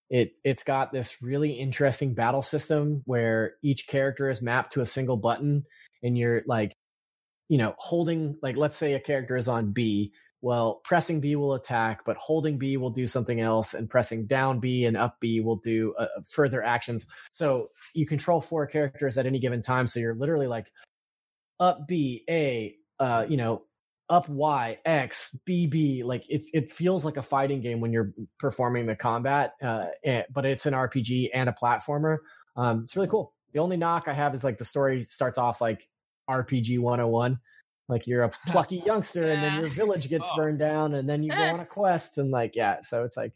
it 0.10 0.38
it's 0.44 0.64
got 0.64 0.92
this 0.92 1.22
really 1.22 1.52
interesting 1.52 2.14
battle 2.14 2.42
system 2.42 3.02
where 3.06 3.56
each 3.64 3.88
character 3.88 4.30
is 4.30 4.42
mapped 4.42 4.74
to 4.74 4.82
a 4.82 4.86
single 4.86 5.18
button, 5.18 5.66
and 6.04 6.18
you're 6.18 6.42
like 6.46 6.74
you 7.50 7.58
know, 7.58 7.76
holding 7.78 8.38
like 8.42 8.58
let's 8.58 8.78
say 8.78 8.94
a 8.94 9.00
character 9.00 9.38
is 9.38 9.48
on 9.48 9.72
B. 9.72 10.14
Well, 10.42 10.82
pressing 10.84 11.20
B 11.20 11.36
will 11.36 11.56
attack, 11.56 12.02
but 12.06 12.16
holding 12.18 12.60
B 12.60 12.78
will 12.78 12.92
do 12.92 13.08
something 13.08 13.42
else, 13.42 13.74
and 13.74 13.90
pressing 13.90 14.28
down 14.28 14.60
B 14.60 14.86
and 14.86 14.96
up 14.96 15.18
B 15.20 15.40
will 15.40 15.56
do 15.56 15.96
uh, 15.98 16.08
further 16.28 16.62
actions. 16.62 17.08
So 17.32 17.70
you 17.94 18.06
control 18.06 18.42
four 18.42 18.68
characters 18.68 19.18
at 19.18 19.26
any 19.26 19.40
given 19.40 19.62
time. 19.62 19.88
So 19.88 20.00
you're 20.00 20.16
literally 20.16 20.48
like 20.48 20.72
up 21.60 21.88
B 21.88 22.24
A, 22.30 22.76
uh, 23.00 23.26
you 23.28 23.38
know, 23.38 23.64
up 24.10 24.30
Y 24.30 24.78
X 24.86 25.36
B 25.46 25.68
B. 25.68 26.04
Like 26.04 26.24
it's 26.30 26.50
it 26.54 26.72
feels 26.72 27.04
like 27.06 27.18
a 27.18 27.22
fighting 27.22 27.62
game 27.62 27.82
when 27.82 27.92
you're 27.92 28.12
performing 28.40 28.86
the 28.86 28.96
combat, 28.96 29.54
uh, 29.62 29.86
and, 30.04 30.26
but 30.34 30.46
it's 30.46 30.66
an 30.66 30.74
RPG 30.74 31.30
and 31.34 31.50
a 31.50 31.54
platformer. 31.54 32.18
Um, 32.56 32.82
it's 32.84 32.96
really 32.96 33.08
cool. 33.10 33.34
The 33.54 33.60
only 33.60 33.78
knock 33.78 34.06
I 34.08 34.14
have 34.14 34.34
is 34.34 34.44
like 34.44 34.58
the 34.58 34.66
story 34.66 35.04
starts 35.04 35.38
off 35.38 35.62
like 35.62 35.88
RPG 36.30 36.80
101. 36.80 37.40
Like 37.90 38.08
you're 38.08 38.24
a 38.24 38.32
plucky 38.48 38.84
youngster 38.86 39.30
and 39.32 39.44
then 39.44 39.60
your 39.62 39.70
village 39.70 40.10
gets 40.10 40.28
Oh. 40.32 40.36
burned 40.36 40.60
down 40.60 40.94
and 40.94 41.08
then 41.10 41.24
you 41.24 41.30
go 41.30 41.36
on 41.38 41.60
a 41.60 41.66
quest 41.70 42.18
and 42.18 42.32
like 42.32 42.56
yeah, 42.56 42.82
so 42.82 43.04
it's 43.04 43.16
like 43.18 43.34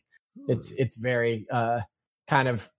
it's 0.47 0.71
it's 0.73 0.95
very 0.95 1.45
uh 1.51 1.79
kind 2.27 2.47
of 2.47 2.69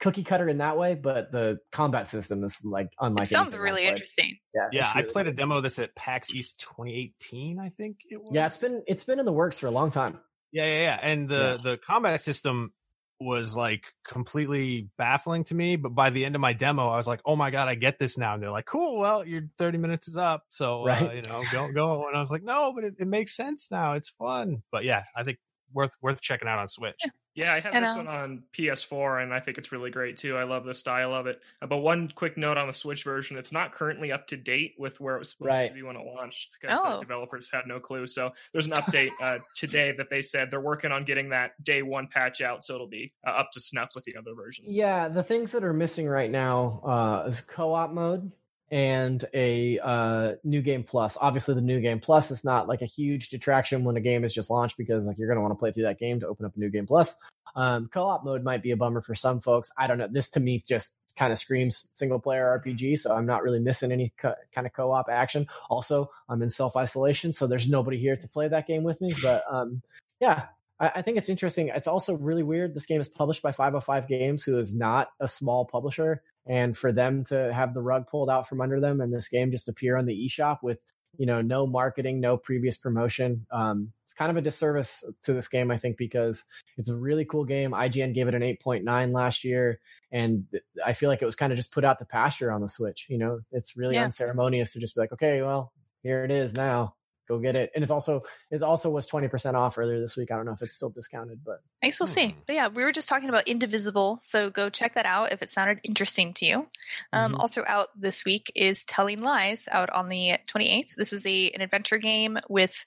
cookie 0.00 0.22
cutter 0.22 0.48
in 0.48 0.58
that 0.58 0.78
way, 0.78 0.94
but 0.94 1.32
the 1.32 1.58
combat 1.72 2.06
system 2.06 2.44
is 2.44 2.60
like 2.64 2.88
unlike 3.00 3.26
Sounds 3.28 3.54
anything 3.54 3.58
I've 3.58 3.64
really 3.64 3.86
interesting. 3.86 4.38
Yeah, 4.58 4.68
Yeah, 4.72 4.86
it's 4.86 4.96
I 4.96 5.02
played 5.12 5.24
cool. 5.26 5.32
a 5.32 5.36
demo 5.36 5.56
of 5.58 5.62
this 5.62 5.78
at 5.78 5.94
PAX 5.94 6.34
East 6.34 6.60
2018, 6.60 7.58
I 7.58 7.68
think 7.70 7.98
it 8.10 8.20
was. 8.20 8.30
Yeah, 8.32 8.46
it's 8.46 8.58
been 8.58 8.82
it's 8.86 9.04
been 9.04 9.18
in 9.18 9.24
the 9.26 9.32
works 9.32 9.58
for 9.58 9.66
a 9.66 9.70
long 9.70 9.90
time. 9.90 10.18
Yeah, 10.52 10.64
yeah, 10.66 10.80
yeah. 10.80 10.98
And 11.02 11.28
the 11.28 11.58
the 11.62 11.76
combat 11.78 12.20
system 12.22 12.72
was 13.20 13.56
like 13.56 13.84
completely 14.06 14.88
baffling 14.96 15.44
to 15.44 15.54
me. 15.54 15.76
But 15.76 15.90
by 15.90 16.10
the 16.10 16.24
end 16.24 16.34
of 16.34 16.40
my 16.40 16.52
demo, 16.52 16.88
I 16.88 16.96
was 16.96 17.06
like, 17.06 17.20
"Oh 17.26 17.36
my 17.36 17.50
god, 17.50 17.68
I 17.68 17.74
get 17.74 17.98
this 17.98 18.16
now." 18.16 18.34
And 18.34 18.42
they're 18.42 18.50
like, 18.50 18.66
"Cool, 18.66 18.98
well, 18.98 19.26
your 19.26 19.42
thirty 19.58 19.76
minutes 19.78 20.08
is 20.08 20.16
up, 20.16 20.44
so 20.50 20.88
uh, 20.88 21.10
you 21.14 21.22
know, 21.22 21.42
go 21.52 21.70
go." 21.72 22.06
And 22.08 22.16
I 22.16 22.20
was 22.20 22.30
like, 22.30 22.42
"No, 22.44 22.72
but 22.74 22.84
it, 22.84 22.94
it 22.98 23.06
makes 23.08 23.36
sense 23.36 23.70
now. 23.70 23.94
It's 23.94 24.08
fun." 24.10 24.62
But 24.72 24.84
yeah, 24.84 25.02
I 25.16 25.24
think 25.24 25.38
worth 25.72 25.96
worth 26.02 26.20
checking 26.20 26.48
out 26.48 26.58
on 26.58 26.68
Switch. 26.68 27.00
Yeah, 27.34 27.52
I 27.54 27.60
have 27.60 27.72
And, 27.72 27.84
this 27.84 27.90
um, 27.92 27.98
one 27.98 28.08
on 28.08 28.42
PS4, 28.52 29.22
and 29.22 29.32
I 29.32 29.38
think 29.38 29.58
it's 29.58 29.70
really 29.70 29.92
great 29.92 30.16
too. 30.16 30.36
I 30.36 30.42
love 30.42 30.64
the 30.64 30.74
style 30.74 31.14
of 31.14 31.28
it. 31.28 31.40
Uh, 31.62 31.66
But 31.68 31.78
one 31.78 32.10
quick 32.12 32.36
note 32.36 32.56
on 32.58 32.66
the 32.66 32.72
Switch 32.72 33.04
version: 33.04 33.36
it's 33.38 33.52
not 33.52 33.72
currently 33.72 34.10
up 34.10 34.26
to 34.28 34.36
date 34.36 34.74
with 34.76 34.98
where 35.00 35.14
it 35.14 35.20
was 35.20 35.30
supposed 35.30 35.48
Right. 35.50 35.68
to 35.68 35.74
be 35.74 35.82
when 35.84 35.94
it 35.94 36.04
launched 36.04 36.48
because 36.60 36.76
Oh. 36.82 36.94
the 36.94 36.98
developers 37.00 37.48
had 37.48 37.66
no 37.68 37.78
clue. 37.78 38.08
So 38.08 38.32
there's 38.52 38.66
an 38.66 38.72
update 38.72 39.10
uh, 39.22 39.38
today 39.54 39.92
that 39.92 40.10
they 40.10 40.20
said 40.20 40.50
they're 40.50 40.60
working 40.60 40.90
on 40.90 41.04
getting 41.04 41.28
that 41.28 41.52
day 41.62 41.82
one 41.82 42.08
patch 42.08 42.40
out, 42.40 42.64
so 42.64 42.74
it'll 42.74 42.88
be 42.88 43.12
uh, 43.24 43.30
up 43.30 43.52
to 43.52 43.60
snuff 43.60 43.90
with 43.94 44.02
the 44.02 44.16
other 44.16 44.34
versions. 44.34 44.74
Yeah, 44.74 45.06
the 45.06 45.22
things 45.22 45.52
that 45.52 45.62
are 45.62 45.72
missing 45.72 46.08
right 46.08 46.30
now 46.30 46.80
uh, 46.84 47.28
is 47.28 47.40
co-op 47.40 47.92
mode 47.92 48.32
and 48.70 49.24
a 49.32 49.78
uh, 49.78 50.32
new 50.44 50.60
game 50.60 50.84
plus. 50.84 51.16
Obviously, 51.20 51.54
the 51.54 51.60
new 51.60 51.80
game 51.80 52.00
plus 52.00 52.30
is 52.30 52.44
not 52.44 52.68
like 52.68 52.82
a 52.82 52.86
huge 52.86 53.30
detraction 53.30 53.84
when 53.84 53.96
a 53.96 54.00
game 54.00 54.24
is 54.24 54.34
just 54.34 54.50
launched 54.50 54.76
because 54.76 55.06
like 55.06 55.18
you're 55.18 55.28
going 55.28 55.36
to 55.36 55.42
want 55.42 55.52
to 55.52 55.58
play 55.58 55.72
through 55.72 55.84
that 55.84 55.98
game 55.98 56.20
to 56.20 56.26
open 56.26 56.44
up 56.44 56.56
a 56.56 56.60
new 56.60 56.68
game 56.68 56.86
plus. 56.86 57.14
Um, 57.56 57.88
co-op 57.92 58.24
mode 58.24 58.44
might 58.44 58.62
be 58.62 58.70
a 58.72 58.76
bummer 58.76 59.00
for 59.00 59.14
some 59.14 59.40
folks. 59.40 59.70
I 59.76 59.86
don't 59.86 59.98
know. 59.98 60.08
This 60.10 60.28
to 60.30 60.40
me 60.40 60.62
just 60.66 60.92
kind 61.16 61.32
of 61.32 61.38
screams 61.38 61.88
single 61.92 62.20
player 62.20 62.60
RPG, 62.62 62.98
so 63.00 63.14
I'm 63.14 63.26
not 63.26 63.42
really 63.42 63.58
missing 63.58 63.90
any 63.90 64.12
co- 64.18 64.34
kind 64.54 64.66
of 64.66 64.72
co-op 64.72 65.08
action. 65.10 65.46
Also, 65.70 66.10
I'm 66.28 66.42
in 66.42 66.50
self 66.50 66.76
isolation, 66.76 67.32
so 67.32 67.46
there's 67.46 67.68
nobody 67.68 67.98
here 67.98 68.16
to 68.16 68.28
play 68.28 68.48
that 68.48 68.66
game 68.66 68.84
with 68.84 69.00
me. 69.00 69.14
But 69.22 69.42
um, 69.50 69.82
yeah, 70.20 70.44
I, 70.78 70.92
I 70.96 71.02
think 71.02 71.18
it's 71.18 71.28
interesting. 71.28 71.68
It's 71.68 71.88
also 71.88 72.14
really 72.14 72.42
weird. 72.42 72.74
This 72.74 72.86
game 72.86 73.00
is 73.00 73.08
published 73.08 73.42
by 73.42 73.52
505 73.52 74.08
Games, 74.08 74.42
who 74.42 74.58
is 74.58 74.74
not 74.74 75.08
a 75.20 75.28
small 75.28 75.64
publisher, 75.64 76.22
and 76.48 76.76
for 76.76 76.92
them 76.92 77.24
to 77.24 77.52
have 77.52 77.74
the 77.74 77.82
rug 77.82 78.06
pulled 78.08 78.30
out 78.30 78.48
from 78.48 78.60
under 78.60 78.80
them 78.80 79.00
and 79.00 79.12
this 79.12 79.28
game 79.28 79.50
just 79.50 79.68
appear 79.68 79.96
on 79.96 80.06
the 80.06 80.26
eShop 80.26 80.58
with 80.62 80.80
you 81.16 81.26
know 81.26 81.40
no 81.40 81.66
marketing, 81.66 82.20
no 82.20 82.36
previous 82.36 82.76
promotion, 82.76 83.46
um, 83.50 83.92
it's 84.02 84.14
kind 84.14 84.30
of 84.30 84.36
a 84.36 84.40
disservice 84.42 85.02
to 85.24 85.32
this 85.32 85.48
game, 85.48 85.70
I 85.70 85.76
think, 85.76 85.96
because 85.96 86.44
it's 86.76 86.88
a 86.88 86.96
really 86.96 87.24
cool 87.24 87.44
game. 87.44 87.72
IGN 87.72 88.14
gave 88.14 88.28
it 88.28 88.34
an 88.34 88.42
8.9 88.42 89.12
last 89.12 89.42
year, 89.44 89.80
and 90.12 90.44
I 90.84 90.92
feel 90.92 91.08
like 91.08 91.20
it 91.22 91.24
was 91.24 91.36
kind 91.36 91.52
of 91.52 91.56
just 91.56 91.72
put 91.72 91.84
out 91.84 91.98
to 91.98 92.04
pasture 92.04 92.52
on 92.52 92.60
the 92.60 92.68
Switch. 92.68 93.06
You 93.08 93.18
know, 93.18 93.40
it's 93.52 93.76
really 93.76 93.96
Yeah. 93.96 94.04
unceremonious 94.04 94.72
to 94.74 94.80
just 94.80 94.94
be 94.94 95.00
like, 95.00 95.12
okay, 95.12 95.42
well, 95.42 95.72
here 96.02 96.24
it 96.24 96.30
is 96.30 96.54
now 96.54 96.94
go 97.28 97.38
get 97.38 97.56
it. 97.56 97.70
And 97.74 97.82
it's 97.82 97.90
also 97.90 98.22
it 98.50 98.62
also 98.62 98.90
was 98.90 99.06
twenty 99.06 99.28
percent 99.28 99.56
off 99.56 99.76
earlier 99.78 100.00
this 100.00 100.16
week. 100.16 100.30
I 100.32 100.36
don't 100.36 100.46
know 100.46 100.52
if 100.52 100.62
it's 100.62 100.74
still 100.74 100.90
discounted, 100.90 101.44
but 101.44 101.60
I 101.82 101.86
guess 101.88 102.00
we'll 102.00 102.06
see. 102.06 102.28
Hmm. 102.30 102.38
But 102.46 102.54
yeah, 102.54 102.68
we 102.68 102.82
were 102.82 102.92
just 102.92 103.08
talking 103.08 103.28
about 103.28 103.46
Indivisible, 103.46 104.18
so 104.22 104.50
go 104.50 104.70
check 104.70 104.94
that 104.94 105.06
out 105.06 105.32
if 105.32 105.42
it 105.42 105.50
sounded 105.50 105.80
interesting 105.84 106.32
to 106.34 106.46
you. 106.46 106.68
Um, 107.12 107.34
Mhm. 107.34 107.40
Also 107.40 107.62
out 107.66 107.88
this 107.94 108.24
week 108.24 108.50
is 108.54 108.84
Telling 108.84 109.18
Lies, 109.18 109.68
out 109.70 109.90
on 109.90 110.08
the 110.08 110.38
28th. 110.46 110.94
This 110.96 111.12
is 111.12 111.24
a 111.26 111.50
an 111.50 111.60
adventure 111.60 111.98
game 111.98 112.38
with 112.48 112.84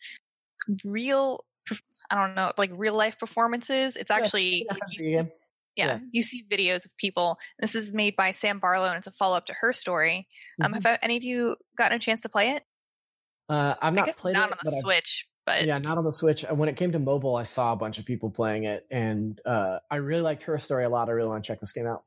real, 0.83 1.45
I 2.09 2.15
don't 2.15 2.35
know, 2.35 2.51
like 2.57 2.71
real 2.73 2.95
life 2.95 3.19
performances. 3.19 3.95
It's 3.95 4.09
Yeah, 4.09 4.17
actually, 4.17 4.65
it's 4.69 4.71
a 4.71 4.75
you- 4.91 4.97
video 4.97 5.23
game. 5.23 5.31
yeah, 5.75 5.85
yeah. 5.85 5.99
you 6.11 6.21
see 6.21 6.43
videos 6.49 6.85
of 6.85 6.95
people. 6.97 7.37
This 7.59 7.75
is 7.75 7.93
made 7.93 8.15
by 8.15 8.31
Sam 8.31 8.59
Barlow, 8.59 8.87
and 8.87 8.97
it's 8.97 9.07
a 9.07 9.11
follow 9.11 9.37
up 9.37 9.45
to 9.47 9.53
her 9.53 9.73
story. 9.73 10.27
Um, 10.61 10.73
Mhm. 10.73 10.83
have 10.83 10.99
any 11.01 11.17
of 11.17 11.23
you 11.23 11.55
gotten 11.75 11.95
a 11.95 11.99
chance 11.99 12.21
to 12.21 12.29
play 12.29 12.51
it? 12.51 12.63
Uh, 13.51 13.75
I've 13.81 13.93
not 13.93 14.15
played 14.17 14.33
not 14.35 14.49
it, 14.49 14.51
on 14.53 14.57
the 14.63 14.69
but 14.71 14.73
I've- 14.73 14.81
Switch, 14.81 15.27
But 15.45 15.65
yeah, 15.65 15.77
not 15.77 15.97
on 15.97 16.03
the 16.05 16.11
Switch. 16.11 16.43
When 16.49 16.69
it 16.69 16.75
came 16.77 16.91
to 16.93 16.99
mobile, 16.99 17.35
I 17.35 17.43
saw 17.43 17.73
a 17.73 17.75
bunch 17.75 17.99
of 17.99 18.05
people 18.05 18.29
playing 18.29 18.63
it, 18.63 18.85
and 18.89 19.39
uh, 19.45 19.79
I 19.89 19.97
really 19.97 20.21
liked 20.21 20.43
her 20.43 20.57
story 20.59 20.85
a 20.85 20.89
lot. 20.89 21.09
I 21.09 21.11
really 21.11 21.29
want 21.29 21.43
to 21.43 21.47
check 21.47 21.59
this 21.59 21.71
game 21.73 21.87
out. 21.87 22.03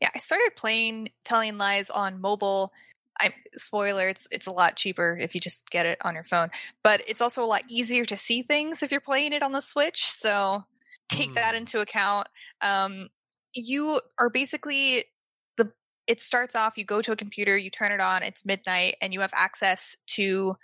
yeah, 0.00 0.10
I 0.14 0.18
started 0.18 0.52
playing 0.56 1.10
Telling 1.24 1.56
Lies 1.58 1.88
on 1.90 2.20
mobile. 2.20 2.72
I 3.20 3.32
spoiler, 3.54 4.08
it's 4.08 4.26
it's 4.30 4.46
a 4.46 4.52
lot 4.52 4.76
cheaper 4.76 5.16
if 5.20 5.34
you 5.34 5.40
just 5.40 5.70
get 5.70 5.86
it 5.86 5.98
on 6.04 6.14
your 6.14 6.24
phone, 6.24 6.48
but 6.82 7.02
it's 7.06 7.20
also 7.20 7.42
a 7.42 7.46
lot 7.46 7.62
easier 7.68 8.04
to 8.06 8.16
see 8.16 8.42
things 8.42 8.82
if 8.82 8.90
you're 8.90 9.00
playing 9.00 9.32
it 9.32 9.42
on 9.42 9.52
the 9.52 9.60
Switch. 9.60 10.04
So 10.04 10.64
take 11.08 11.34
that 11.34 11.50
Hmm. 11.52 11.58
into 11.58 11.80
account. 11.80 12.28
Um, 12.60 13.08
you 13.54 14.00
are 14.18 14.28
basically. 14.30 15.04
It 16.10 16.20
starts 16.20 16.56
off. 16.56 16.76
You 16.76 16.84
go 16.84 17.00
to 17.02 17.12
a 17.12 17.16
computer, 17.16 17.56
you 17.56 17.70
turn 17.70 17.92
it 17.92 18.00
on. 18.00 18.24
It's 18.24 18.44
midnight, 18.44 18.96
and 19.00 19.14
you 19.14 19.20
have 19.20 19.30
access 19.32 19.96
to 20.16 20.56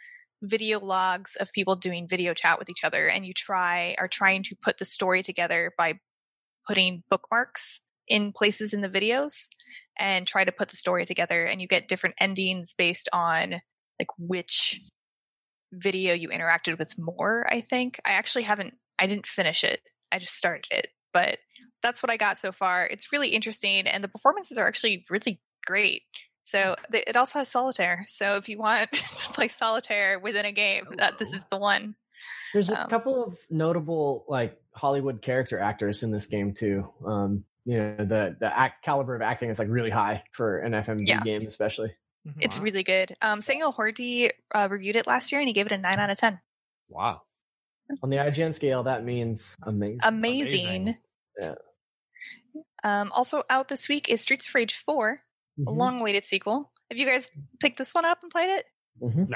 video 0.42 0.80
logs 0.80 1.36
of 1.36 1.52
people 1.52 1.76
doing 1.76 2.08
video 2.08 2.34
chat 2.34 2.58
with 2.58 2.68
each 2.68 2.82
other, 2.82 3.06
and 3.06 3.24
you 3.24 3.32
try 3.32 3.94
are 4.00 4.08
trying 4.08 4.42
to 4.42 4.56
put 4.60 4.78
the 4.78 4.84
story 4.84 5.22
together 5.22 5.72
by 5.78 6.00
putting 6.66 7.04
bookmarks 7.08 7.88
in 8.08 8.32
places 8.32 8.74
in 8.74 8.80
the 8.80 8.88
videos 8.88 9.46
and 9.96 10.26
try 10.26 10.42
to 10.42 10.50
put 10.50 10.70
the 10.70 10.76
story 10.76 11.06
together 11.06 11.44
and 11.44 11.60
you 11.60 11.68
get 11.68 11.86
different 11.86 12.16
endings 12.20 12.74
based 12.76 13.08
on 13.12 13.60
like 14.00 14.08
which 14.18 14.80
video 15.72 16.12
you 16.12 16.28
interacted 16.28 16.78
with 16.78 16.94
more 16.98 17.44
i 17.50 17.60
think 17.60 18.00
i 18.04 18.12
actually 18.12 18.44
haven't 18.44 18.74
i 19.00 19.08
didn't 19.08 19.26
finish 19.26 19.64
it 19.64 19.80
i 20.12 20.20
just 20.20 20.36
started 20.36 20.64
it 20.70 20.86
but 21.12 21.38
that's 21.86 22.02
what 22.02 22.10
i 22.10 22.16
got 22.16 22.36
so 22.38 22.50
far 22.52 22.84
it's 22.84 23.12
really 23.12 23.28
interesting 23.28 23.86
and 23.86 24.02
the 24.02 24.08
performances 24.08 24.58
are 24.58 24.66
actually 24.66 25.04
really 25.08 25.40
great 25.64 26.02
so 26.42 26.74
th- 26.92 27.04
it 27.06 27.16
also 27.16 27.38
has 27.38 27.48
solitaire 27.48 28.04
so 28.06 28.36
if 28.36 28.48
you 28.48 28.58
want 28.58 28.90
to 28.92 29.32
play 29.32 29.46
solitaire 29.48 30.18
within 30.18 30.44
a 30.44 30.52
game 30.52 30.84
that 30.96 31.18
this 31.18 31.32
is 31.32 31.44
the 31.50 31.56
one 31.58 31.94
There's 32.52 32.70
a 32.70 32.82
Um, 32.82 32.88
couple 32.88 33.22
of 33.24 33.36
notable 33.50 34.24
like 34.28 34.58
Hollywood 34.74 35.22
character 35.22 35.58
actors 35.60 36.02
in 36.02 36.10
this 36.10 36.26
game 36.26 36.52
too. 36.54 36.88
Um, 37.06 37.44
you 37.64 37.78
know, 37.78 37.96
the 38.04 38.36
the 38.38 38.50
act 38.58 38.84
caliber 38.84 39.14
of 39.14 39.22
acting 39.22 39.48
is 39.50 39.58
like 39.58 39.68
really 39.68 39.90
high 39.90 40.22
for 40.32 40.58
an 40.58 40.72
FMV 40.72 41.06
Yeah. 41.06 41.20
game, 41.20 41.46
especially. 41.46 41.94
Mhm. 42.26 42.34
it's 42.40 42.58
really 42.58 42.82
good 42.82 43.14
um 43.22 43.40
samuel 43.40 43.72
horty 43.72 44.30
uh, 44.52 44.66
reviewed 44.70 44.96
it 44.96 45.06
last 45.06 45.30
year 45.30 45.40
and 45.40 45.46
he 45.48 45.52
gave 45.54 45.66
it 45.66 45.72
a 45.72 45.78
9 45.78 45.98
out 45.98 46.10
of 46.10 46.18
10 46.18 46.40
Wow. 46.88 47.22
On 48.02 48.10
the 48.10 48.16
IGN 48.16 48.52
scale, 48.52 48.82
that 48.82 49.04
means 49.04 49.54
amazing. 49.62 50.00
amazing. 50.02 50.66
Amazing. 50.66 50.96
Yeah. 51.40 51.54
Um, 52.86 53.10
also 53.12 53.42
out 53.50 53.66
this 53.68 53.88
week 53.88 54.08
is 54.08 54.20
Streets 54.20 54.48
of 54.48 54.54
Rage 54.54 54.74
4, 54.76 55.20
a 55.58 55.60
Mhm. 55.60 55.76
long-awaited 55.76 56.24
sequel. 56.24 56.72
Have 56.90 56.98
you 56.98 57.04
guys 57.06 57.28
picked 57.58 57.78
this 57.78 57.92
one 57.94 58.04
up 58.04 58.22
and 58.22 58.30
played 58.30 58.50
it? 58.50 58.66
Mhm. 59.02 59.28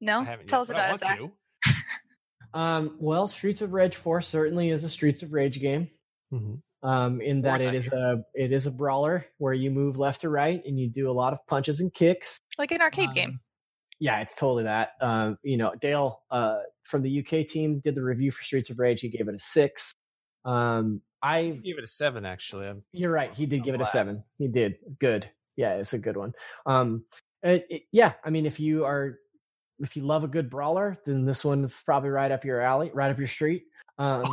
No. 0.00 0.20
I 0.20 0.24
haven't 0.24 0.46
Tell 0.48 0.60
yet, 0.60 0.62
us 0.62 0.68
but 0.68 0.76
I 0.76 0.86
about 0.86 0.94
it, 0.94 0.98
Zach. 0.98 1.30
Um, 2.54 2.96
well, 2.98 3.28
Streets 3.28 3.60
of 3.62 3.72
Rage 3.74 3.94
4 3.96 4.20
certainly 4.22 4.70
is 4.70 4.82
a 4.82 4.88
Streets 4.88 5.22
of 5.22 5.32
Rage 5.32 5.60
game. 5.60 5.88
to. 6.32 6.36
Mhm. 6.36 6.62
Um, 6.82 7.20
in 7.20 7.42
that 7.42 7.60
it 7.60 7.74
is 7.74 7.92
a 7.92 8.24
it 8.34 8.52
is 8.52 8.66
a 8.66 8.70
brawler 8.70 9.26
where 9.36 9.52
you 9.52 9.70
move 9.70 9.98
left 9.98 10.22
to 10.22 10.30
right 10.30 10.64
and 10.64 10.80
you 10.80 10.88
do 10.88 11.10
a 11.10 11.12
lot 11.12 11.34
of 11.34 11.46
punches 11.46 11.80
and 11.80 11.92
kicks. 11.92 12.40
Like 12.56 12.72
an 12.72 12.80
arcade 12.80 13.10
Um, 13.10 13.14
game. 13.14 13.40
Yeah, 13.98 14.20
it's 14.22 14.34
totally 14.34 14.64
that. 14.64 14.92
Um, 15.02 15.38
you 15.42 15.58
know, 15.58 15.74
Dale 15.74 16.22
uh, 16.30 16.60
from 16.84 17.02
the 17.02 17.10
UK 17.20 17.44
team 17.46 17.80
did 17.80 17.94
the 17.94 18.02
review 18.02 18.30
for 18.32 18.42
Streets 18.42 18.70
of 18.70 18.78
Rage. 18.78 19.02
He 19.02 19.10
gave 19.10 19.28
it 19.28 19.34
a 19.34 19.38
six. 19.38 19.94
Um, 20.46 21.02
I 21.22 21.50
Give 21.62 21.78
it 21.78 21.84
a 21.84 21.88
seven, 21.88 22.24
actually. 22.24 22.66
I'm- 22.66 22.82
You're 22.92 23.12
right. 23.12 23.32
He 23.34 23.46
did 23.46 23.60
I'm 23.60 23.64
give 23.64 23.74
it 23.74 23.80
a 23.80 23.86
seven. 23.86 24.24
He 24.38 24.48
did 24.48 24.76
good. 24.98 25.28
Yeah, 25.56 25.74
it's 25.74 25.92
a 25.92 25.98
good 25.98 26.16
one. 26.16 26.32
Um, 26.66 27.04
it, 27.42 27.66
it- 27.68 27.82
yeah. 27.92 28.12
I 28.24 28.30
mean, 28.30 28.46
if 28.46 28.58
you 28.60 28.84
are, 28.84 29.18
if 29.78 29.96
you 29.96 30.02
love 30.02 30.24
a 30.24 30.28
good 30.28 30.50
brawler, 30.50 30.98
then 31.06 31.24
this 31.24 31.44
one's 31.44 31.74
probably 31.84 32.10
right 32.10 32.30
up 32.30 32.44
your 32.44 32.60
alley, 32.60 32.90
right 32.94 33.10
up 33.10 33.18
your 33.18 33.26
street. 33.26 33.64
Um, 33.98 34.24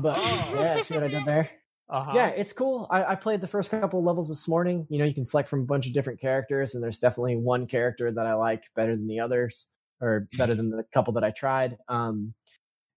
but 0.00 0.16
yeah, 0.52 0.82
see 0.82 0.94
what 0.94 1.04
I 1.04 1.08
did 1.08 1.24
there? 1.26 1.50
Uh-huh. 1.90 2.12
Yeah, 2.14 2.28
it's 2.28 2.52
cool. 2.52 2.86
I, 2.90 3.04
I 3.04 3.14
played 3.14 3.40
the 3.40 3.46
first 3.46 3.70
couple 3.70 3.98
of 3.98 4.04
levels 4.06 4.28
this 4.28 4.48
morning. 4.48 4.86
You 4.88 4.98
know, 4.98 5.04
you 5.04 5.12
can 5.14 5.24
select 5.24 5.48
from 5.48 5.60
a 5.60 5.64
bunch 5.66 5.86
of 5.86 5.92
different 5.92 6.20
characters, 6.20 6.74
and 6.74 6.82
there's 6.82 6.98
definitely 6.98 7.36
one 7.36 7.66
character 7.66 8.10
that 8.10 8.26
I 8.26 8.34
like 8.34 8.62
better 8.74 8.96
than 8.96 9.06
the 9.06 9.20
others, 9.20 9.66
or 10.00 10.26
better 10.38 10.54
than 10.54 10.70
the 10.70 10.84
couple 10.94 11.12
that 11.14 11.24
I 11.24 11.30
tried. 11.30 11.76
Um, 11.88 12.32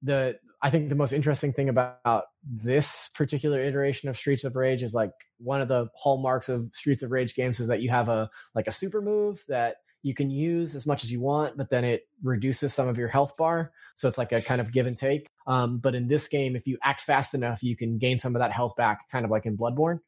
the 0.02 0.38
I 0.62 0.72
think 0.72 0.90
the 0.90 0.96
most 0.96 1.14
interesting 1.14 1.54
thing 1.54 1.70
about 1.70 2.26
this 2.44 3.10
particular 3.14 3.60
iteration 3.60 4.10
of 4.10 4.18
Streets 4.18 4.44
of 4.44 4.56
Rage 4.56 4.82
is 4.82 4.94
like 4.94 5.12
one 5.38 5.62
of 5.62 5.68
the 5.68 5.88
hallmarks 5.96 6.50
of 6.50 6.74
Streets 6.74 7.04
of 7.04 7.12
Rage 7.12 7.36
games 7.36 7.60
is 7.60 7.68
that 7.68 7.82
you 7.82 7.90
have 7.90 8.10
a 8.10 8.30
like 8.56 8.68
a 8.68 8.72
super 8.72 9.02
move 9.02 9.44
that 9.48 9.78
you 10.04 10.14
can 10.14 10.30
use 10.30 10.76
as 10.76 10.86
much 10.86 11.04
as 11.04 11.12
you 11.12 11.20
want, 11.20 11.58
but 11.58 11.70
then 11.70 11.84
it 11.84 12.04
reduces 12.24 12.74
some 12.74 12.88
of 12.88 12.98
your 12.98 13.08
health 13.08 13.36
bar. 13.38 13.72
So 13.96 14.08
it's 14.08 14.18
like 14.18 14.32
a 14.32 14.42
kind 14.42 14.62
of 14.62 14.72
give 14.72 14.88
and 14.88 14.98
take. 14.98 15.28
Um, 15.48 15.80
but 15.80 15.96
in 15.96 16.08
this 16.08 16.28
game, 16.28 16.56
if 16.56 16.66
you 16.66 16.78
act 16.84 17.02
fast 17.02 17.34
enough, 17.34 17.62
you 17.62 17.76
can 17.76 17.98
gain 17.98 18.18
some 18.18 18.36
of 18.36 18.40
that 18.40 18.52
health 18.52 18.76
back, 18.76 19.10
kind 19.12 19.26
of 19.26 19.32
like 19.32 19.46
in 19.46 19.58
Bloodborne. 19.58 20.00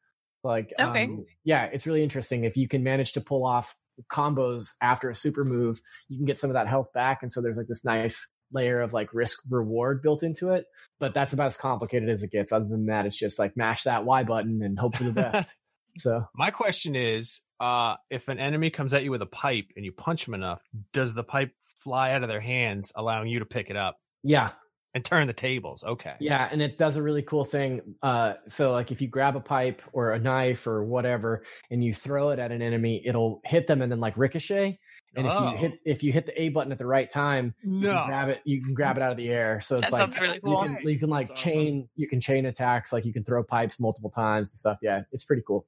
Like, 0.43 0.73
Okay. 0.79 1.05
um, 1.05 1.25
yeah, 1.43 1.65
it's 1.65 1.85
really 1.85 2.03
interesting. 2.03 2.43
If 2.45 2.55
you 2.55 2.67
can 2.67 2.83
manage 2.83 3.13
to 3.13 3.21
pull 3.21 3.45
off 3.45 3.75
combos 4.09 4.69
after 4.81 5.09
a 5.09 5.15
super 5.15 5.43
move, 5.43 5.81
you 6.07 6.17
can 6.17 6.25
get 6.25 6.39
some 6.39 6.49
of 6.49 6.53
that 6.53 6.67
health 6.67 6.93
back. 6.93 7.21
And 7.21 7.31
so 7.31 7.41
there's 7.41 7.57
like 7.57 7.67
this 7.67 7.83
nice 7.83 8.27
layer 8.51 8.81
of 8.81 8.93
like 8.93 9.13
risk 9.13 9.39
reward 9.49 10.01
built 10.01 10.23
into 10.23 10.49
it. 10.49 10.65
But 10.99 11.13
that's 11.13 11.33
about 11.33 11.47
as 11.47 11.57
complicated 11.57 12.09
as 12.09 12.23
it 12.23 12.31
gets. 12.31 12.51
Other 12.51 12.67
than 12.67 12.87
that, 12.87 13.05
it's 13.05 13.17
just 13.17 13.39
like 13.39 13.55
mash 13.55 13.83
that 13.83 14.05
Y 14.05 14.23
button 14.23 14.61
and 14.61 14.77
hope 14.77 14.95
for 14.97 15.05
the 15.05 15.13
best. 15.13 15.55
so 15.97 16.25
My 16.35 16.51
question 16.51 16.95
is, 16.95 17.41
uh, 17.59 17.95
if 18.09 18.27
an 18.27 18.39
enemy 18.39 18.69
comes 18.69 18.93
at 18.93 19.03
you 19.03 19.11
with 19.11 19.21
a 19.21 19.27
pipe 19.27 19.67
and 19.75 19.85
you 19.85 19.91
punch 19.91 20.25
them 20.25 20.33
enough, 20.33 20.61
does 20.93 21.13
the 21.13 21.23
pipe 21.23 21.51
fly 21.77 22.13
out 22.13 22.23
of 22.23 22.29
their 22.29 22.41
hands, 22.41 22.91
allowing 22.95 23.27
you 23.27 23.39
to 23.39 23.45
pick 23.45 23.69
it 23.69 23.75
up 23.75 23.97
yeah, 24.23 24.51
and 24.93 25.03
turn 25.03 25.27
the 25.27 25.33
tables? 25.33 25.83
Okay. 25.83 26.13
Yeah, 26.19 26.47
and 26.49 26.61
it 26.61 26.77
does 26.77 26.95
a 26.95 27.03
really 27.03 27.21
cool 27.21 27.45
thing. 27.45 27.95
Uh, 28.01 28.33
so 28.47 28.71
like 28.71 28.91
if 28.91 29.01
you 29.01 29.07
grab 29.07 29.35
a 29.35 29.41
pipe 29.41 29.81
or 29.93 30.11
a 30.11 30.19
knife 30.19 30.67
or 30.67 30.83
whatever 30.83 31.43
and 31.69 31.83
you 31.83 31.93
throw 31.93 32.29
it 32.29 32.39
at 32.39 32.51
an 32.51 32.61
enemy, 32.61 33.01
it'll 33.05 33.41
hit 33.45 33.67
them 33.67 33.81
and 33.81 33.91
then 33.91 33.99
like 33.99 34.17
ricochet. 34.17 34.79
And 35.15 35.25
if 35.25 35.33
Oh. 35.33 35.51
you 35.51 35.57
hit 35.57 35.79
if 35.85 36.03
you 36.03 36.11
hit 36.11 36.25
the 36.27 36.39
A 36.41 36.49
button 36.49 36.71
at 36.71 36.77
the 36.77 36.85
right 36.85 37.09
time, 37.09 37.55
you 37.63 37.71
can 37.71 37.81
No. 37.81 38.03
grab 38.05 38.29
it. 38.29 38.41
You 38.45 38.61
can 38.61 38.73
grab 38.73 38.95
it 38.97 39.03
out 39.03 39.11
of 39.11 39.17
the 39.17 39.29
air. 39.29 39.59
So 39.61 39.75
it's 39.77 39.85
That 39.85 39.91
like 39.91 39.99
sounds 40.01 40.19
really 40.21 40.35
you 40.35 40.41
can, 40.41 40.87
you 40.89 40.99
can 40.99 41.09
like 41.09 41.27
That's 41.29 41.41
awesome. 41.41 41.51
chain 41.51 41.89
you 41.95 42.07
can 42.07 42.21
chain 42.21 42.45
attacks. 42.45 42.93
Like 42.93 43.05
you 43.05 43.13
can 43.13 43.23
throw 43.23 43.43
pipes 43.43 43.79
multiple 43.79 44.09
times 44.11 44.51
and 44.51 44.59
stuff. 44.59 44.77
Yeah, 44.81 45.01
it's 45.11 45.23
pretty 45.23 45.41
cool. 45.45 45.65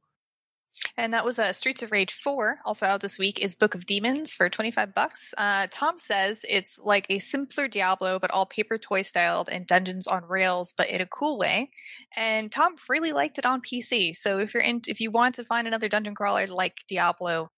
And 0.95 1.13
that 1.13 1.25
was 1.25 1.37
uh, 1.37 1.51
Streets 1.51 1.83
of 1.83 1.91
Rage 1.91 2.13
4, 2.13 2.59
also 2.63 2.85
out 2.85 3.01
this 3.01 3.19
week, 3.19 3.39
is 3.39 3.55
Book 3.55 3.75
of 3.75 3.85
Demons 3.85 4.33
for 4.33 4.47
25 4.47 4.93
bucks. 4.93 5.33
Uh, 5.37 5.67
Tom 5.69 5.97
says 5.97 6.45
it's 6.47 6.79
like 6.81 7.07
a 7.09 7.19
simpler 7.19 7.67
Diablo, 7.67 8.19
but 8.19 8.31
all 8.31 8.45
paper 8.45 8.77
toy 8.77 9.01
styled 9.01 9.49
and 9.49 9.67
dungeons 9.67 10.07
on 10.07 10.23
rails, 10.23 10.73
but 10.77 10.89
in 10.89 11.01
a 11.01 11.05
cool 11.05 11.37
way. 11.37 11.71
And 12.15 12.49
Tom 12.49 12.75
really 12.87 13.11
liked 13.11 13.37
it 13.37 13.45
on 13.45 13.61
PC. 13.61 14.13
So 14.15 14.37
if 14.39 14.53
you're 14.53 14.63
in, 14.63 14.79
if 14.87 15.01
you 15.01 15.11
want 15.11 15.35
to 15.35 15.43
find 15.43 15.67
another 15.67 15.89
dungeon 15.89 16.15
crawler 16.15 16.47
like 16.47 16.77
Diablo, 16.87 17.49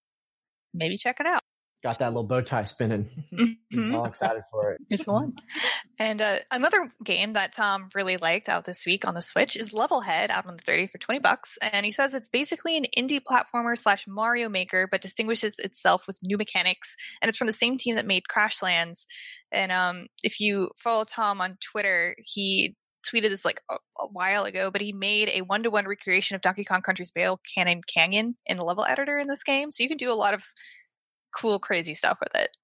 maybe 0.73 0.97
check 0.97 1.19
it 1.19 1.27
out. 1.27 1.41
Got 1.85 1.99
that 1.99 2.07
little 2.07 2.23
bow 2.23 2.41
tie 2.41 2.63
spinning. 2.63 3.09
He's 3.29 3.57
Mhm. 3.73 3.95
all 3.97 4.05
excited 4.05 4.43
for 4.49 4.71
it. 4.71 4.81
Here's 4.89 5.05
one. 5.05 5.33
And 5.99 6.21
uh, 6.21 6.37
another 6.51 6.93
game 7.03 7.33
that 7.33 7.51
Tom 7.53 7.89
really 7.93 8.15
liked 8.17 8.47
out 8.47 8.63
this 8.65 8.85
week 8.85 9.05
on 9.05 9.13
the 9.15 9.21
Switch 9.21 9.57
is 9.57 9.73
Levelhead 9.73 10.29
out 10.29 10.45
on 10.45 10.55
the 10.55 10.63
30 10.63 10.87
for 10.87 10.97
20 10.97 11.19
bucks. 11.19 11.57
And 11.73 11.85
he 11.85 11.91
says 11.91 12.13
it's 12.15 12.29
basically 12.29 12.77
an 12.77 12.85
indie 12.97 13.21
platformer 13.21 13.77
slash 13.77 14.05
Mario 14.07 14.47
Maker, 14.47 14.87
but 14.89 15.01
distinguishes 15.01 15.59
itself 15.59 16.07
with 16.07 16.19
new 16.23 16.37
mechanics. 16.37 16.95
And 17.21 17.27
it's 17.27 17.37
from 17.37 17.47
the 17.47 17.53
same 17.53 17.77
team 17.77 17.95
that 17.95 18.05
made 18.05 18.23
Crashlands. 18.33 19.05
And 19.51 19.71
um, 19.71 20.07
if 20.23 20.39
you 20.39 20.71
follow 20.77 21.03
Tom 21.03 21.41
on 21.41 21.57
Twitter, 21.61 22.15
he 22.23 22.75
tweeted 23.05 23.23
this 23.29 23.43
like 23.43 23.59
a, 23.69 23.75
a 23.99 24.07
while 24.13 24.45
ago, 24.45 24.71
but 24.71 24.79
he 24.79 24.93
made 24.93 25.29
a 25.33 25.41
one 25.41 25.63
to 25.63 25.69
one 25.69 25.85
recreation 25.85 26.35
of 26.35 26.41
Donkey 26.41 26.63
Kong 26.63 26.81
Country's 26.81 27.11
Barrel 27.11 27.41
Cannon 27.53 27.81
Canyon 27.93 28.37
in 28.45 28.55
the 28.55 28.63
level 28.63 28.85
editor 28.85 29.19
in 29.19 29.27
this 29.27 29.43
game. 29.43 29.69
So 29.71 29.83
you 29.83 29.89
can 29.89 29.97
do 29.97 30.09
a 30.11 30.15
lot 30.15 30.33
of 30.33 30.43
cool, 31.33 31.59
crazy 31.59 31.93
stuff 31.93 32.17
with 32.19 32.35
it. 32.35 32.55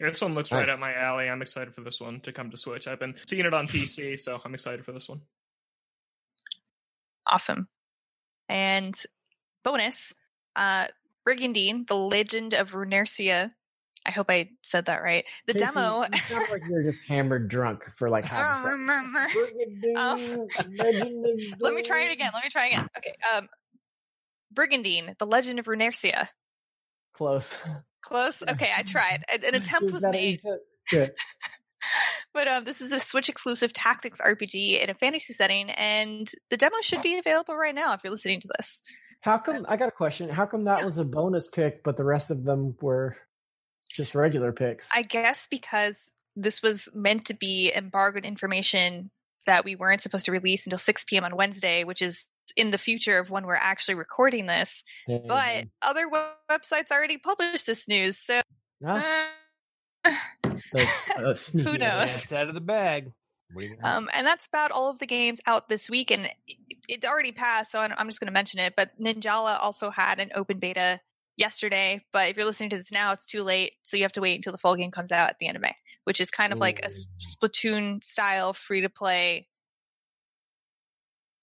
This 0.00 0.20
one 0.20 0.34
looks 0.34 0.52
right 0.52 0.66
Nice. 0.66 0.74
up 0.74 0.80
my 0.80 0.94
alley. 0.94 1.28
I'm 1.28 1.42
excited 1.42 1.74
for 1.74 1.80
this 1.80 2.00
one 2.00 2.20
to 2.20 2.32
come 2.32 2.50
to 2.52 2.56
Switch. 2.56 2.86
I've 2.86 3.00
been 3.00 3.16
seeing 3.26 3.44
it 3.44 3.52
on 3.52 3.66
PC, 3.66 4.18
so 4.18 4.40
I'm 4.44 4.54
excited 4.54 4.84
for 4.84 4.92
this 4.92 5.08
one. 5.08 5.20
Awesome. 7.26 7.68
And 8.48 8.94
bonus, 9.64 10.14
uh 10.56 10.86
Brigandine, 11.26 11.84
the 11.86 11.96
Legend 11.96 12.54
of 12.54 12.74
Runersia. 12.74 13.52
I 14.06 14.10
hope 14.12 14.30
I 14.30 14.48
said 14.62 14.86
that 14.86 15.02
right. 15.02 15.28
The 15.46 15.52
Casey, 15.52 15.66
demo. 15.66 16.04
You 16.10 16.18
sound 16.20 16.46
like 16.50 16.62
you're 16.70 16.82
just 16.84 17.02
hammered 17.02 17.48
drunk 17.48 17.84
for 17.96 18.08
like 18.08 18.24
half 18.24 18.64
a 18.64 18.68
second. 18.68 18.86
Let 21.60 21.74
me 21.74 21.82
try 21.82 22.04
it 22.04 22.12
again. 22.12 22.30
Let 22.32 22.44
me 22.44 22.50
try 22.50 22.68
again. 22.68 22.88
Okay. 22.96 23.14
Um 23.36 23.48
Brigandine, 24.54 25.16
the 25.18 25.26
Legend 25.26 25.58
of 25.58 25.66
Runersia. 25.66 26.28
Close. 27.14 27.58
Close. 28.08 28.42
Okay, 28.42 28.70
I 28.76 28.82
tried. 28.82 29.22
An, 29.32 29.44
an 29.44 29.54
attempt 29.60 29.92
was 29.92 30.02
made. 30.02 30.40
Good. 30.90 31.12
But 32.34 32.48
um, 32.48 32.64
this 32.64 32.80
is 32.80 32.92
a 32.92 33.00
Switch 33.00 33.28
exclusive 33.28 33.72
tactics 33.72 34.20
RPG 34.20 34.82
in 34.82 34.90
a 34.90 34.94
fantasy 34.94 35.32
setting, 35.32 35.70
and 35.70 36.28
the 36.50 36.56
demo 36.56 36.76
should 36.82 37.02
be 37.02 37.18
available 37.18 37.56
right 37.56 37.74
now 37.74 37.94
if 37.94 38.00
you're 38.04 38.10
listening 38.10 38.40
to 38.40 38.48
this. 38.58 38.82
How 39.20 39.38
come? 39.38 39.64
I 39.68 39.76
got 39.76 39.88
a 39.88 39.92
question. 39.92 40.28
How 40.28 40.44
come 40.44 40.64
that 40.64 40.80
Yeah. 40.80 40.84
was 40.84 40.98
a 40.98 41.04
bonus 41.04 41.48
pick, 41.48 41.82
but 41.84 41.96
the 41.96 42.04
rest 42.04 42.30
of 42.30 42.44
them 42.44 42.76
were 42.80 43.16
just 43.92 44.14
regular 44.14 44.52
picks? 44.52 44.88
I 44.94 45.02
guess 45.02 45.46
because 45.48 46.12
this 46.36 46.62
was 46.62 46.88
meant 46.94 47.24
to 47.26 47.34
be 47.34 47.72
embargoed 47.74 48.24
information 48.26 49.10
that 49.46 49.64
we 49.64 49.74
weren't 49.76 50.00
supposed 50.02 50.26
to 50.26 50.32
release 50.32 50.66
until 50.66 50.78
6 50.78 51.04
p.m. 51.04 51.24
on 51.24 51.36
Wednesday, 51.36 51.84
which 51.84 52.02
is 52.02 52.28
in 52.56 52.70
the 52.70 52.78
future 52.78 53.18
of 53.18 53.30
when 53.30 53.46
we're 53.46 53.54
actually 53.54 53.94
recording 53.94 54.46
this. 54.46 54.84
You 55.06 55.20
But 55.26 55.64
other 55.82 56.08
web- 56.08 56.32
websites 56.50 56.90
already 56.90 57.18
published 57.18 57.66
this 57.66 57.88
news, 57.88 58.18
so 58.18 58.40
Ah, 58.86 59.28
uh, 60.04 60.10
uh, 60.44 61.34
Who 61.52 61.78
knows? 61.78 62.22
It's 62.24 62.32
out 62.32 62.48
of 62.48 62.54
the 62.54 62.60
bag. 62.60 63.12
What 63.52 63.62
do 63.62 63.66
you 63.68 63.76
know? 63.76 63.88
Um, 63.88 64.08
and 64.12 64.26
that's 64.26 64.46
about 64.46 64.70
all 64.70 64.90
of 64.90 64.98
the 64.98 65.06
games 65.06 65.40
out 65.46 65.68
this 65.68 65.88
week, 65.90 66.10
and 66.10 66.26
it- 66.46 66.56
it's 66.88 67.06
already 67.06 67.32
passed, 67.32 67.70
so 67.72 67.80
I'm 67.80 67.92
I'm 67.98 68.08
just 68.08 68.20
going 68.20 68.28
to 68.28 68.32
mention 68.32 68.60
it. 68.60 68.74
But 68.76 68.98
Ninjala 68.98 69.58
also 69.60 69.90
had 69.90 70.20
an 70.20 70.30
open 70.34 70.58
beta 70.58 71.00
yesterday, 71.36 72.04
but 72.12 72.28
if 72.28 72.36
you're 72.36 72.46
listening 72.46 72.70
to 72.70 72.76
this 72.76 72.90
now, 72.92 73.12
it's 73.12 73.26
too 73.26 73.42
late, 73.42 73.74
so 73.82 73.96
you 73.96 74.02
have 74.04 74.12
to 74.12 74.20
wait 74.20 74.36
until 74.36 74.52
the 74.52 74.58
full 74.58 74.74
game 74.74 74.90
comes 74.90 75.12
out 75.12 75.28
at 75.30 75.36
the 75.38 75.46
end 75.46 75.56
of 75.56 75.62
May, 75.62 75.74
which 76.04 76.20
is 76.20 76.30
kind 76.30 76.52
of 76.52 76.58
like 76.58 76.84
a 76.84 76.88
Splatoon 77.20 78.02
style 78.02 78.52
free 78.52 78.80
to 78.80 78.88
play 78.88 79.46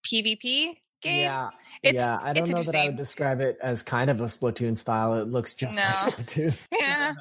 PvP 0.05 0.77
game. 1.05 1.21
Yeah, 1.21 1.49
It's- 1.83 1.95
yeah. 2.03 2.19
I 2.21 2.33
don't 2.33 2.49
know 2.49 2.61
that 2.63 2.75
I 2.75 2.85
would 2.87 2.97
describe 2.97 3.39
it 3.39 3.57
as 3.61 3.81
kind 3.83 4.09
of 4.09 4.19
a 4.21 4.25
Splatoon 4.25 4.77
style. 4.77 5.15
It 5.15 5.27
looks 5.27 5.53
just 5.53 5.77
like 5.77 5.95
Splatoon. 5.95 6.57
Yeah. 6.79 7.13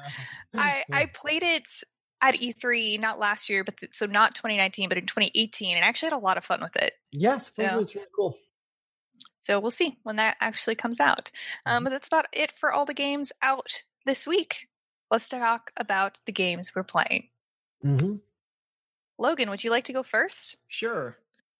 I 0.55 0.83
I 0.91 1.05
played 1.13 1.43
it 1.43 1.67
at 2.21 2.35
E3 2.35 2.99
not 2.99 3.19
last 3.19 3.49
year, 3.49 3.63
but 3.63 3.77
th- 3.77 3.93
so 3.93 4.05
not 4.05 4.35
2019, 4.35 4.89
but 4.89 4.97
in 4.97 5.05
2018, 5.05 5.75
and 5.77 5.85
I 5.85 5.87
actually 5.87 6.07
had 6.11 6.15
a 6.15 6.19
lot 6.19 6.37
of 6.37 6.45
fun 6.45 6.61
with 6.61 6.75
it. 6.77 6.93
yeah, 7.11 7.37
supposedly 7.37 7.69
So- 7.69 7.79
it's 7.81 7.95
really 7.95 8.07
cool. 8.15 8.37
So 9.37 9.59
we'll 9.59 9.69
see 9.69 9.99
when 10.03 10.15
that 10.15 10.37
actually 10.41 10.73
comes 10.75 10.99
out. 10.99 11.29
Um, 11.67 11.83
but 11.83 11.91
that's 11.91 12.07
about 12.07 12.25
it 12.33 12.51
for 12.51 12.73
all 12.73 12.85
the 12.85 12.95
games 12.95 13.31
out 13.43 13.67
this 14.05 14.25
week. 14.25 14.67
Let's 15.11 15.29
talk 15.29 15.71
about 15.77 16.19
the 16.25 16.31
games 16.31 16.71
we're 16.75 16.83
playing. 16.83 17.29
hmm 17.81 18.15
Logan, 19.19 19.49
would 19.51 19.63
you 19.63 19.69
like 19.69 19.85
to 19.85 19.93
go 19.93 20.01
first? 20.03 20.57
Sure. 20.67 21.17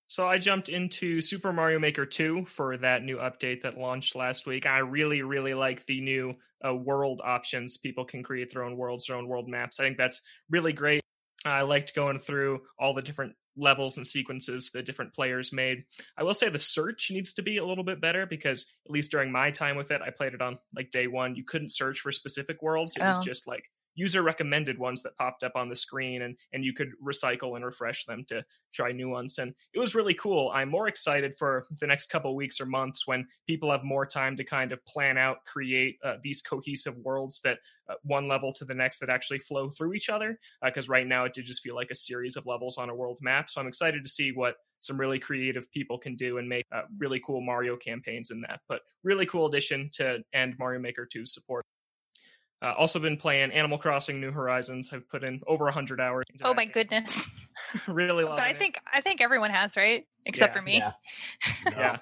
So 0.07 0.27
I 0.27 0.37
jumped 0.37 0.69
into 0.69 1.19
Super 1.19 1.51
Mario 1.51 1.79
Maker 1.79 2.05
2 2.05 2.45
for 2.45 2.77
that 2.77 3.03
new 3.03 3.17
update 3.17 3.63
that 3.63 3.77
launched 3.77 4.15
last 4.15 4.45
week. 4.45 4.65
I 4.65 4.79
really, 4.79 5.23
really 5.23 5.53
like 5.55 5.85
the 5.85 5.99
new 5.99 6.35
uh, 6.65 6.75
world 6.75 7.21
options. 7.23 7.77
People 7.77 8.05
can 8.05 8.21
create 8.23 8.53
their 8.53 8.63
own 8.63 8.77
worlds, 8.77 9.07
their 9.07 9.17
own 9.17 9.27
world 9.27 9.47
maps. 9.49 9.79
I 9.79 9.83
think 9.83 9.97
that's 9.97 10.21
really 10.49 10.73
great. 10.73 11.01
I 11.43 11.61
liked 11.63 11.95
going 11.95 12.19
through 12.19 12.61
all 12.79 12.93
the 12.93 13.01
different 13.01 13.33
levels 13.57 13.97
and 13.97 14.05
sequences 14.05 14.71
that 14.73 14.85
different 14.85 15.13
players 15.13 15.53
made. 15.53 15.83
I 16.17 16.23
will 16.23 16.33
say 16.33 16.49
the 16.49 16.59
search 16.59 17.09
needs 17.11 17.33
to 17.33 17.41
be 17.41 17.57
a 17.57 17.65
little 17.65 17.83
bit 17.83 18.01
better 18.01 18.25
because 18.25 18.65
at 18.85 18.91
least 18.91 19.11
during 19.11 19.31
my 19.31 19.51
time 19.51 19.75
with 19.75 19.91
it, 19.91 20.01
I 20.01 20.09
played 20.09 20.33
it 20.33 20.41
on 20.41 20.59
like 20.75 20.91
day 20.91 21.07
one. 21.07 21.35
You 21.35 21.43
couldn't 21.45 21.69
search 21.69 21.99
for 21.99 22.11
specific 22.11 22.61
worlds. 22.61 22.95
It 22.97 23.01
Oh. 23.01 23.07
was 23.07 23.25
just 23.25 23.47
like 23.47 23.69
user 23.95 24.21
recommended 24.21 24.77
ones 24.77 25.01
that 25.03 25.17
popped 25.17 25.43
up 25.43 25.53
on 25.55 25.69
the 25.69 25.75
screen 25.75 26.21
and 26.21 26.37
and 26.53 26.63
you 26.63 26.73
could 26.73 26.91
recycle 27.03 27.55
and 27.55 27.65
refresh 27.65 28.05
them 28.05 28.23
to 28.27 28.43
try 28.73 28.91
new 28.91 29.09
ones. 29.09 29.37
And 29.39 29.53
it 29.73 29.79
was 29.79 29.95
really 29.95 30.13
cool. 30.13 30.51
I'm 30.53 30.69
more 30.69 30.87
excited 30.87 31.35
for 31.37 31.65
the 31.79 31.87
next 31.87 32.07
couple 32.07 32.35
weeks 32.35 32.59
or 32.59 32.65
months 32.65 33.07
when 33.07 33.25
people 33.47 33.71
have 33.71 33.83
more 33.83 34.05
time 34.05 34.35
to 34.37 34.43
kind 34.43 34.71
of 34.71 34.85
plan 34.85 35.17
out 35.17 35.37
create 35.45 35.97
uh, 36.03 36.15
these 36.21 36.41
cohesive 36.41 36.97
worlds 36.97 37.39
that 37.43 37.59
uh, 37.89 37.95
one 38.03 38.27
level 38.27 38.51
to 38.53 38.65
the 38.65 38.73
next 38.73 38.99
that 38.99 39.09
actually 39.09 39.39
flow 39.39 39.69
through 39.69 39.93
each 39.93 40.09
other 40.09 40.39
because 40.63 40.89
right 40.89 41.07
now 41.07 41.25
it 41.25 41.33
did 41.33 41.45
just 41.45 41.63
feel 41.63 41.75
like 41.75 41.89
a 41.91 41.95
series 41.95 42.35
of 42.35 42.45
levels 42.45 42.77
on 42.77 42.89
a 42.89 42.95
world 42.95 43.19
map. 43.21 43.49
So 43.49 43.61
i'm 43.61 43.67
excited 43.67 44.03
to 44.03 44.09
see 44.09 44.31
what 44.31 44.55
some 44.81 44.97
really 44.97 45.17
creative 45.17 45.71
people 45.71 45.97
can 45.97 46.15
do 46.15 46.37
and 46.37 46.47
make 46.47 46.65
uh, 46.71 46.81
really 46.99 47.21
cool 47.25 47.41
mario 47.41 47.75
campaigns 47.75 48.31
in 48.31 48.41
that. 48.41 48.59
But 48.67 48.81
really 49.03 49.25
cool 49.25 49.47
addition 49.47 49.89
to 49.93 50.19
end 50.33 50.55
mario 50.59 50.79
maker 50.79 51.07
2 51.11 51.25
support 51.25 51.65
uh, 52.61 52.73
also 52.77 52.99
been 52.99 53.17
playing 53.17 53.51
Animal 53.51 53.77
Crossing 53.77 54.19
New 54.21 54.31
Horizons. 54.31 54.89
I've 54.93 55.07
put 55.09 55.23
in 55.23 55.41
over 55.47 55.65
100 55.65 55.99
hours. 55.99 56.25
into 56.31 56.47
Oh 56.47 56.53
my 56.53 56.65
game. 56.65 56.71
goodness! 56.73 57.27
really 57.87 58.23
loving 58.23 58.37
but 58.37 58.45
I 58.45 58.49
it. 58.51 58.59
think 58.59 58.79
I 58.91 59.01
think 59.01 59.21
everyone 59.21 59.51
has, 59.51 59.77
right? 59.77 60.05
Except 60.25 60.53
Yeah, 60.55 60.59
for 60.59 60.65
me. 60.65 60.77
Yeah. 60.77 60.91
yeah, 61.71 61.97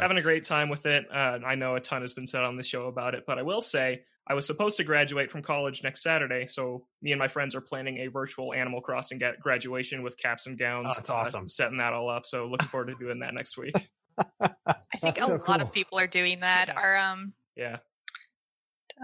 having 0.00 0.16
a 0.18 0.22
great 0.22 0.44
time 0.44 0.68
with 0.68 0.86
it. 0.86 1.06
Uh, 1.12 1.38
I 1.46 1.54
know 1.54 1.76
a 1.76 1.80
ton 1.80 2.00
has 2.02 2.12
been 2.14 2.26
said 2.26 2.42
on 2.42 2.56
the 2.56 2.62
show 2.62 2.86
about 2.86 3.14
it, 3.14 3.24
but 3.26 3.38
I 3.38 3.42
will 3.42 3.60
say 3.60 4.02
I 4.26 4.34
was 4.34 4.46
supposed 4.46 4.76
to 4.78 4.84
graduate 4.84 5.30
from 5.30 5.42
college 5.42 5.82
next 5.84 6.02
Saturday, 6.02 6.46
so 6.46 6.86
me 7.02 7.12
and 7.12 7.18
my 7.18 7.28
friends 7.28 7.54
are 7.54 7.60
planning 7.60 7.98
a 7.98 8.06
virtual 8.08 8.52
Animal 8.52 8.80
Crossing 8.80 9.18
ga- 9.18 9.34
graduation 9.40 10.02
with 10.02 10.16
caps 10.18 10.46
and 10.46 10.58
gowns. 10.58 10.86
Oh, 10.90 10.92
that's 10.96 11.10
uh, 11.10 11.14
awesome. 11.14 11.48
setting 11.48 11.78
that 11.78 11.92
all 11.92 12.08
up. 12.10 12.26
So 12.26 12.46
looking 12.46 12.68
forward 12.68 12.88
to 12.88 12.94
doing 12.94 13.20
that 13.20 13.34
next 13.34 13.56
week. 13.56 13.74
I 14.40 14.50
think 14.98 15.14
That's 15.16 15.20
a 15.22 15.26
so 15.26 15.32
lot 15.34 15.44
cool. 15.46 15.60
of 15.62 15.72
people 15.72 15.98
are 15.98 16.06
doing 16.06 16.40
that. 16.40 16.68
Yeah. 16.68 16.74
Are 16.80 16.96
um 16.98 17.32
Yeah, 17.56 17.76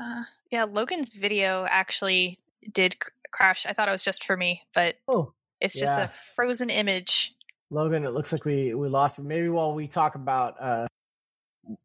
uh, 0.00 0.22
yeah, 0.50 0.64
Logan's 0.64 1.10
video 1.10 1.66
actually 1.68 2.38
did 2.72 2.94
c- 2.94 3.10
crash. 3.30 3.66
I 3.66 3.72
thought 3.72 3.88
it 3.88 3.92
was 3.92 4.04
just 4.04 4.24
for 4.24 4.36
me, 4.36 4.62
but 4.74 4.96
Oh, 5.08 5.32
it's 5.60 5.74
just 5.78 5.96
Yeah. 5.98 6.04
a 6.04 6.08
frozen 6.08 6.70
image. 6.70 7.34
Logan, 7.70 8.04
it 8.04 8.10
looks 8.10 8.32
like 8.32 8.44
we 8.44 8.74
we 8.74 8.88
lost. 8.88 9.18
Maybe 9.18 9.48
while 9.48 9.74
we 9.74 9.88
talk 9.88 10.14
about 10.14 10.56
uh 10.60 10.86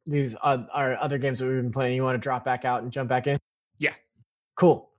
these 0.06 0.36
uh, 0.42 0.64
our 0.72 0.96
other 0.98 1.18
games 1.18 1.40
that 1.40 1.46
we've 1.48 1.56
been 1.56 1.72
playing, 1.72 1.96
you 1.96 2.04
want 2.04 2.16
to 2.16 2.20
drop 2.20 2.46
back 2.46 2.66
out 2.66 2.84
and 2.84 2.92
jump 2.92 3.10
back 3.10 3.26
in? 3.28 3.40
Yeah. 3.80 3.94
Cool. 4.56 4.90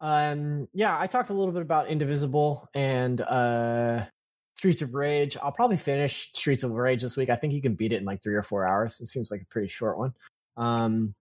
Um, 0.00 0.68
yeah, 0.72 0.98
I 0.98 1.06
talked 1.08 1.30
a 1.30 1.34
little 1.34 1.52
bit 1.52 1.62
about 1.62 1.88
Indivisible 1.88 2.68
and 2.74 3.20
uh 3.20 4.04
Streets 4.56 4.82
of 4.82 4.94
Rage. 4.94 5.36
I'll 5.42 5.52
probably 5.52 5.76
finish 5.78 6.30
Streets 6.34 6.62
of 6.64 6.70
Rage 6.72 7.02
this 7.02 7.16
week. 7.16 7.30
I 7.30 7.36
think 7.36 7.52
you 7.52 7.62
can 7.62 7.74
beat 7.74 7.92
it 7.92 7.96
in 7.96 8.04
like 8.04 8.22
three 8.22 8.34
or 8.34 8.42
four 8.42 8.66
hours. 8.66 9.00
It 9.00 9.06
seems 9.06 9.30
like 9.30 9.42
a 9.42 9.46
pretty 9.46 9.68
short 9.68 9.98
one. 9.98 10.14
Um, 10.56 11.14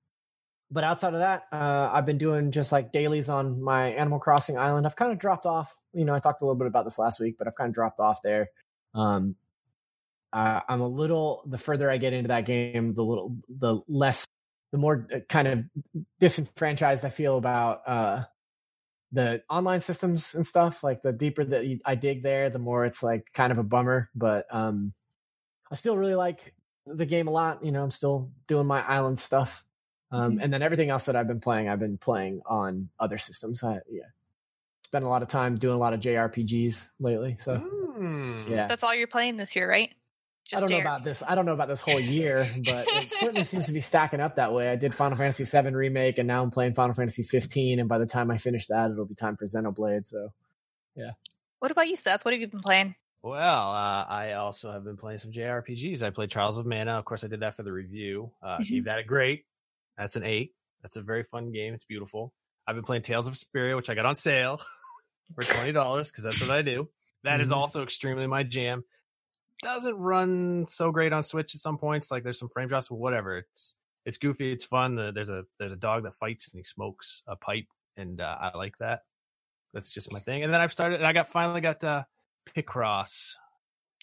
but 0.71 0.83
outside 0.83 1.13
of 1.13 1.19
that, 1.19 1.43
uh, 1.51 1.89
I've 1.91 2.05
been 2.05 2.19
doing 2.19 2.51
just 2.51 2.71
like 2.71 2.91
dailies 2.91 3.27
on 3.27 3.61
my 3.61 3.87
Animal 3.93 4.19
Crossing 4.19 4.57
island. 4.57 4.85
I've 4.85 4.95
kind 4.95 5.11
of 5.11 5.17
dropped 5.17 5.45
off. 5.45 5.75
You 5.93 6.05
know, 6.05 6.13
I 6.13 6.19
talked 6.19 6.41
a 6.41 6.45
little 6.45 6.57
bit 6.57 6.67
about 6.67 6.83
this 6.83 6.99
last 6.99 7.19
week, 7.19 7.37
but 7.39 7.47
I've 7.47 7.55
kind 7.55 7.69
of 7.69 7.73
dropped 7.73 7.99
off 7.99 8.21
there. 8.21 8.49
Um, 8.93 9.35
uh, 10.31 10.59
I'm 10.69 10.81
a 10.81 10.87
little. 10.87 11.43
The 11.47 11.57
further 11.57 11.89
I 11.89 11.97
get 11.97 12.13
into 12.13 12.27
that 12.27 12.45
game, 12.45 12.93
the 12.93 13.03
little, 13.03 13.35
the 13.49 13.79
less, 13.87 14.27
the 14.71 14.77
more 14.77 15.07
uh, 15.13 15.19
kind 15.27 15.47
of 15.47 15.63
disenfranchised 16.19 17.03
I 17.03 17.09
feel 17.09 17.37
about 17.37 17.81
uh, 17.87 18.23
the 19.11 19.41
online 19.49 19.79
systems 19.79 20.35
and 20.35 20.45
stuff. 20.45 20.83
Like 20.83 21.01
the 21.01 21.11
deeper 21.11 21.43
that 21.45 21.65
you, 21.65 21.79
I 21.83 21.95
dig 21.95 22.21
there, 22.21 22.51
the 22.51 22.59
more 22.59 22.85
it's 22.85 23.01
like 23.01 23.33
kind 23.33 23.51
of 23.51 23.57
a 23.57 23.63
bummer. 23.63 24.11
But 24.13 24.45
um, 24.51 24.93
I 25.71 25.75
still 25.75 25.97
really 25.97 26.15
like 26.15 26.53
the 26.85 27.07
game 27.07 27.27
a 27.27 27.31
lot. 27.31 27.65
You 27.65 27.71
know, 27.71 27.81
I'm 27.81 27.89
still 27.89 28.29
doing 28.45 28.67
my 28.67 28.81
island 28.81 29.17
stuff. 29.17 29.63
Um, 30.11 30.39
and 30.41 30.51
then 30.51 30.61
everything 30.63 30.89
else 30.89 31.05
that 31.05 31.15
I've 31.15 31.27
been 31.27 31.39
playing, 31.39 31.69
I've 31.69 31.79
been 31.79 31.97
playing 31.97 32.41
on 32.45 32.89
other 32.99 33.17
systems. 33.17 33.63
I, 33.63 33.79
yeah, 33.89 34.03
spent 34.85 35.05
a 35.05 35.07
lot 35.07 35.21
of 35.21 35.27
time 35.27 35.57
doing 35.57 35.75
a 35.75 35.77
lot 35.77 35.93
of 35.93 35.99
JRPGs 35.99 36.89
lately. 36.99 37.35
So 37.39 37.57
Mm. 37.99 38.47
yeah, 38.49 38.67
That's 38.67 38.83
all 38.83 38.95
you're 38.95 39.07
playing 39.07 39.37
this 39.37 39.55
year, 39.55 39.69
right? 39.69 39.93
I 40.55 40.59
don't 40.61 40.71
know 40.71 40.79
about 40.79 41.03
this. 41.03 41.21
I 41.27 41.35
don't 41.35 41.45
know 41.45 41.53
about 41.53 41.67
this 41.67 41.79
whole 41.81 41.99
year, 41.99 42.47
but 42.65 42.87
it 42.87 43.13
certainly 43.13 43.43
seems 43.43 43.67
to 43.67 43.71
be 43.73 43.81
stacking 43.81 44.19
up 44.19 44.37
that 44.37 44.51
way. 44.51 44.67
I 44.69 44.77
did 44.77 44.95
Final 44.95 45.15
Fantasy 45.15 45.43
VII 45.43 45.75
remake, 45.75 46.17
and 46.17 46.27
now 46.27 46.41
I'm 46.41 46.49
playing 46.49 46.73
Final 46.73 46.95
Fantasy 46.95 47.21
15. 47.21 47.79
And 47.79 47.87
by 47.87 47.99
the 47.99 48.07
time 48.07 48.31
I 48.31 48.39
finish 48.39 48.65
that, 48.67 48.89
it'll 48.89 49.05
be 49.05 49.13
time 49.13 49.35
for 49.37 49.45
Xenoblade. 49.45 50.07
So 50.07 50.33
yeah. 50.95 51.11
What 51.59 51.69
about 51.71 51.87
you, 51.87 51.95
Seth? 51.95 52.25
What 52.25 52.33
have 52.33 52.41
you 52.41 52.47
been 52.47 52.61
playing? 52.61 52.95
Well, 53.21 53.71
uh, 53.71 54.05
I 54.09 54.33
also 54.33 54.71
have 54.71 54.83
been 54.85 54.97
playing 54.97 55.19
some 55.19 55.31
JRPGs. 55.31 56.01
I 56.01 56.09
played 56.09 56.31
Trials 56.31 56.57
of 56.57 56.65
Mana. 56.65 56.93
Of 56.97 57.05
course, 57.05 57.23
I 57.23 57.27
did 57.27 57.41
that 57.41 57.55
for 57.55 57.61
the 57.63 57.71
review. 57.71 58.31
Uh, 58.41 58.57
Mhm. 58.59 58.69
Gave 58.69 58.83
that 58.85 58.97
a 58.99 59.03
great. 59.03 59.45
That's 59.99 60.15
an 60.15 60.23
eight. 60.23 60.53
That's 60.81 60.95
a 60.95 61.01
very 61.01 61.23
fun 61.23 61.51
game. 61.51 61.73
It's 61.75 61.85
beautiful. 61.85 62.33
I've 62.65 62.75
been 62.75 62.85
playing 62.85 63.03
Tales 63.03 63.27
of 63.27 63.33
Vesperia, 63.35 63.75
which 63.75 63.89
I 63.89 63.95
got 63.95 64.05
on 64.07 64.15
sale 64.15 64.59
for 65.35 65.43
twenty 65.43 65.71
dollars 65.73 66.09
because 66.09 66.23
that's 66.23 66.41
what 66.41 66.49
I 66.49 66.63
do. 66.63 66.89
That 67.23 67.41
is 67.41 67.49
Mhm. 67.49 67.55
also 67.57 67.83
extremely 67.83 68.25
my 68.25 68.43
jam. 68.43 68.83
Doesn't 69.61 69.95
run 69.95 70.65
so 70.69 70.89
great 70.91 71.11
on 71.11 71.21
Switch 71.21 71.53
at 71.53 71.59
some 71.61 71.77
points. 71.77 72.09
Like 72.09 72.23
there's 72.23 72.39
some 72.39 72.49
frame 72.49 72.69
drops, 72.69 72.87
but 72.87 72.95
whatever. 72.95 73.37
It's 73.39 73.75
it's 74.05 74.17
goofy. 74.17 74.53
It's 74.53 74.63
fun. 74.63 74.95
There's 74.95 75.29
a 75.29 75.43
there's 75.59 75.73
a 75.73 75.77
dog 75.77 76.03
that 76.03 76.15
fights 76.15 76.47
and 76.47 76.57
he 76.57 76.63
smokes 76.63 77.21
a 77.27 77.35
pipe, 77.35 77.67
and 77.97 78.21
uh, 78.21 78.37
I 78.39 78.57
like 78.57 78.77
that. 78.77 79.01
That's 79.73 79.89
just 79.89 80.13
my 80.13 80.19
thing. 80.19 80.43
And 80.43 80.53
then 80.53 80.61
I've 80.61 80.71
started. 80.71 80.95
And 80.95 81.05
I 81.05 81.11
got 81.13 81.27
finally 81.27 81.59
got 81.61 81.83
uh, 81.83 82.03
Picross. 82.55 83.35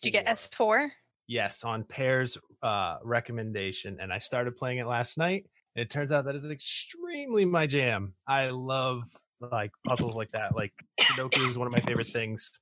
Did 0.02 0.08
you 0.08 0.12
get 0.12 0.26
S4? 0.26 0.90
Yes, 1.26 1.64
on 1.64 1.82
Peer's 1.84 2.36
uh, 2.62 2.98
recommendation, 3.02 3.98
and 4.00 4.12
I 4.12 4.18
started 4.18 4.56
playing 4.56 4.78
it 4.78 4.86
last 4.86 5.16
night. 5.18 5.46
And 5.76 5.82
it 5.82 5.90
turns 5.90 6.10
out 6.10 6.24
that 6.24 6.34
is 6.34 6.46
extremely 6.46 7.44
my 7.44 7.66
jam. 7.66 8.14
I 8.26 8.48
love 8.48 9.02
like 9.40 9.72
puzzles 9.86 10.16
like 10.16 10.32
that. 10.32 10.56
Like 10.56 10.72
Sudoku 10.98 11.50
is 11.50 11.58
one 11.58 11.66
of 11.66 11.72
my 11.72 11.80
favorite 11.80 12.06
things, 12.06 12.58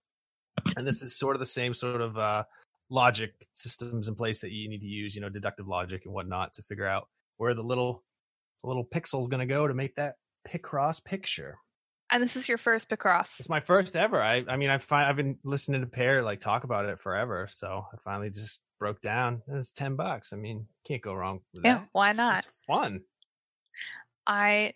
and 0.77 0.85
this 0.85 1.01
is 1.01 1.17
sort 1.17 1.37
of 1.37 1.41
the 1.41 1.47
same 1.47 1.75
sort 1.75 2.01
of 2.01 2.19
uh, 2.19 2.43
logic 2.91 3.35
systems 3.53 4.09
in 4.09 4.17
place 4.17 4.41
that 4.41 4.51
you 4.51 4.69
need 4.69 4.81
to 4.81 4.87
use. 4.87 5.15
You 5.15 5.21
know, 5.21 5.29
deductive 5.29 5.69
logic 5.69 6.03
and 6.07 6.13
whatnot 6.13 6.55
to 6.55 6.63
figure 6.63 6.89
out 6.89 7.09
where 7.37 7.55
the 7.55 7.63
little 7.63 8.03
the 8.65 8.69
little 8.69 8.85
pixel's 8.85 9.29
going 9.29 9.47
to 9.47 9.55
go 9.55 9.69
to 9.69 9.75
make 9.75 9.95
that 9.95 10.17
Picross 10.49 11.03
picture. 11.03 11.59
And 12.11 12.21
this 12.21 12.35
is 12.35 12.49
your 12.49 12.59
first 12.59 12.91
Picross. 12.91 13.39
It's 13.39 13.49
my 13.49 13.61
first 13.61 13.95
ever. 13.95 14.21
I 14.21 14.45
I 14.49 14.57
mean 14.57 14.71
I 14.71 14.81
I've 14.91 15.17
been 15.17 15.39
listening 15.45 15.83
to 15.83 15.87
Peer 15.87 16.21
like 16.23 16.41
talk 16.41 16.65
about 16.65 16.87
it 16.87 16.99
forever, 16.99 17.47
so 17.49 17.87
I 17.93 17.97
finally 17.99 18.31
just 18.31 18.61
broke 18.85 19.01
down. 19.01 19.41
It's 19.49 19.71
ten 19.71 19.97
bucks. 19.97 20.35
I 20.35 20.37
mean, 20.37 20.67
can't 20.87 21.01
go 21.01 21.15
wrong 21.15 21.41
with 21.55 21.65
Yeah, 21.65 21.77
that. 21.79 21.89
why 21.93 22.13
not? 22.13 22.45
It's 22.45 22.67
fun. 22.67 23.01
I 24.27 24.75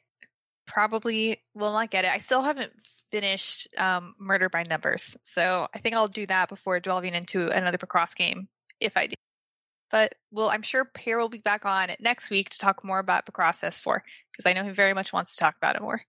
probably 0.67 1.43
will 1.53 1.75
not 1.75 1.91
get 1.91 2.07
it. 2.07 2.11
I 2.11 2.17
still 2.17 2.41
haven't 2.41 2.73
finished 3.11 3.69
um, 3.79 4.15
Murder 4.19 4.49
by 4.49 4.63
Numbers, 4.63 5.15
so 5.23 5.67
I 5.75 5.79
think 5.79 5.95
I'll 5.95 6.09
do 6.09 6.25
that 6.25 6.49
before 6.49 6.81
delving 6.81 7.13
into 7.13 7.51
another 7.51 7.77
Picross 7.77 8.17
game 8.17 8.49
if 8.81 8.97
I 8.97 9.09
do. 9.09 9.15
But 9.91 10.15
well, 10.31 10.49
I'm 10.49 10.63
sure 10.63 10.87
Peer 10.87 11.19
will 11.19 11.29
be 11.29 11.39
back 11.39 11.67
on 11.67 11.89
next 12.01 12.31
week 12.31 12.49
to 12.49 12.59
talk 12.59 12.83
more 12.83 13.01
about 13.01 13.27
Picross 13.27 13.63
S4 13.63 14.01
because 14.33 14.47
I 14.47 14.55
know 14.55 14.65
he 14.65 14.71
very 14.71 14.95
much 14.95 15.13
wants 15.13 15.33
to 15.33 15.39
talk 15.39 15.55
about 15.59 15.77
it 15.77 15.83
more. 15.83 16.01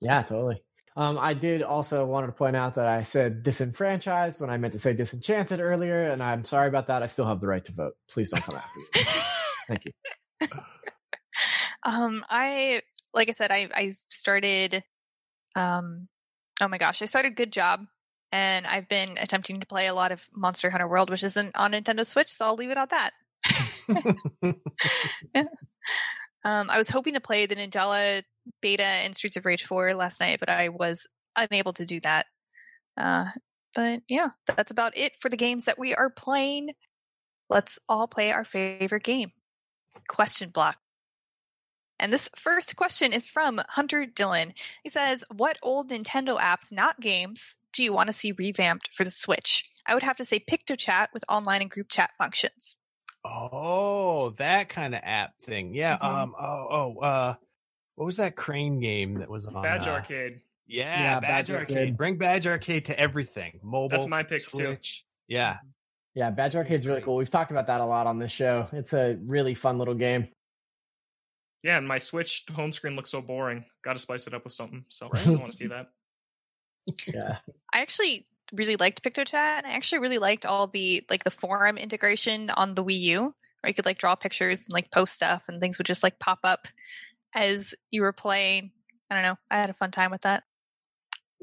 Yeah, 0.00 0.22
totally. 0.22 0.64
Um, 0.96 1.18
I 1.18 1.34
did 1.34 1.62
also 1.62 2.06
wanted 2.06 2.28
to 2.28 2.32
point 2.32 2.56
out 2.56 2.74
that 2.76 2.86
I 2.86 3.02
said 3.02 3.42
disenfranchised 3.42 4.40
when 4.40 4.48
I 4.48 4.56
meant 4.56 4.72
to 4.72 4.78
say 4.78 4.94
disenchanted 4.94 5.60
earlier, 5.60 6.10
and 6.10 6.22
I'm 6.22 6.44
sorry 6.44 6.68
about 6.68 6.86
that. 6.86 7.02
I 7.02 7.06
still 7.06 7.26
have 7.26 7.40
the 7.40 7.46
right 7.46 7.64
to 7.66 7.72
vote. 7.72 7.94
Please 8.08 8.30
don't 8.30 8.42
come 8.42 8.58
after 8.58 8.78
me. 8.78 8.86
Thank 9.68 9.84
you. 9.84 10.48
um, 11.82 12.24
I 12.30 12.80
like 13.12 13.28
I 13.28 13.32
said, 13.32 13.50
I 13.50 13.68
I 13.74 13.92
started. 14.08 14.82
Um, 15.54 16.08
oh 16.62 16.68
my 16.68 16.78
gosh, 16.78 17.02
I 17.02 17.06
started 17.06 17.36
Good 17.36 17.52
Job, 17.52 17.84
and 18.32 18.66
I've 18.66 18.88
been 18.88 19.18
attempting 19.20 19.60
to 19.60 19.66
play 19.66 19.88
a 19.88 19.94
lot 19.94 20.12
of 20.12 20.26
Monster 20.34 20.70
Hunter 20.70 20.88
World, 20.88 21.10
which 21.10 21.24
isn't 21.24 21.54
on 21.56 21.72
Nintendo 21.72 22.06
Switch, 22.06 22.32
so 22.32 22.46
I'll 22.46 22.54
leave 22.54 22.70
it 22.70 22.78
at 22.78 22.90
that. 22.90 23.10
yeah. 25.34 25.42
Um, 26.44 26.70
I 26.70 26.78
was 26.78 26.88
hoping 26.88 27.14
to 27.14 27.20
play 27.20 27.46
the 27.46 27.56
Ninjala 27.56 28.22
beta 28.60 29.04
in 29.04 29.12
Streets 29.12 29.36
of 29.36 29.46
Rage 29.46 29.64
4 29.64 29.94
last 29.94 30.20
night, 30.20 30.40
but 30.40 30.48
I 30.48 30.68
was 30.68 31.06
unable 31.36 31.72
to 31.74 31.86
do 31.86 32.00
that. 32.00 32.26
Uh, 32.96 33.26
but 33.74 34.02
yeah, 34.08 34.28
that's 34.46 34.70
about 34.70 34.96
it 34.96 35.16
for 35.16 35.28
the 35.28 35.36
games 35.36 35.66
that 35.66 35.78
we 35.78 35.94
are 35.94 36.10
playing. 36.10 36.70
Let's 37.50 37.78
all 37.88 38.08
play 38.08 38.32
our 38.32 38.44
favorite 38.44 39.04
game. 39.04 39.32
Question 40.08 40.50
block. 40.50 40.76
And 41.98 42.12
this 42.12 42.30
first 42.36 42.76
question 42.76 43.12
is 43.12 43.26
from 43.26 43.60
Hunter 43.68 44.04
Dillon. 44.04 44.52
He 44.82 44.90
says, 44.90 45.24
What 45.34 45.58
old 45.62 45.90
Nintendo 45.90 46.38
apps, 46.38 46.70
not 46.72 47.00
games, 47.00 47.56
do 47.72 47.82
you 47.82 47.92
want 47.92 48.08
to 48.08 48.12
see 48.12 48.32
revamped 48.32 48.92
for 48.92 49.04
the 49.04 49.10
Switch? 49.10 49.70
I 49.86 49.94
would 49.94 50.02
have 50.02 50.16
to 50.16 50.24
say 50.24 50.40
PictoChat 50.40 51.08
with 51.14 51.24
online 51.28 51.62
and 51.62 51.70
group 51.70 51.88
chat 51.88 52.10
functions. 52.18 52.78
Oh, 53.24 54.30
that 54.38 54.68
kind 54.68 54.94
of 54.94 55.00
app 55.04 55.38
thing. 55.40 55.74
Yeah. 55.74 55.96
Mhm. 55.98 56.04
Um. 56.04 56.34
Oh. 56.38 56.68
Oh. 56.70 56.98
Uh. 57.00 57.34
What 57.96 58.04
was 58.04 58.16
that 58.16 58.36
crane 58.36 58.80
game 58.80 59.14
that 59.20 59.28
was 59.28 59.46
on 59.46 59.62
Badge 59.62 59.86
uh, 59.86 59.92
Arcade. 59.92 60.40
Yeah, 60.66 61.00
Yeah, 61.00 61.20
Badge, 61.20 61.28
Badge 61.28 61.50
Arcade. 61.50 61.76
Arcade. 61.76 61.96
Bring 61.96 62.16
Badge 62.18 62.46
Arcade 62.46 62.84
to 62.86 62.98
everything. 62.98 63.60
Mobile. 63.62 63.88
That's 63.88 64.06
my 64.06 64.22
pick, 64.22 64.46
too. 64.46 64.76
Yeah. 65.28 65.58
Yeah, 66.14 66.30
Badge 66.30 66.56
Arcade's 66.56 66.86
really 66.86 67.02
cool. 67.02 67.16
We've 67.16 67.30
talked 67.30 67.50
about 67.50 67.66
that 67.66 67.80
a 67.80 67.84
lot 67.84 68.06
on 68.06 68.18
this 68.18 68.32
show. 68.32 68.68
It's 68.72 68.92
a 68.92 69.18
really 69.22 69.54
fun 69.54 69.78
little 69.78 69.94
game. 69.94 70.28
Yeah, 71.62 71.78
and 71.78 71.88
my 71.88 71.98
Switch 71.98 72.44
home 72.54 72.72
screen 72.72 72.96
looks 72.96 73.10
so 73.10 73.20
boring. 73.20 73.64
Got 73.82 73.94
to 73.94 73.98
spice 73.98 74.26
it 74.26 74.34
up 74.34 74.44
with 74.44 74.52
something. 74.52 74.84
So 74.88 75.10
I 75.12 75.28
want 75.30 75.50
to 75.50 75.56
see 75.56 75.66
that. 75.68 75.88
Yeah. 77.06 77.38
I 77.74 77.80
actually 77.80 78.26
really 78.52 78.76
liked 78.76 79.02
PictoChat. 79.02 79.34
and 79.34 79.66
I 79.66 79.70
actually 79.70 79.98
really 79.98 80.18
liked 80.18 80.46
all 80.46 80.68
the 80.68 81.04
like 81.10 81.24
the 81.24 81.30
forum 81.30 81.76
integration 81.76 82.50
on 82.50 82.74
the 82.74 82.84
Wii 82.84 83.00
U, 83.00 83.20
where 83.22 83.68
you 83.68 83.74
could 83.74 83.86
like 83.86 83.98
draw 83.98 84.14
pictures 84.14 84.66
and 84.66 84.72
like 84.72 84.90
post 84.90 85.14
stuff, 85.14 85.44
and 85.48 85.60
things 85.60 85.78
would 85.78 85.86
just 85.86 86.02
like 86.02 86.18
pop 86.18 86.40
up 86.44 86.68
as 87.34 87.74
you 87.90 88.02
were 88.02 88.12
playing. 88.12 88.70
I 89.10 89.14
don't 89.14 89.22
know. 89.22 89.36
I 89.50 89.56
had 89.58 89.70
a 89.70 89.74
fun 89.74 89.90
time 89.90 90.10
with 90.10 90.22
that. 90.22 90.44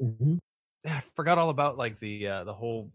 Mhm. 0.00 0.38
Yeah, 0.84 0.96
I 0.96 1.00
forgot 1.14 1.38
all 1.38 1.50
about 1.50 1.78
like 1.78 1.98
the 1.98 2.26
uh, 2.28 2.44
the 2.44 2.52
whole 2.54 2.92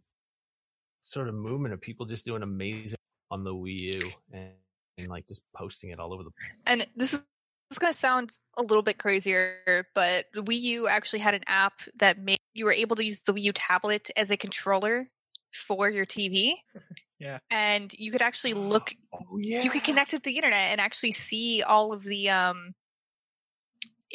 sort 1.01 1.27
of 1.27 1.33
movement 1.35 1.73
of 1.73 1.81
people 1.81 2.05
just 2.05 2.25
doing 2.25 2.43
amazing 2.43 2.97
on 3.31 3.43
the 3.43 3.53
Wii 3.53 3.93
U 3.93 4.11
and, 4.31 4.51
and 4.97 5.07
like 5.07 5.27
just 5.27 5.41
posting 5.55 5.89
it 5.89 5.99
all 5.99 6.13
over 6.13 6.23
the. 6.23 6.31
Place. 6.31 6.61
And 6.67 6.87
this 6.95 7.13
is 7.13 7.19
this 7.69 7.75
is 7.75 7.79
going 7.79 7.93
to 7.93 7.97
sound 7.99 8.31
a 8.57 8.63
little 8.63 8.81
bit 8.81 8.97
crazier, 8.97 9.87
but 9.93 10.25
the 10.33 10.41
Wii 10.43 10.59
U 10.61 10.87
actually 10.87 11.19
had 11.19 11.35
an 11.35 11.43
app 11.47 11.81
that 11.99 12.17
made 12.19 12.39
you 12.53 12.65
were 12.65 12.71
able 12.73 12.95
to 12.95 13.05
use 13.05 13.21
the 13.21 13.31
Wii 13.33 13.43
U 13.43 13.53
tablet 13.53 14.09
as 14.17 14.31
a 14.31 14.37
controller 14.37 15.07
for 15.53 15.89
your 15.89 16.05
TV. 16.05 16.53
Yeah. 17.21 17.39
And 17.51 17.93
you 17.99 18.13
could 18.13 18.21
actually 18.21 18.53
look 18.73 18.93
Oh 19.11 19.37
yeah. 19.37 19.61
you 19.61 19.69
could 19.69 19.83
connect 19.83 20.13
it 20.13 20.17
to 20.19 20.23
the 20.23 20.37
internet 20.37 20.71
and 20.71 20.79
actually 20.79 21.11
see 21.11 21.61
all 21.61 21.91
of 21.91 22.01
the 22.01 22.29
um 22.29 22.73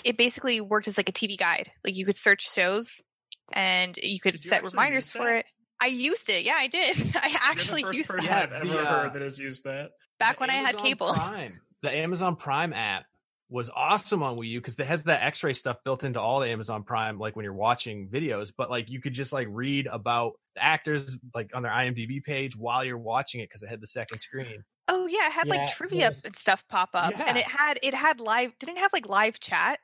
it 0.03 0.17
basically 0.17 0.61
worked 0.61 0.89
as 0.89 0.97
like 0.97 1.09
a 1.09 1.13
TV 1.13 1.39
guide. 1.39 1.71
Like 1.85 1.97
you 1.97 2.05
could 2.05 2.17
search 2.17 2.51
shows 2.53 3.05
and 3.53 3.97
you 4.03 4.21
could 4.21 4.33
Did 4.33 4.45
you 4.45 4.49
set 4.49 4.57
actually 4.65 4.71
reminders 4.71 5.13
for 5.13 5.31
it. 5.31 5.47
I 5.81 5.87
used 5.87 6.31
it. 6.31 6.45
Yeah, 6.45 6.57
I 6.57 6.69
did. 6.69 6.97
I 7.15 7.37
actually 7.43 7.83
You're 7.83 7.91
the 7.91 7.97
used 7.99 8.09
first 8.09 8.29
person 8.29 8.37
that 8.37 8.51
that. 8.51 8.63
I've 8.63 8.71
ever 8.71 8.83
the, 8.83 8.89
uh, 8.89 9.03
heard 9.03 9.13
that 9.15 9.23
has 9.23 9.39
used 9.39 9.65
that. 9.65 9.91
back 10.19 10.37
The 10.37 10.41
when 10.41 10.51
I 10.51 10.55
had 10.55 10.77
cable. 10.79 11.13
Prime, 11.15 11.61
the 11.83 11.95
Amazon 11.95 12.37
Prime 12.37 12.73
app 12.73 13.05
was 13.51 13.71
awesome 13.71 14.23
on 14.23 14.39
Wii 14.39 14.49
U 14.49 14.61
because 14.61 14.79
it 14.79 14.87
has 14.87 15.03
that 15.05 15.23
X-ray 15.23 15.53
stuff 15.53 15.77
built 15.85 16.03
into 16.03 16.21
all 16.21 16.41
the 16.41 16.49
Amazon 16.49 16.83
Prime, 16.83 17.19
like 17.19 17.37
when 17.37 17.45
you're 17.45 17.53
watching 17.53 18.09
videos. 18.09 18.53
But 18.57 18.71
like 18.71 18.91
you 18.91 19.01
could 19.01 19.13
just 19.13 19.33
like 19.33 19.49
read 19.51 19.87
about 19.87 20.33
the 20.55 20.65
actors 20.65 21.19
like 21.35 21.51
on 21.55 21.63
their 21.63 21.73
IMDb 21.73 22.23
page 22.23 22.57
while 22.57 22.85
you're 22.85 22.99
watching 22.99 23.41
it 23.41 23.49
because 23.49 23.63
it 23.63 23.69
had 23.69 23.81
the 23.81 23.87
second 23.87 24.21
screen. 24.21 24.65
Oh 24.89 25.07
yeah, 25.07 25.27
it 25.27 25.33
had 25.33 25.47
Yeah, 25.47 25.55
like 25.57 25.69
trivia 25.69 25.99
yes. 26.01 26.25
and 26.25 26.37
stuff 26.37 26.67
pop 26.69 26.91
up. 26.95 27.19
And 27.29 27.39
it 27.39 27.47
had 27.47 27.79
it 27.83 27.95
had 27.95 28.21
live 28.21 28.53
didn't 28.59 28.77
it 28.77 28.81
have 28.81 28.93
like 28.93 29.09
live 29.09 29.41
chat? 29.41 29.81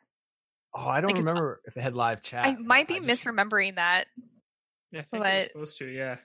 Oh, 0.75 0.87
I 0.87 1.01
don't 1.01 1.11
Like, 1.11 1.19
remember 1.19 1.61
if 1.65 1.77
it 1.77 1.81
had 1.83 1.95
live 1.95 2.21
chat. 2.23 2.47
I 2.47 2.57
might 2.57 2.87
be 2.87 3.01
just- 3.01 3.25
misremembering 3.27 3.77
that. 3.77 4.05
Yeah, 4.93 5.01
I 5.01 5.03
think 5.03 5.25
it 5.25 5.27
was 5.27 5.33
But- 5.43 5.51
supposed 5.53 5.79
to. 5.79 5.87
Yeah. 5.87 6.17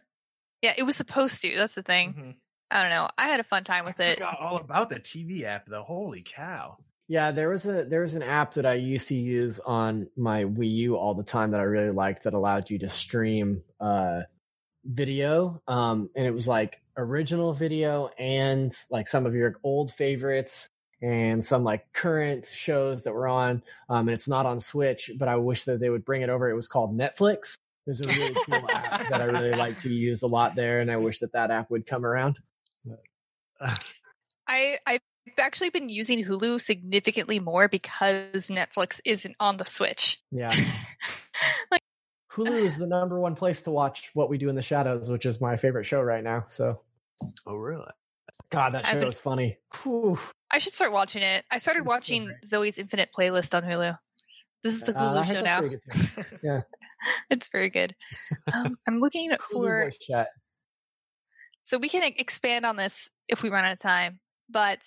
Yeah, 0.61 0.73
it 0.77 0.83
was 0.83 0.95
supposed 0.95 1.41
to. 1.41 1.55
That's 1.55 1.75
the 1.75 1.83
thing. 1.83 2.13
Mhm. 2.13 2.35
I 2.71 2.81
don't 2.81 2.89
know. 2.91 3.07
I 3.17 3.27
had 3.27 3.39
a 3.39 3.43
fun 3.43 3.63
time 3.63 3.85
with 3.85 3.99
I 3.99 4.05
it. 4.05 4.13
forgot 4.15 4.39
all 4.39 4.57
about 4.57 4.89
the 4.89 4.99
TV 4.99 5.43
app 5.45 5.67
though. 5.67 5.83
Holy 5.83 6.23
cow! 6.23 6.77
Yeah, 7.07 7.29
there 7.31 7.49
was 7.49 7.65
a 7.67 7.85
there 7.85 8.01
was 8.01 8.15
an 8.15 8.23
app 8.23 8.55
that 8.55 8.65
I 8.65 8.73
used 8.73 9.07
to 9.09 9.15
use 9.15 9.59
on 9.59 10.09
my 10.17 10.43
Wii 10.45 10.71
U 10.77 10.97
all 10.97 11.13
the 11.13 11.23
time 11.23 11.51
that 11.51 11.59
I 11.59 11.63
really 11.63 11.91
liked 11.91 12.23
that 12.23 12.33
allowed 12.33 12.69
you 12.71 12.79
to 12.79 12.89
stream 12.89 13.63
uh 13.79 14.21
video. 14.83 15.61
Um 15.67 16.09
and 16.15 16.25
it 16.25 16.31
was 16.31 16.47
like 16.47 16.81
original 16.97 17.53
video 17.53 18.09
and 18.17 18.73
like 18.89 19.07
some 19.07 19.25
of 19.25 19.33
your 19.35 19.55
old 19.63 19.91
favorites 19.91 20.69
and 21.01 21.43
some 21.43 21.63
like 21.63 21.91
current 21.93 22.45
shows 22.45 23.03
that 23.03 23.13
were 23.13 23.27
on. 23.27 23.61
Um 23.89 24.07
and 24.07 24.11
it's 24.11 24.27
not 24.27 24.45
on 24.45 24.59
Switch, 24.59 25.11
but 25.17 25.27
I 25.27 25.35
wish 25.35 25.63
that 25.65 25.79
they 25.79 25.89
would 25.89 26.05
bring 26.05 26.21
it 26.21 26.29
over. 26.29 26.49
It 26.49 26.55
was 26.55 26.67
called 26.67 26.97
Netflix. 26.97 27.57
It 27.85 27.89
was 27.89 28.01
a 28.01 28.09
really 28.09 28.35
cool 28.45 28.69
app 28.73 29.09
that 29.09 29.21
I 29.21 29.25
really 29.25 29.51
like 29.51 29.77
to 29.79 29.89
use 29.89 30.23
a 30.23 30.27
lot 30.27 30.55
there 30.55 30.79
and 30.79 30.89
I 30.89 30.97
wish 30.97 31.19
that 31.19 31.33
that 31.33 31.51
app 31.51 31.69
would 31.69 31.85
come 31.85 32.05
around. 32.05 32.39
I 34.47 34.77
I've 34.85 35.01
actually 35.37 35.69
been 35.71 35.89
using 35.89 36.23
Hulu 36.23 36.61
significantly 36.61 37.39
more 37.39 37.67
because 37.67 38.49
Netflix 38.49 39.01
isn't 39.05 39.35
on 39.39 39.57
the 39.57 39.65
Switch. 39.65 40.19
Yeah. 40.31 40.51
Like- 41.69 41.81
Hulu 42.31 42.51
is 42.63 42.77
the 42.77 42.87
number 42.87 43.19
one 43.19 43.35
place 43.35 43.63
to 43.63 43.71
watch 43.71 44.09
What 44.13 44.29
We 44.29 44.37
Do 44.37 44.49
in 44.49 44.55
the 44.55 44.61
Shadows, 44.61 45.09
which 45.09 45.25
is 45.25 45.41
my 45.41 45.57
favorite 45.57 45.85
show 45.85 46.01
right 46.01 46.23
now. 46.23 46.45
So, 46.49 46.81
Oh 47.45 47.55
really? 47.55 47.87
God, 48.49 48.73
that 48.73 48.85
I've 48.85 48.91
show 48.93 48.99
been- 48.99 49.09
is 49.09 49.17
funny. 49.17 49.57
Whew. 49.83 50.19
I 50.51 50.59
should 50.59 50.73
start 50.73 50.91
watching 50.91 51.23
it. 51.23 51.43
I 51.51 51.57
started 51.57 51.85
watching. 51.85 52.31
Zoey's 52.45 52.77
Infinite 52.77 53.09
Playlist 53.17 53.55
on 53.55 53.63
Hulu. 53.63 53.97
This 54.63 54.75
is 54.75 54.83
the 54.83 54.97
Uh, 54.97 55.13
Hulu 55.13 55.25
heard 55.25 55.35
show 55.35 55.41
now. 55.41 56.23
yeah. 56.43 56.61
It's 57.29 57.49
very 57.49 57.69
good. 57.69 57.95
Um, 58.53 58.77
I'm 58.87 58.99
looking 58.99 59.31
for 59.51 59.91
chat. 59.99 60.29
so 61.63 61.77
we 61.77 61.89
can 61.89 62.03
e- 62.03 62.15
expand 62.17 62.65
on 62.65 62.75
this 62.75 63.11
if 63.27 63.43
we 63.43 63.49
run 63.49 63.65
out 63.65 63.73
of 63.73 63.79
time. 63.79 64.19
But 64.49 64.79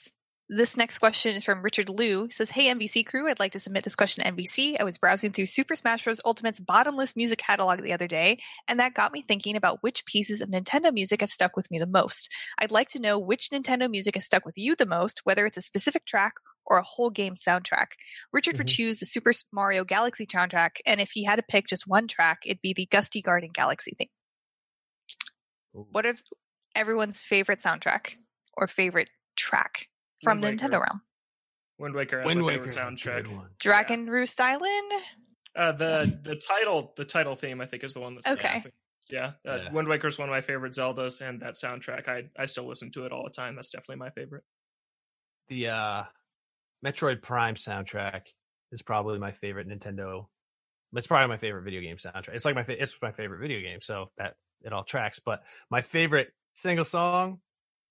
this 0.48 0.76
next 0.76 0.98
question 0.98 1.34
is 1.34 1.44
from 1.44 1.62
Richard 1.62 1.88
Liu. 1.88 2.24
He 2.24 2.30
says, 2.30 2.50
Hey, 2.50 2.72
NVC 2.72 3.04
crew, 3.04 3.28
I'd 3.28 3.38
like 3.38 3.52
to 3.52 3.58
submit 3.58 3.84
this 3.84 3.94
question 3.94 4.24
to 4.24 4.32
NVC. 4.32 4.80
I 4.80 4.84
was 4.84 4.96
browsing 4.96 5.30
through 5.32 5.46
Super 5.46 5.76
Smash 5.76 6.04
Bros. 6.04 6.20
Ultimate's 6.24 6.60
bottomless 6.60 7.16
music 7.16 7.38
catalog 7.38 7.82
the 7.82 7.92
other 7.92 8.06
day, 8.08 8.38
and 8.66 8.80
that 8.80 8.94
got 8.94 9.12
me 9.12 9.20
thinking 9.22 9.56
about 9.56 9.82
which 9.82 10.06
pieces 10.06 10.40
of 10.40 10.48
Nintendo 10.48 10.92
music 10.92 11.20
have 11.20 11.30
stuck 11.30 11.56
with 11.56 11.70
me 11.70 11.78
the 11.78 11.86
most. 11.86 12.32
I'd 12.58 12.70
like 12.70 12.88
to 12.88 12.98
know 12.98 13.18
which 13.18 13.50
Nintendo 13.50 13.90
music 13.90 14.14
has 14.14 14.24
stuck 14.24 14.44
with 14.46 14.56
you 14.56 14.74
the 14.74 14.86
most, 14.86 15.20
whether 15.24 15.44
it's 15.44 15.58
a 15.58 15.62
specific 15.62 16.06
track 16.06 16.34
or 16.64 16.78
a 16.78 16.82
whole 16.82 17.10
game 17.10 17.34
soundtrack. 17.34 17.88
Richard 18.32 18.56
would 18.58 18.66
Mhm. 18.68 18.76
choose 18.76 18.98
the 19.00 19.06
Super 19.06 19.32
Mario 19.52 19.84
Galaxy 19.84 20.26
soundtrack, 20.26 20.76
and 20.86 21.00
if 21.00 21.10
he 21.12 21.24
had 21.24 21.36
to 21.36 21.42
pick 21.42 21.66
just 21.66 21.86
one 21.86 22.08
track, 22.08 22.40
it'd 22.44 22.62
be 22.62 22.72
the 22.72 22.86
Gusty 22.86 23.22
Garden 23.22 23.50
Galaxy 23.52 23.94
theme. 23.98 24.08
What 25.72 26.06
is 26.06 26.24
everyone's 26.74 27.20
favorite 27.22 27.58
soundtrack 27.58 28.16
or 28.54 28.66
favorite 28.66 29.10
track 29.36 29.88
from 30.22 30.40
the 30.40 30.48
Wind 30.48 30.60
Nintendo 30.60 30.72
Waker. 30.72 30.80
realm? 30.80 31.02
Wind 31.78 31.94
Waker 31.94 32.22
Wind 32.24 32.40
my 32.40 32.46
Waker's 32.46 32.74
favorite 32.74 32.94
soundtrack. 32.98 33.24
good 33.24 33.36
one. 33.36 33.48
Dragon 33.58 34.06
Roost 34.10 34.40
Island? 34.40 34.92
Uh, 35.56 35.72
the 35.72 36.20
the 36.22 36.36
title 36.36 36.92
the 36.96 37.04
title 37.04 37.34
theme 37.36 37.60
I 37.60 37.66
think 37.66 37.84
is 37.84 37.94
the 37.94 38.00
one 38.00 38.14
that's 38.14 38.26
Okay. 38.28 38.62
Yeah, 39.10 39.32
uh, 39.48 39.56
Yeah. 39.56 39.72
Wind 39.72 39.88
Waker 39.88 40.06
is 40.08 40.18
one 40.18 40.28
of 40.28 40.32
my 40.32 40.40
favorite 40.42 40.72
Zeldas, 40.74 41.20
and 41.20 41.40
that 41.40 41.54
soundtrack 41.54 42.08
I 42.08 42.24
I 42.38 42.46
still 42.46 42.66
listen 42.68 42.90
to 42.92 43.04
it 43.06 43.12
all 43.12 43.24
the 43.24 43.30
time. 43.30 43.54
That's 43.56 43.70
definitely 43.70 43.96
my 43.96 44.10
favorite. 44.10 44.44
The 45.48 45.68
uh, 45.68 46.02
Metroid 46.84 47.22
Prime 47.22 47.54
soundtrack 47.54 48.26
is 48.70 48.82
probably 48.82 49.18
my 49.18 49.32
favorite 49.32 49.66
Nintendo. 49.68 50.26
It's 50.92 51.06
probably 51.06 51.28
my 51.28 51.38
favorite 51.38 51.62
video 51.62 51.80
game 51.80 51.96
soundtrack. 51.96 52.34
It's 52.34 52.44
like 52.44 52.54
my 52.54 52.64
fa- 52.64 52.80
it's 52.80 52.96
my 53.00 53.12
favorite 53.12 53.40
video 53.40 53.60
game, 53.60 53.80
so 53.80 54.10
that 54.18 54.34
it 54.62 54.72
all 54.72 54.84
tracks. 54.84 55.20
But 55.20 55.42
my 55.70 55.80
favorite 55.80 56.30
single 56.54 56.84
song, 56.84 57.40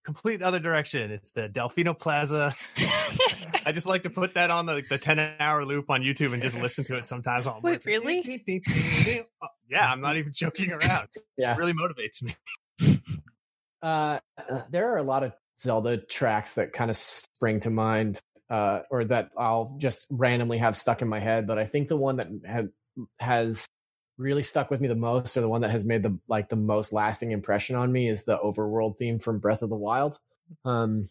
complete 0.08 0.42
other 0.42 0.60
direction. 0.60 1.12
It's 1.12 1.32
the 1.32 1.50
Delfino 1.50 1.98
Plaza. 2.00 2.56
I 3.66 3.74
just 3.74 3.86
like 3.86 4.04
to 4.04 4.10
put 4.10 4.36
that 4.36 4.50
on 4.50 4.66
the 4.66 4.82
the 4.88 4.98
ten 4.98 5.20
hour 5.20 5.66
loop 5.66 5.90
on 5.90 6.02
YouTube 6.02 6.32
and 6.32 6.42
just 6.42 6.58
listen 6.58 6.86
to 6.86 6.96
it 6.96 7.06
sometimes. 7.06 7.46
While 7.46 7.56
I'm 7.58 7.62
Wait, 7.62 7.86
really? 7.86 8.42
Yeah, 9.70 9.92
I'm 9.92 10.00
not 10.00 10.16
even 10.16 10.32
joking 10.34 10.72
around. 10.72 11.10
Yeah. 11.38 11.54
It 11.54 11.58
really 11.58 11.74
motivates 11.74 12.24
me. 12.24 12.38
Uh, 13.82 14.20
there 14.72 14.94
are 14.94 14.98
a 14.98 15.04
lot 15.04 15.24
of 15.24 15.34
Zelda 15.60 15.98
tracks 15.98 16.54
that 16.54 16.72
kind 16.72 16.90
of 16.90 16.96
spring 16.96 17.60
to 17.60 17.70
mind, 17.70 18.22
uh, 18.50 18.80
or 18.90 19.04
that 19.06 19.32
I'll 19.38 19.76
just 19.78 20.08
randomly 20.10 20.60
have 20.60 20.78
stuck 20.78 21.02
in 21.02 21.10
my 21.10 21.20
head. 21.20 21.48
But 21.48 21.60
I 21.60 21.66
think 21.66 21.90
the 21.90 21.98
one 21.98 22.16
that 22.16 22.30
ha- 22.50 23.06
has 23.20 23.68
really 24.18 24.44
stuck 24.44 24.70
with 24.70 24.82
me 24.82 24.88
the 24.88 24.96
most, 24.96 25.38
or 25.38 25.42
the 25.42 25.50
one 25.50 25.62
that 25.62 25.72
has 25.72 25.86
made 25.86 26.04
the 26.04 26.18
like 26.28 26.50
the 26.50 26.56
most 26.56 26.94
lasting 26.94 27.32
impression 27.32 27.76
on 27.76 27.92
me, 27.92 28.08
is 28.08 28.24
the 28.24 28.38
overworld 28.38 28.98
theme 28.98 29.20
from 29.20 29.40
Breath 29.40 29.62
of 29.62 29.70
the 29.70 29.76
Wild. 29.76 30.20
Um, 30.66 31.10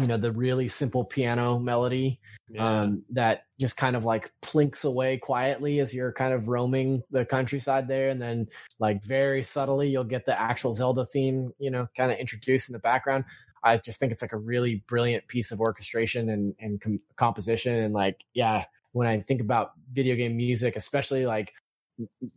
you 0.00 0.06
know, 0.06 0.16
the 0.16 0.32
really 0.32 0.68
simple 0.68 1.04
piano 1.04 1.58
melody 1.58 2.20
um, 2.58 3.02
that 3.10 3.44
just 3.58 3.76
kind 3.76 3.96
of 3.96 4.04
like 4.04 4.32
plinks 4.40 4.84
away 4.84 5.18
quietly 5.18 5.80
as 5.80 5.94
you're 5.94 6.12
kind 6.12 6.32
of 6.32 6.48
roaming 6.48 7.02
the 7.10 7.24
countryside 7.24 7.88
there, 7.88 8.08
and 8.08 8.20
then 8.20 8.48
like 8.78 9.04
very 9.04 9.42
subtly 9.42 9.88
you'll 9.88 10.04
get 10.04 10.26
the 10.26 10.40
actual 10.40 10.72
Zelda 10.72 11.04
theme, 11.04 11.52
you 11.58 11.70
know, 11.70 11.88
kind 11.96 12.10
of 12.12 12.18
introduced 12.18 12.68
in 12.68 12.72
the 12.72 12.78
background. 12.78 13.24
I 13.62 13.76
just 13.76 14.00
think 14.00 14.12
it's 14.12 14.22
like 14.22 14.32
a 14.32 14.38
really 14.38 14.82
brilliant 14.86 15.26
piece 15.28 15.52
of 15.52 15.60
orchestration 15.60 16.30
and 16.30 16.54
and 16.58 16.80
com- 16.80 17.00
composition, 17.16 17.74
and 17.74 17.92
like 17.92 18.24
yeah, 18.32 18.64
when 18.92 19.06
I 19.06 19.20
think 19.20 19.40
about 19.40 19.72
video 19.92 20.16
game 20.16 20.36
music, 20.36 20.76
especially 20.76 21.26
like 21.26 21.52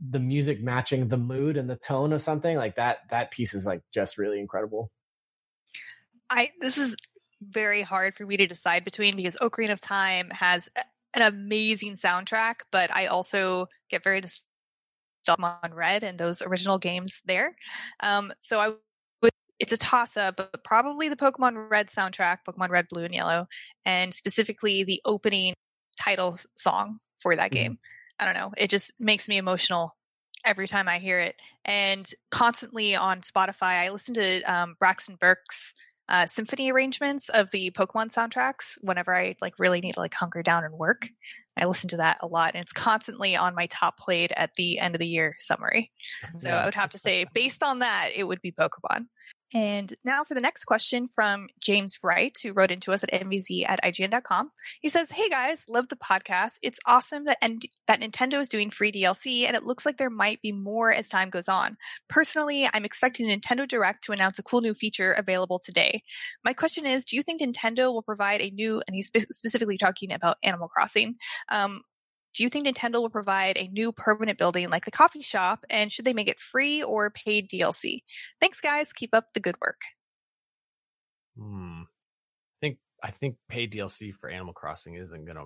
the 0.09 0.19
music 0.19 0.61
matching 0.61 1.07
the 1.07 1.17
mood 1.17 1.57
and 1.57 1.69
the 1.69 1.75
tone 1.75 2.13
of 2.13 2.21
something 2.21 2.57
like 2.57 2.75
that, 2.75 2.99
that 3.09 3.31
piece 3.31 3.53
is 3.53 3.65
like 3.65 3.81
just 3.93 4.17
really 4.17 4.39
incredible. 4.39 4.91
I 6.29 6.51
this 6.61 6.77
is 6.77 6.95
very 7.41 7.81
hard 7.81 8.15
for 8.15 8.25
me 8.25 8.37
to 8.37 8.47
decide 8.47 8.83
between 8.83 9.15
because 9.15 9.37
Ocarina 9.37 9.71
of 9.73 9.81
Time 9.81 10.29
has 10.29 10.69
an 11.13 11.21
amazing 11.21 11.93
soundtrack, 11.93 12.61
but 12.71 12.89
I 12.95 13.07
also 13.07 13.67
get 13.89 14.03
very 14.03 14.21
nostalgic 14.21 14.47
on 15.63 15.73
Red 15.73 16.03
and 16.03 16.17
those 16.17 16.41
original 16.41 16.77
games 16.79 17.21
there. 17.25 17.55
Um, 18.01 18.33
so 18.39 18.59
I 18.59 18.69
would 19.21 19.31
it's 19.59 19.71
a 19.71 19.77
toss 19.77 20.17
up, 20.17 20.37
but 20.37 20.63
probably 20.63 21.09
the 21.09 21.15
Pokemon 21.15 21.69
Red 21.69 21.87
soundtrack, 21.87 22.39
Pokemon 22.47 22.69
Red, 22.69 22.87
Blue, 22.89 23.03
and 23.03 23.13
Yellow, 23.13 23.47
and 23.85 24.13
specifically 24.13 24.83
the 24.83 25.01
opening 25.05 25.53
title 25.97 26.37
song 26.55 26.99
for 27.21 27.35
that 27.35 27.51
Mhm. 27.51 27.53
game. 27.53 27.79
I 28.19 28.25
don't 28.25 28.35
know, 28.35 28.51
it 28.57 28.69
just 28.69 28.99
makes 28.99 29.27
me 29.27 29.37
emotional 29.37 29.95
every 30.45 30.67
time 30.67 30.87
I 30.87 30.99
hear 30.99 31.19
it. 31.19 31.35
And 31.65 32.09
constantly 32.31 32.95
on 32.95 33.21
Spotify, 33.21 33.85
I 33.85 33.89
listen 33.89 34.13
to 34.15 34.41
um, 34.41 34.75
Braxton 34.79 35.17
Burks' 35.19 35.73
uh, 36.09 36.25
symphony 36.25 36.71
arrangements 36.71 37.29
of 37.29 37.49
the 37.51 37.71
Pokemon 37.71 38.13
soundtracks 38.13 38.77
whenever 38.81 39.15
I 39.15 39.35
like 39.41 39.57
really 39.57 39.79
need 39.79 39.93
to 39.93 40.01
like 40.01 40.13
hunker 40.13 40.43
down 40.43 40.65
and 40.65 40.73
work. 40.73 41.07
I 41.57 41.65
listen 41.65 41.89
to 41.91 41.97
that 41.97 42.17
a 42.21 42.27
lot, 42.27 42.51
and 42.53 42.61
it's 42.61 42.73
constantly 42.73 43.35
on 43.35 43.55
my 43.55 43.67
top 43.67 43.97
played 43.97 44.33
at 44.35 44.51
the 44.55 44.79
end 44.79 44.95
of 44.95 44.99
the 44.99 45.07
year 45.07 45.35
summary. 45.39 45.91
So 46.35 46.49
I 46.49 46.65
would 46.65 46.75
have 46.75 46.89
to 46.91 46.97
say, 46.97 47.25
based 47.33 47.63
on 47.63 47.79
that, 47.79 48.09
it 48.13 48.25
would 48.25 48.41
be 48.41 48.51
Pokemon. 48.51 49.05
And 49.53 49.93
now 50.03 50.23
for 50.23 50.33
the 50.33 50.41
next 50.41 50.65
question 50.65 51.07
from 51.07 51.47
James 51.59 51.99
Wright, 52.01 52.35
who 52.41 52.53
wrote 52.53 52.71
into 52.71 52.91
us 52.91 53.03
at 53.03 53.11
mvz 53.11 53.65
at 53.67 53.81
ign.com. 53.83 54.51
He 54.81 54.89
says, 54.89 55.11
Hey 55.11 55.29
guys, 55.29 55.65
love 55.69 55.89
the 55.89 55.95
podcast. 55.95 56.53
It's 56.61 56.79
awesome 56.87 57.25
that, 57.25 57.37
N- 57.41 57.59
that 57.87 58.01
Nintendo 58.01 58.39
is 58.39 58.49
doing 58.49 58.69
free 58.69 58.91
DLC, 58.91 59.45
and 59.45 59.55
it 59.55 59.63
looks 59.63 59.85
like 59.85 59.97
there 59.97 60.09
might 60.09 60.41
be 60.41 60.51
more 60.51 60.91
as 60.91 61.07
time 61.07 61.29
goes 61.29 61.47
on. 61.47 61.77
Personally, 62.09 62.67
I'm 62.73 62.85
expecting 62.85 63.27
Nintendo 63.27 63.67
Direct 63.67 64.03
to 64.05 64.11
announce 64.11 64.39
a 64.39 64.43
cool 64.43 64.61
new 64.61 64.73
feature 64.73 65.13
available 65.13 65.59
today. 65.63 66.01
My 66.43 66.53
question 66.53 66.85
is 66.85 67.05
Do 67.05 67.15
you 67.15 67.21
think 67.21 67.41
Nintendo 67.41 67.93
will 67.93 68.03
provide 68.03 68.41
a 68.41 68.49
new, 68.49 68.81
and 68.87 68.95
he's 68.95 69.07
spe- 69.07 69.31
specifically 69.31 69.77
talking 69.77 70.11
about 70.11 70.37
Animal 70.43 70.67
Crossing, 70.67 71.15
um, 71.49 71.81
do 72.33 72.43
you 72.43 72.49
think 72.49 72.65
Nintendo 72.65 72.93
will 73.01 73.09
provide 73.09 73.57
a 73.59 73.67
new 73.67 73.91
permanent 73.91 74.37
building 74.37 74.69
like 74.69 74.85
the 74.85 74.91
coffee 74.91 75.21
shop? 75.21 75.65
And 75.69 75.91
should 75.91 76.05
they 76.05 76.13
make 76.13 76.27
it 76.27 76.39
free 76.39 76.81
or 76.83 77.09
paid 77.09 77.49
DLC? 77.49 77.99
Thanks, 78.39 78.59
guys. 78.61 78.91
Keep 78.93 79.13
up 79.13 79.33
the 79.33 79.39
good 79.39 79.55
work. 79.61 79.81
Hmm. 81.37 81.81
I 81.83 82.59
think 82.61 82.77
I 83.03 83.11
think 83.11 83.35
paid 83.49 83.71
DLC 83.73 84.13
for 84.13 84.29
Animal 84.29 84.53
Crossing 84.53 84.95
isn't 84.95 85.25
gonna 85.25 85.45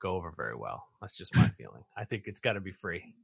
go 0.00 0.14
over 0.16 0.32
very 0.36 0.54
well. 0.56 0.84
That's 1.00 1.16
just 1.16 1.34
my 1.36 1.48
feeling. 1.58 1.82
I 1.96 2.04
think 2.04 2.24
it's 2.26 2.40
got 2.40 2.52
to 2.52 2.60
be 2.60 2.72
free. 2.72 3.14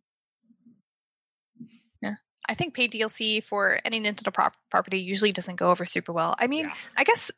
Yeah. 2.03 2.15
I 2.49 2.55
think 2.55 2.75
paid 2.75 2.93
DLC 2.93 3.43
for 3.43 3.79
any 3.85 4.01
Nintendo 4.01 4.33
prop- 4.33 4.57
property 4.71 4.99
usually 5.01 5.33
doesn't 5.33 5.57
go 5.57 5.71
over 5.71 5.87
super 5.87 6.13
well. 6.13 6.35
I 6.39 6.47
mean, 6.49 6.67
Yeah. 6.67 6.75
I 6.97 7.05
guess 7.05 7.31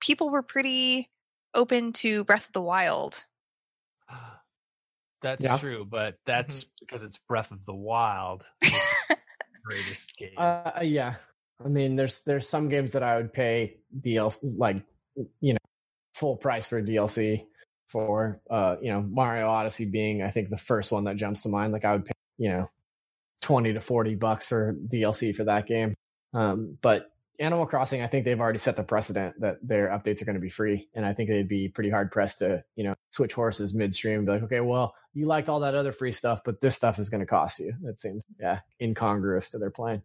people 0.00 0.30
were 0.30 0.42
pretty 0.42 1.10
open 1.54 1.92
to 1.94 2.24
Breath 2.24 2.46
of 2.48 2.52
the 2.52 2.60
Wild. 2.62 3.24
That's 5.24 5.42
Yeah. 5.42 5.56
true, 5.56 5.86
but 5.88 6.18
that's 6.26 6.64
because 6.80 7.02
it's 7.02 7.18
Breath 7.26 7.50
of 7.50 7.64
the 7.64 7.74
Wild, 7.74 8.46
greatest 9.64 10.14
game. 10.18 10.34
Uh, 10.36 10.80
yeah, 10.82 11.14
I 11.64 11.68
mean, 11.68 11.96
there's 11.96 12.20
there's 12.20 12.46
some 12.48 12.68
games 12.68 12.92
that 12.92 13.02
I 13.02 13.16
would 13.16 13.32
pay 13.32 13.78
DLC 14.00 14.52
like 14.58 14.82
you 15.40 15.54
know 15.54 15.58
full 16.14 16.36
price 16.36 16.66
for 16.68 16.82
DLC 16.82 17.46
for. 17.88 18.40
Uh, 18.50 18.76
you 18.82 18.92
know, 18.92 19.00
Mario 19.00 19.48
Odyssey 19.48 19.86
being 19.86 20.22
I 20.22 20.30
think 20.30 20.50
the 20.50 20.58
first 20.58 20.92
one 20.92 21.04
that 21.04 21.16
jumps 21.16 21.42
to 21.44 21.48
mind. 21.48 21.72
Like 21.72 21.86
I 21.86 21.92
would 21.92 22.04
pay 22.04 22.12
you 22.36 22.50
know 22.50 22.68
twenty 23.40 23.72
to 23.72 23.80
forty 23.80 24.14
bucks 24.16 24.46
for 24.46 24.74
DLC 24.88 25.34
for 25.34 25.44
that 25.44 25.66
game. 25.66 25.94
Um, 26.34 26.76
but 26.82 27.10
Animal 27.40 27.66
Crossing, 27.66 28.00
I 28.02 28.06
think 28.06 28.24
they've 28.24 28.40
already 28.40 28.58
set 28.58 28.76
the 28.76 28.84
precedent 28.84 29.40
that 29.40 29.58
their 29.66 29.88
updates 29.88 30.22
are 30.22 30.24
going 30.24 30.36
to 30.36 30.40
be 30.40 30.50
free, 30.50 30.88
and 30.94 31.04
I 31.04 31.12
think 31.14 31.28
they'd 31.30 31.48
be 31.48 31.68
pretty 31.68 31.90
hard 31.90 32.12
pressed 32.12 32.38
to 32.40 32.64
you 32.76 32.84
know 32.84 32.94
switch 33.10 33.34
horses 33.34 33.74
midstream. 33.74 34.18
And 34.18 34.26
be 34.26 34.32
like, 34.32 34.42
okay, 34.44 34.60
well, 34.60 34.94
you 35.14 35.26
liked 35.26 35.48
all 35.48 35.60
that 35.60 35.74
other 35.74 35.92
free 35.92 36.12
stuff, 36.12 36.42
but 36.44 36.60
this 36.60 36.76
stuff 36.76 36.98
is 36.98 37.10
going 37.10 37.20
to 37.20 37.26
cost 37.26 37.58
you. 37.58 37.74
That 37.82 37.98
seems 37.98 38.24
yeah 38.38 38.60
incongruous 38.80 39.50
to 39.50 39.58
their 39.58 39.70
plan. 39.70 40.02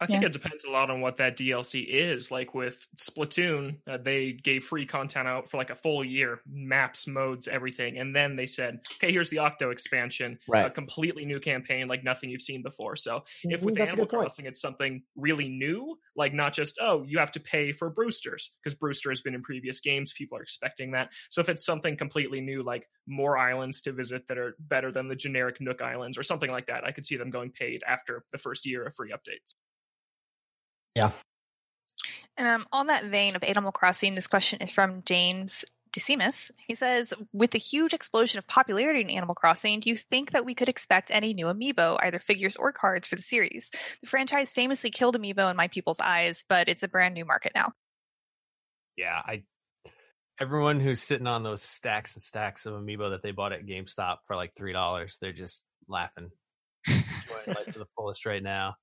I 0.00 0.06
think 0.06 0.24
Yeah. 0.24 0.24
it 0.24 0.32
depends 0.32 0.64
a 0.64 0.70
lot 0.70 0.90
on 0.90 1.00
what 1.00 1.18
that 1.18 1.36
DLC 1.36 1.86
is. 1.88 2.28
Like 2.32 2.54
with 2.54 2.88
Splatoon, 2.96 3.78
uh, 3.86 3.98
they 3.98 4.32
gave 4.32 4.64
free 4.64 4.84
content 4.84 5.28
out 5.28 5.48
for 5.48 5.58
like 5.58 5.70
a 5.70 5.76
full 5.76 6.04
year, 6.04 6.40
maps, 6.44 7.06
modes, 7.06 7.46
everything, 7.46 7.98
and 7.98 8.14
then 8.16 8.34
they 8.34 8.46
said, 8.46 8.80
"Okay, 8.96 9.12
here's 9.12 9.30
the 9.30 9.38
Octo 9.38 9.70
expansion, 9.70 10.40
a 10.60 10.68
completely 10.70 11.24
new 11.24 11.38
campaign, 11.38 11.86
like 11.86 12.02
nothing 12.02 12.30
you've 12.30 12.42
seen 12.42 12.62
before." 12.64 12.96
So 12.96 13.22
if 13.48 13.60
Mhm, 13.60 13.64
with 13.64 13.76
that's 13.76 13.94
Animal. 13.94 14.06
Crossing 14.08 14.46
it's 14.46 14.60
something 14.60 15.04
really 15.14 15.48
new, 15.48 15.96
like 16.16 16.34
not 16.34 16.52
just 16.52 16.78
oh 16.80 17.04
you 17.06 17.18
have 17.18 17.32
to 17.32 17.40
pay 17.40 17.72
for 17.72 17.90
Brewsters 17.90 18.50
because 18.62 18.78
Brewster 18.78 19.10
has 19.10 19.20
been 19.20 19.34
in 19.34 19.42
previous 19.42 19.80
games, 19.80 20.12
people 20.12 20.38
are 20.38 20.42
expecting 20.42 20.92
that. 20.92 21.10
So 21.30 21.40
if 21.40 21.48
it's 21.48 21.64
something 21.64 21.96
completely 21.96 22.40
new, 22.40 22.62
like 22.62 22.88
more 23.06 23.38
islands 23.38 23.80
to 23.82 23.92
visit 23.92 24.26
that 24.28 24.38
are 24.38 24.56
better 24.60 24.92
than 24.92 25.08
the 25.08 25.16
generic 25.16 25.60
Nook 25.60 25.82
Islands 25.82 26.18
or 26.18 26.22
something 26.22 26.50
like 26.50 26.66
that, 26.66 26.84
I 26.84 26.92
could 26.92 27.06
see 27.06 27.16
them 27.16 27.30
going 27.30 27.50
paid 27.50 27.82
after 27.86 28.24
the 28.32 28.38
first 28.38 28.66
year 28.66 28.84
of 28.84 28.94
free 28.94 29.12
updates. 29.12 29.54
Yeah. 30.94 31.12
And 32.36 32.48
um, 32.48 32.66
on 32.72 32.86
that 32.86 33.04
vein 33.04 33.36
of 33.36 33.44
Animal 33.44 33.72
Crossing, 33.72 34.14
this 34.14 34.26
question 34.26 34.60
is 34.60 34.70
from 34.70 35.02
James 35.04 35.64
DeCimus. 35.92 36.50
He 36.66 36.74
says, 36.74 37.14
with 37.32 37.50
the 37.50 37.58
huge 37.58 37.92
explosion 37.92 38.38
of 38.38 38.46
popularity 38.46 39.00
in 39.00 39.10
Animal 39.10 39.34
Crossing, 39.34 39.80
do 39.80 39.90
you 39.90 39.96
think 39.96 40.32
that 40.32 40.44
we 40.44 40.54
could 40.54 40.68
expect 40.68 41.10
any 41.10 41.34
new 41.34 41.46
amiibo, 41.46 41.98
either 42.02 42.18
figures 42.18 42.56
or 42.56 42.72
cards, 42.72 43.06
for 43.06 43.16
the 43.16 43.22
series? 43.22 43.70
The 44.00 44.06
franchise 44.06 44.52
famously 44.52 44.90
killed 44.90 45.18
amiibo 45.18 45.50
in 45.50 45.56
my 45.56 45.68
people's 45.68 46.00
eyes, 46.00 46.44
but 46.48 46.68
it's 46.68 46.82
a 46.82 46.88
brand 46.88 47.14
new 47.14 47.24
market 47.24 47.52
now. 47.54 47.72
yeah, 48.96 49.20
I 49.24 49.42
everyone 50.40 50.80
who's 50.80 51.00
sitting 51.00 51.26
on 51.26 51.42
those 51.42 51.62
stacks 51.62 52.16
and 52.16 52.22
stacks 52.22 52.66
of 52.66 52.74
amiibo 52.74 53.10
that 53.10 53.22
they 53.22 53.30
bought 53.30 53.52
at 53.52 53.66
GameStop 53.66 54.18
for 54.26 54.36
like 54.36 54.54
three 54.56 54.72
dollars, 54.72 55.18
they're 55.20 55.32
just 55.32 55.62
laughing, 55.88 56.30
enjoying 56.88 57.56
life 57.56 57.72
to 57.72 57.78
the 57.78 57.86
fullest 57.96 58.26
right 58.26 58.42
now. 58.42 58.74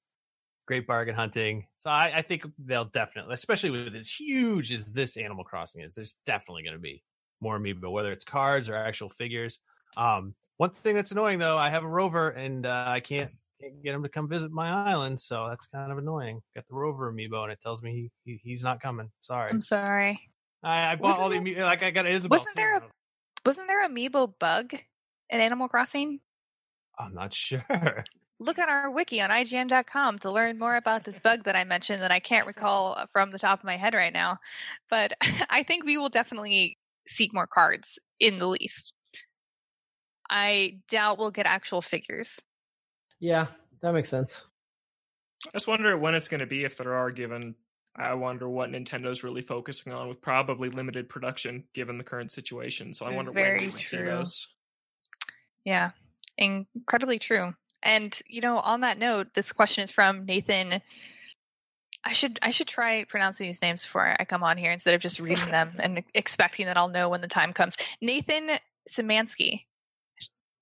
Great 0.69 0.85
bargain 0.85 1.15
hunting. 1.15 1.65
So 1.79 1.89
I, 1.89 2.17
I 2.17 2.21
think 2.21 2.43
they'll 2.59 2.85
definitely, 2.85 3.33
especially 3.33 3.71
with 3.71 3.95
as 3.95 4.07
huge 4.07 4.71
as 4.71 4.91
this 4.91 5.17
Animal 5.17 5.43
Crossing 5.43 5.81
is, 5.81 5.95
there's 5.95 6.15
definitely 6.27 6.61
going 6.61 6.75
to 6.75 6.79
be 6.79 7.01
more 7.41 7.57
amiibo, 7.59 7.91
whether 7.91 8.11
it's 8.11 8.23
cards 8.23 8.69
or 8.69 8.75
actual 8.75 9.09
figures. 9.09 9.57
Um, 9.97 10.35
one 10.57 10.69
thing 10.69 10.95
that's 10.95 11.09
annoying 11.11 11.39
though, 11.39 11.57
I 11.57 11.71
have 11.71 11.83
a 11.83 11.87
rover 11.87 12.29
and 12.29 12.67
uh, 12.67 12.83
I 12.85 12.99
can't, 12.99 13.31
can't 13.59 13.81
get 13.83 13.95
him 13.95 14.03
to 14.03 14.09
come 14.09 14.29
visit 14.29 14.51
my 14.51 14.69
island, 14.91 15.19
so 15.19 15.47
that's 15.49 15.65
kind 15.65 15.91
of 15.91 15.97
annoying. 15.97 16.39
Got 16.53 16.67
the 16.67 16.75
rover 16.75 17.11
amiibo 17.11 17.41
and 17.41 17.51
it 17.51 17.59
tells 17.61 17.81
me 17.81 17.91
he, 18.25 18.31
he 18.31 18.39
he's 18.43 18.61
not 18.61 18.79
coming. 18.79 19.09
Sorry. 19.21 19.47
I'm 19.49 19.61
sorry. 19.61 20.21
I, 20.61 20.91
I 20.91 20.95
bought 20.97 21.19
all 21.19 21.29
the 21.29 21.39
Wasn't 21.39 21.57
amiibo, 21.57 21.61
like 21.63 21.81
I 21.81 21.89
got 21.89 22.05
Isabel. 22.05 22.37
wasn't 22.37 22.55
there 22.55 22.77
a 22.77 22.79
was- 22.81 22.89
Wasn't 23.43 23.67
there 23.67 23.89
amiibo 23.89 24.33
bug 24.39 24.75
in 25.31 25.39
Animal 25.39 25.67
Crossing? 25.67 26.19
I'm 26.99 27.15
not 27.15 27.33
sure. 27.33 28.03
Look 28.39 28.57
on 28.57 28.69
our 28.69 28.89
wiki 28.89 29.21
on 29.21 29.29
IGN.com 29.29 30.19
to 30.19 30.31
learn 30.31 30.57
more 30.57 30.77
about 30.77 31.03
this 31.03 31.19
bug 31.19 31.43
that 31.43 31.55
I 31.55 31.65
mentioned 31.65 32.01
that 32.01 32.11
I 32.11 32.19
can't 32.19 32.47
recall 32.53 32.95
uh, 32.97 33.05
from 33.11 33.31
the 33.31 33.39
top 33.39 33.59
of 33.59 33.65
my 33.65 33.75
head 33.75 33.93
right 33.93 34.13
now. 34.13 34.37
But 34.89 35.13
I 35.49 35.63
think 35.63 35.85
we 35.85 35.97
will 35.97 36.09
definitely 36.09 36.77
seek 37.07 37.33
more 37.33 37.47
cards 37.47 37.99
in 38.19 38.39
the 38.39 38.47
least. 38.47 38.93
I 40.29 40.79
doubt 40.87 41.17
we'll 41.17 41.31
get 41.31 41.47
actual 41.47 41.81
figures. 41.81 42.39
Yeah, 43.19 43.47
that 43.81 43.93
makes 43.93 44.09
sense. 44.09 44.43
I 45.47 45.51
just 45.53 45.67
wonder 45.67 45.97
when 45.97 46.15
it's 46.15 46.27
going 46.27 46.41
to 46.41 46.45
be 46.45 46.63
if 46.63 46.77
there 46.77 46.93
are 46.93 47.11
given. 47.11 47.55
I 47.95 48.13
wonder 48.13 48.47
what 48.47 48.69
Nintendo's 48.69 49.23
really 49.23 49.41
focusing 49.41 49.91
on 49.91 50.07
with 50.07 50.21
probably 50.21 50.69
limited 50.69 51.09
production 51.09 51.63
given 51.73 51.97
the 51.97 52.03
current 52.03 52.31
situation. 52.31 52.93
So 52.93 53.05
I 53.05 53.13
wonder 53.13 53.31
Very 53.31 53.65
when 53.65 53.71
we 53.71 53.77
see 53.79 53.97
those. 53.97 54.47
Yeah, 55.65 55.89
incredibly 56.37 57.19
true. 57.19 57.53
And 57.83 58.17
you 58.27 58.41
know, 58.41 58.59
on 58.59 58.81
that 58.81 58.99
note, 58.99 59.33
this 59.33 59.51
question 59.51 59.83
is 59.83 59.91
from 59.91 60.25
Nathan. 60.25 60.81
I 62.03 62.13
should 62.13 62.39
I 62.41 62.51
should 62.51 62.67
try 62.67 63.03
pronouncing 63.03 63.47
these 63.47 63.61
names 63.61 63.83
before 63.83 64.15
I 64.19 64.25
come 64.25 64.43
on 64.43 64.57
here 64.57 64.71
instead 64.71 64.95
of 64.95 65.01
just 65.01 65.19
reading 65.19 65.51
them 65.51 65.71
and 65.79 66.03
expecting 66.13 66.65
that 66.65 66.77
I'll 66.77 66.89
know 66.89 67.09
when 67.09 67.21
the 67.21 67.27
time 67.27 67.53
comes. 67.53 67.75
Nathan 68.01 68.49
Szymanski. 68.87 69.65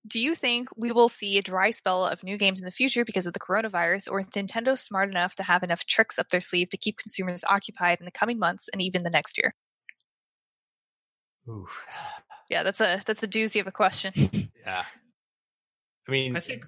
Do 0.06 0.22
you 0.22 0.36
think 0.36 0.70
we 0.78 0.94
will 0.94 1.10
see 1.10 1.38
a 1.38 1.42
dry 1.42 1.72
spell 1.72 2.06
of 2.06 2.24
new 2.24 2.38
games 2.38 2.62
in 2.62 2.66
the 2.66 2.72
future 2.72 3.04
because 3.04 3.28
of 3.28 3.34
the 3.34 3.42
coronavirus, 3.42 4.10
or 4.10 4.20
is 4.20 4.28
Nintendo 4.30 4.78
smart 4.78 5.10
enough 5.10 5.36
to 5.36 5.44
have 5.44 5.64
enough 5.64 5.86
tricks 5.86 6.18
up 6.18 6.30
their 6.30 6.40
sleeve 6.40 6.70
to 6.70 6.78
keep 6.78 6.98
consumers 6.98 7.44
occupied 7.44 8.00
in 8.00 8.06
the 8.06 8.12
coming 8.12 8.40
months 8.40 8.70
and 8.70 8.82
even 8.82 9.04
the 9.04 9.10
next 9.10 9.38
year? 9.38 9.54
Oof. 11.50 11.86
Yeah, 12.50 12.64
that's 12.64 12.80
a 12.80 13.02
that's 13.06 13.24
a 13.24 13.28
doozy 13.28 13.60
of 13.60 13.68
a 13.68 13.72
question. 13.72 14.14
Yeah. 14.68 14.84
I 16.06 16.12
mean, 16.12 16.36
I 16.36 16.42
think 16.42 16.66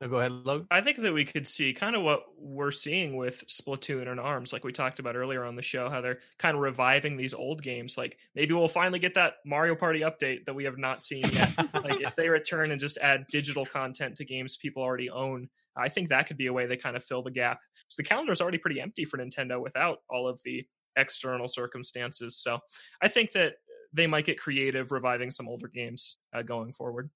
no, 0.00 0.08
go 0.08 0.16
ahead, 0.18 0.32
Logan. 0.32 0.66
I 0.70 0.80
think 0.80 0.98
that 0.98 1.12
we 1.12 1.24
could 1.24 1.46
see 1.46 1.72
kind 1.72 1.96
of 1.96 2.02
what 2.02 2.22
we're 2.38 2.70
seeing 2.70 3.16
with 3.16 3.44
Splatoon 3.48 4.06
and 4.08 4.20
ARMS, 4.20 4.52
like 4.52 4.62
we 4.62 4.70
talked 4.70 5.00
about 5.00 5.16
earlier 5.16 5.44
on 5.44 5.56
the 5.56 5.62
show, 5.62 5.90
how 5.90 6.00
they're 6.00 6.20
kind 6.38 6.54
of 6.54 6.62
reviving 6.62 7.16
these 7.16 7.34
old 7.34 7.62
games. 7.62 7.98
Like 7.98 8.16
maybe 8.34 8.54
we'll 8.54 8.68
finally 8.68 9.00
get 9.00 9.14
that 9.14 9.34
Mario 9.44 9.74
Party 9.74 10.00
update 10.00 10.44
that 10.46 10.54
we 10.54 10.64
have 10.64 10.78
not 10.78 11.02
seen 11.02 11.24
yet. 11.32 11.56
like 11.74 12.00
if 12.00 12.14
they 12.14 12.28
return 12.28 12.70
and 12.70 12.80
just 12.80 12.98
add 12.98 13.26
digital 13.28 13.66
content 13.66 14.16
to 14.16 14.24
games 14.24 14.56
people 14.56 14.84
already 14.84 15.10
own, 15.10 15.48
I 15.76 15.88
think 15.88 16.10
that 16.10 16.28
could 16.28 16.36
be 16.36 16.46
a 16.46 16.52
way 16.52 16.66
they 16.66 16.76
kind 16.76 16.96
of 16.96 17.02
fill 17.02 17.22
the 17.22 17.32
gap. 17.32 17.58
So 17.88 18.00
the 18.00 18.08
calendar 18.08 18.32
is 18.32 18.40
already 18.40 18.58
pretty 18.58 18.80
empty 18.80 19.04
for 19.04 19.18
Nintendo 19.18 19.60
without 19.60 19.98
all 20.08 20.28
of 20.28 20.40
the 20.44 20.64
external 20.96 21.48
circumstances. 21.48 22.36
So 22.36 22.58
I 23.02 23.08
think 23.08 23.32
that 23.32 23.54
they 23.92 24.06
might 24.06 24.26
get 24.26 24.38
creative 24.38 24.92
reviving 24.92 25.30
some 25.30 25.48
older 25.48 25.68
games 25.68 26.18
uh, 26.32 26.42
going 26.42 26.72
forward. 26.72 27.10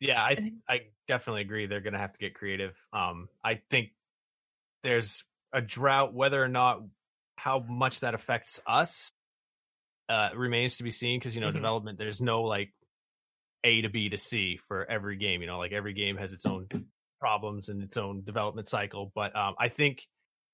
Yeah, 0.00 0.20
I 0.22 0.52
I 0.68 0.80
definitely 1.06 1.42
agree. 1.42 1.66
They're 1.66 1.80
going 1.80 1.92
to 1.94 1.98
have 1.98 2.12
to 2.12 2.18
get 2.18 2.34
creative. 2.34 2.76
Um, 2.92 3.28
I 3.42 3.56
think 3.70 3.90
there's 4.82 5.24
a 5.52 5.60
drought. 5.60 6.14
Whether 6.14 6.42
or 6.42 6.48
not 6.48 6.82
how 7.36 7.58
much 7.60 8.00
that 8.00 8.14
affects 8.14 8.60
us 8.66 9.10
uh, 10.08 10.30
remains 10.34 10.78
to 10.78 10.84
be 10.84 10.90
seen. 10.90 11.18
Because 11.18 11.34
you 11.34 11.40
know, 11.40 11.50
Mhm. 11.50 11.54
development. 11.54 11.98
There's 11.98 12.20
no 12.20 12.42
like 12.42 12.72
A 13.64 13.82
to 13.82 13.88
B 13.88 14.08
to 14.10 14.18
C 14.18 14.56
for 14.56 14.84
every 14.90 15.16
game. 15.16 15.40
You 15.40 15.46
know, 15.46 15.58
like 15.58 15.72
every 15.72 15.92
game 15.94 16.16
has 16.16 16.32
its 16.32 16.46
own 16.46 16.68
problems 17.20 17.68
and 17.68 17.82
its 17.82 17.96
own 17.96 18.22
development 18.24 18.68
cycle. 18.68 19.10
But 19.14 19.34
um, 19.34 19.54
I 19.58 19.68
think, 19.68 20.06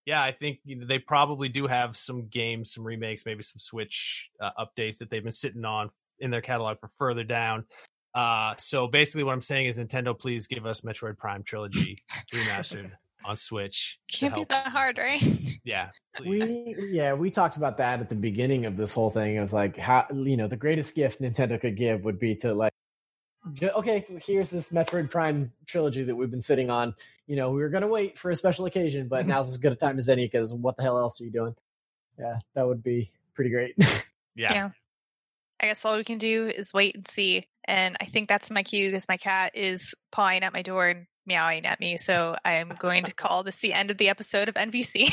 yeah, 0.06 0.22
I 0.22 0.32
think 0.32 0.60
you 0.64 0.76
know, 0.76 0.86
they 0.86 0.98
probably 1.00 1.48
do 1.48 1.66
have 1.66 1.96
some 1.96 2.28
games, 2.28 2.72
some 2.72 2.86
remakes, 2.86 3.26
maybe 3.26 3.42
some 3.42 3.58
Switch 3.58 4.30
uh, 4.40 4.50
updates 4.58 4.98
that 4.98 5.10
they've 5.10 5.22
been 5.22 5.32
sitting 5.32 5.64
on 5.64 5.90
in 6.18 6.30
their 6.30 6.42
catalog 6.42 6.78
for 6.78 6.88
further 6.88 7.24
down. 7.24 7.64
Uh, 8.14 8.54
so 8.58 8.88
basically, 8.88 9.22
what 9.22 9.32
I'm 9.32 9.42
saying 9.42 9.66
is, 9.66 9.76
Nintendo, 9.76 10.18
please 10.18 10.46
give 10.46 10.66
us 10.66 10.80
Metroid 10.80 11.16
Prime 11.16 11.42
trilogy 11.42 11.96
remastered 12.34 12.90
on 13.24 13.36
Switch. 13.36 13.98
Can't 14.10 14.36
be 14.36 14.44
that 14.48 14.68
hard, 14.68 14.98
right? 14.98 15.22
Yeah, 15.62 15.90
please. 16.16 16.74
We 16.78 16.88
yeah, 16.90 17.12
we 17.12 17.30
talked 17.30 17.58
about 17.58 17.76
that 17.76 18.00
at 18.00 18.08
the 18.08 18.14
beginning 18.14 18.64
of 18.64 18.78
this 18.78 18.94
whole 18.94 19.10
thing. 19.10 19.36
It 19.36 19.40
was 19.40 19.52
like 19.52 19.76
how 19.76 20.06
you 20.10 20.38
know 20.38 20.48
the 20.48 20.56
greatest 20.56 20.94
gift 20.94 21.20
Nintendo 21.20 21.60
could 21.60 21.76
give 21.76 22.02
would 22.04 22.18
be 22.18 22.34
to 22.36 22.54
like, 22.54 22.72
okay, 23.62 24.06
here's 24.24 24.48
this 24.48 24.70
Metroid 24.70 25.10
Prime 25.10 25.52
trilogy 25.66 26.02
that 26.02 26.16
we've 26.16 26.30
been 26.30 26.40
sitting 26.40 26.70
on. 26.70 26.94
You 27.26 27.36
know, 27.36 27.50
we 27.50 27.60
were 27.60 27.68
gonna 27.68 27.88
wait 27.88 28.18
for 28.18 28.30
a 28.30 28.36
special 28.36 28.64
occasion, 28.64 29.06
but 29.06 29.26
now's 29.28 29.50
as 29.50 29.58
good 29.58 29.72
a 29.72 29.76
time 29.76 29.98
as 29.98 30.08
any 30.08 30.24
because 30.24 30.54
what 30.54 30.78
the 30.78 30.82
hell 30.82 30.98
else 30.98 31.20
are 31.20 31.24
you 31.24 31.30
doing? 31.30 31.54
Yeah, 32.18 32.38
that 32.54 32.66
would 32.66 32.82
be 32.82 33.12
pretty 33.34 33.50
great. 33.50 33.74
yeah. 34.34 34.48
Yeah. 34.50 34.70
I 35.60 35.66
guess 35.66 35.84
all 35.84 35.96
we 35.96 36.04
can 36.04 36.18
do 36.18 36.46
is 36.46 36.72
wait 36.72 36.94
and 36.94 37.06
see. 37.06 37.44
And 37.64 37.96
I 38.00 38.06
think 38.06 38.28
that's 38.28 38.50
my 38.50 38.62
cue 38.62 38.88
because 38.88 39.08
my 39.08 39.18
cat 39.18 39.52
is 39.54 39.94
pawing 40.10 40.42
at 40.42 40.54
my 40.54 40.62
door 40.62 40.88
and 40.88 41.06
meowing 41.26 41.66
at 41.66 41.80
me. 41.80 41.98
So 41.98 42.34
I'm 42.44 42.72
going 42.78 43.04
to 43.04 43.14
call 43.14 43.42
this 43.42 43.58
the 43.58 43.74
end 43.74 43.90
of 43.90 43.98
the 43.98 44.08
episode 44.08 44.48
of 44.48 44.54
NVC. 44.54 45.12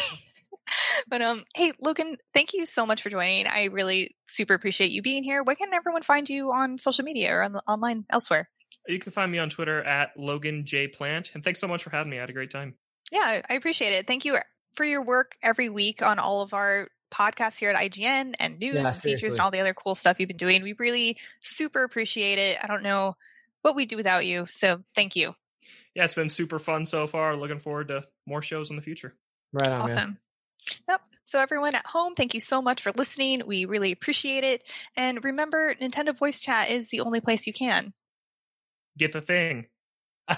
but 1.07 1.21
um, 1.21 1.43
hey 1.53 1.73
Logan, 1.81 2.17
thank 2.33 2.53
you 2.53 2.65
so 2.65 2.85
much 2.85 3.01
for 3.01 3.09
joining. 3.09 3.45
I 3.47 3.65
really 3.65 4.15
super 4.25 4.53
appreciate 4.53 4.91
you 4.91 5.01
being 5.01 5.23
here. 5.23 5.43
Where 5.43 5.55
can 5.55 5.73
everyone 5.73 6.03
find 6.03 6.29
you 6.29 6.51
on 6.53 6.77
social 6.77 7.03
media 7.03 7.35
or 7.35 7.43
on 7.43 7.51
the, 7.51 7.61
online 7.67 8.05
elsewhere? 8.09 8.49
You 8.87 8.99
can 8.99 9.11
find 9.11 9.31
me 9.31 9.37
on 9.39 9.49
Twitter 9.49 9.83
at 9.83 10.17
Logan 10.17 10.65
J 10.65 10.87
Plant. 10.87 11.31
And 11.33 11.43
thanks 11.43 11.59
so 11.59 11.67
much 11.67 11.83
for 11.83 11.89
having 11.89 12.09
me. 12.09 12.17
I 12.17 12.21
had 12.21 12.29
a 12.29 12.33
great 12.33 12.51
time. 12.51 12.75
Yeah, 13.11 13.41
I 13.49 13.53
appreciate 13.53 13.93
it. 13.93 14.07
Thank 14.07 14.25
you 14.25 14.37
for 14.75 14.85
your 14.85 15.01
work 15.01 15.35
every 15.41 15.69
week 15.69 16.01
on 16.01 16.19
all 16.19 16.41
of 16.41 16.53
our 16.53 16.87
podcasts 17.11 17.59
here 17.59 17.71
at 17.71 17.75
IGN 17.75 18.35
and 18.39 18.59
news 18.59 18.75
Yeah, 18.75 18.87
and 18.87 18.95
features 18.95 19.33
and 19.33 19.41
all 19.41 19.51
the 19.51 19.59
other 19.59 19.73
cool 19.73 19.95
stuff 19.95 20.19
you've 20.19 20.27
been 20.27 20.37
doing. 20.37 20.63
We 20.63 20.73
really 20.73 21.17
super 21.41 21.83
appreciate 21.83 22.39
it. 22.39 22.57
I 22.63 22.67
don't 22.67 22.83
know 22.83 23.15
what 23.61 23.75
we'd 23.75 23.89
do 23.89 23.97
without 23.97 24.25
you. 24.25 24.45
So 24.45 24.83
thank 24.95 25.15
you. 25.15 25.35
Yeah, 25.95 26.03
it's 26.03 26.13
been 26.13 26.29
super 26.29 26.59
fun 26.59 26.85
so 26.85 27.07
far. 27.07 27.35
Looking 27.35 27.59
forward 27.59 27.87
to 27.89 28.03
more 28.25 28.41
shows 28.41 28.69
in 28.69 28.75
the 28.75 28.81
future. 28.81 29.15
right 29.51 29.67
on, 29.67 29.79
man. 29.79 29.81
awesome. 29.81 30.17
Yep. 30.87 31.01
So 31.23 31.41
everyone 31.41 31.75
at 31.75 31.85
home, 31.85 32.15
thank 32.15 32.33
you 32.33 32.39
so 32.39 32.61
much 32.61 32.81
for 32.81 32.91
listening. 32.95 33.41
We 33.45 33.65
really 33.65 33.91
appreciate 33.91 34.43
it. 34.43 34.63
And 34.95 35.23
remember, 35.23 35.75
Nintendo 35.75 36.17
Voice 36.17 36.39
Chat 36.39 36.69
is 36.69 36.89
the 36.89 37.01
only 37.01 37.19
place 37.19 37.47
you 37.47 37.53
can. 37.53 37.93
Get 38.97 39.11
the 39.11 39.21
thing. 39.21 39.65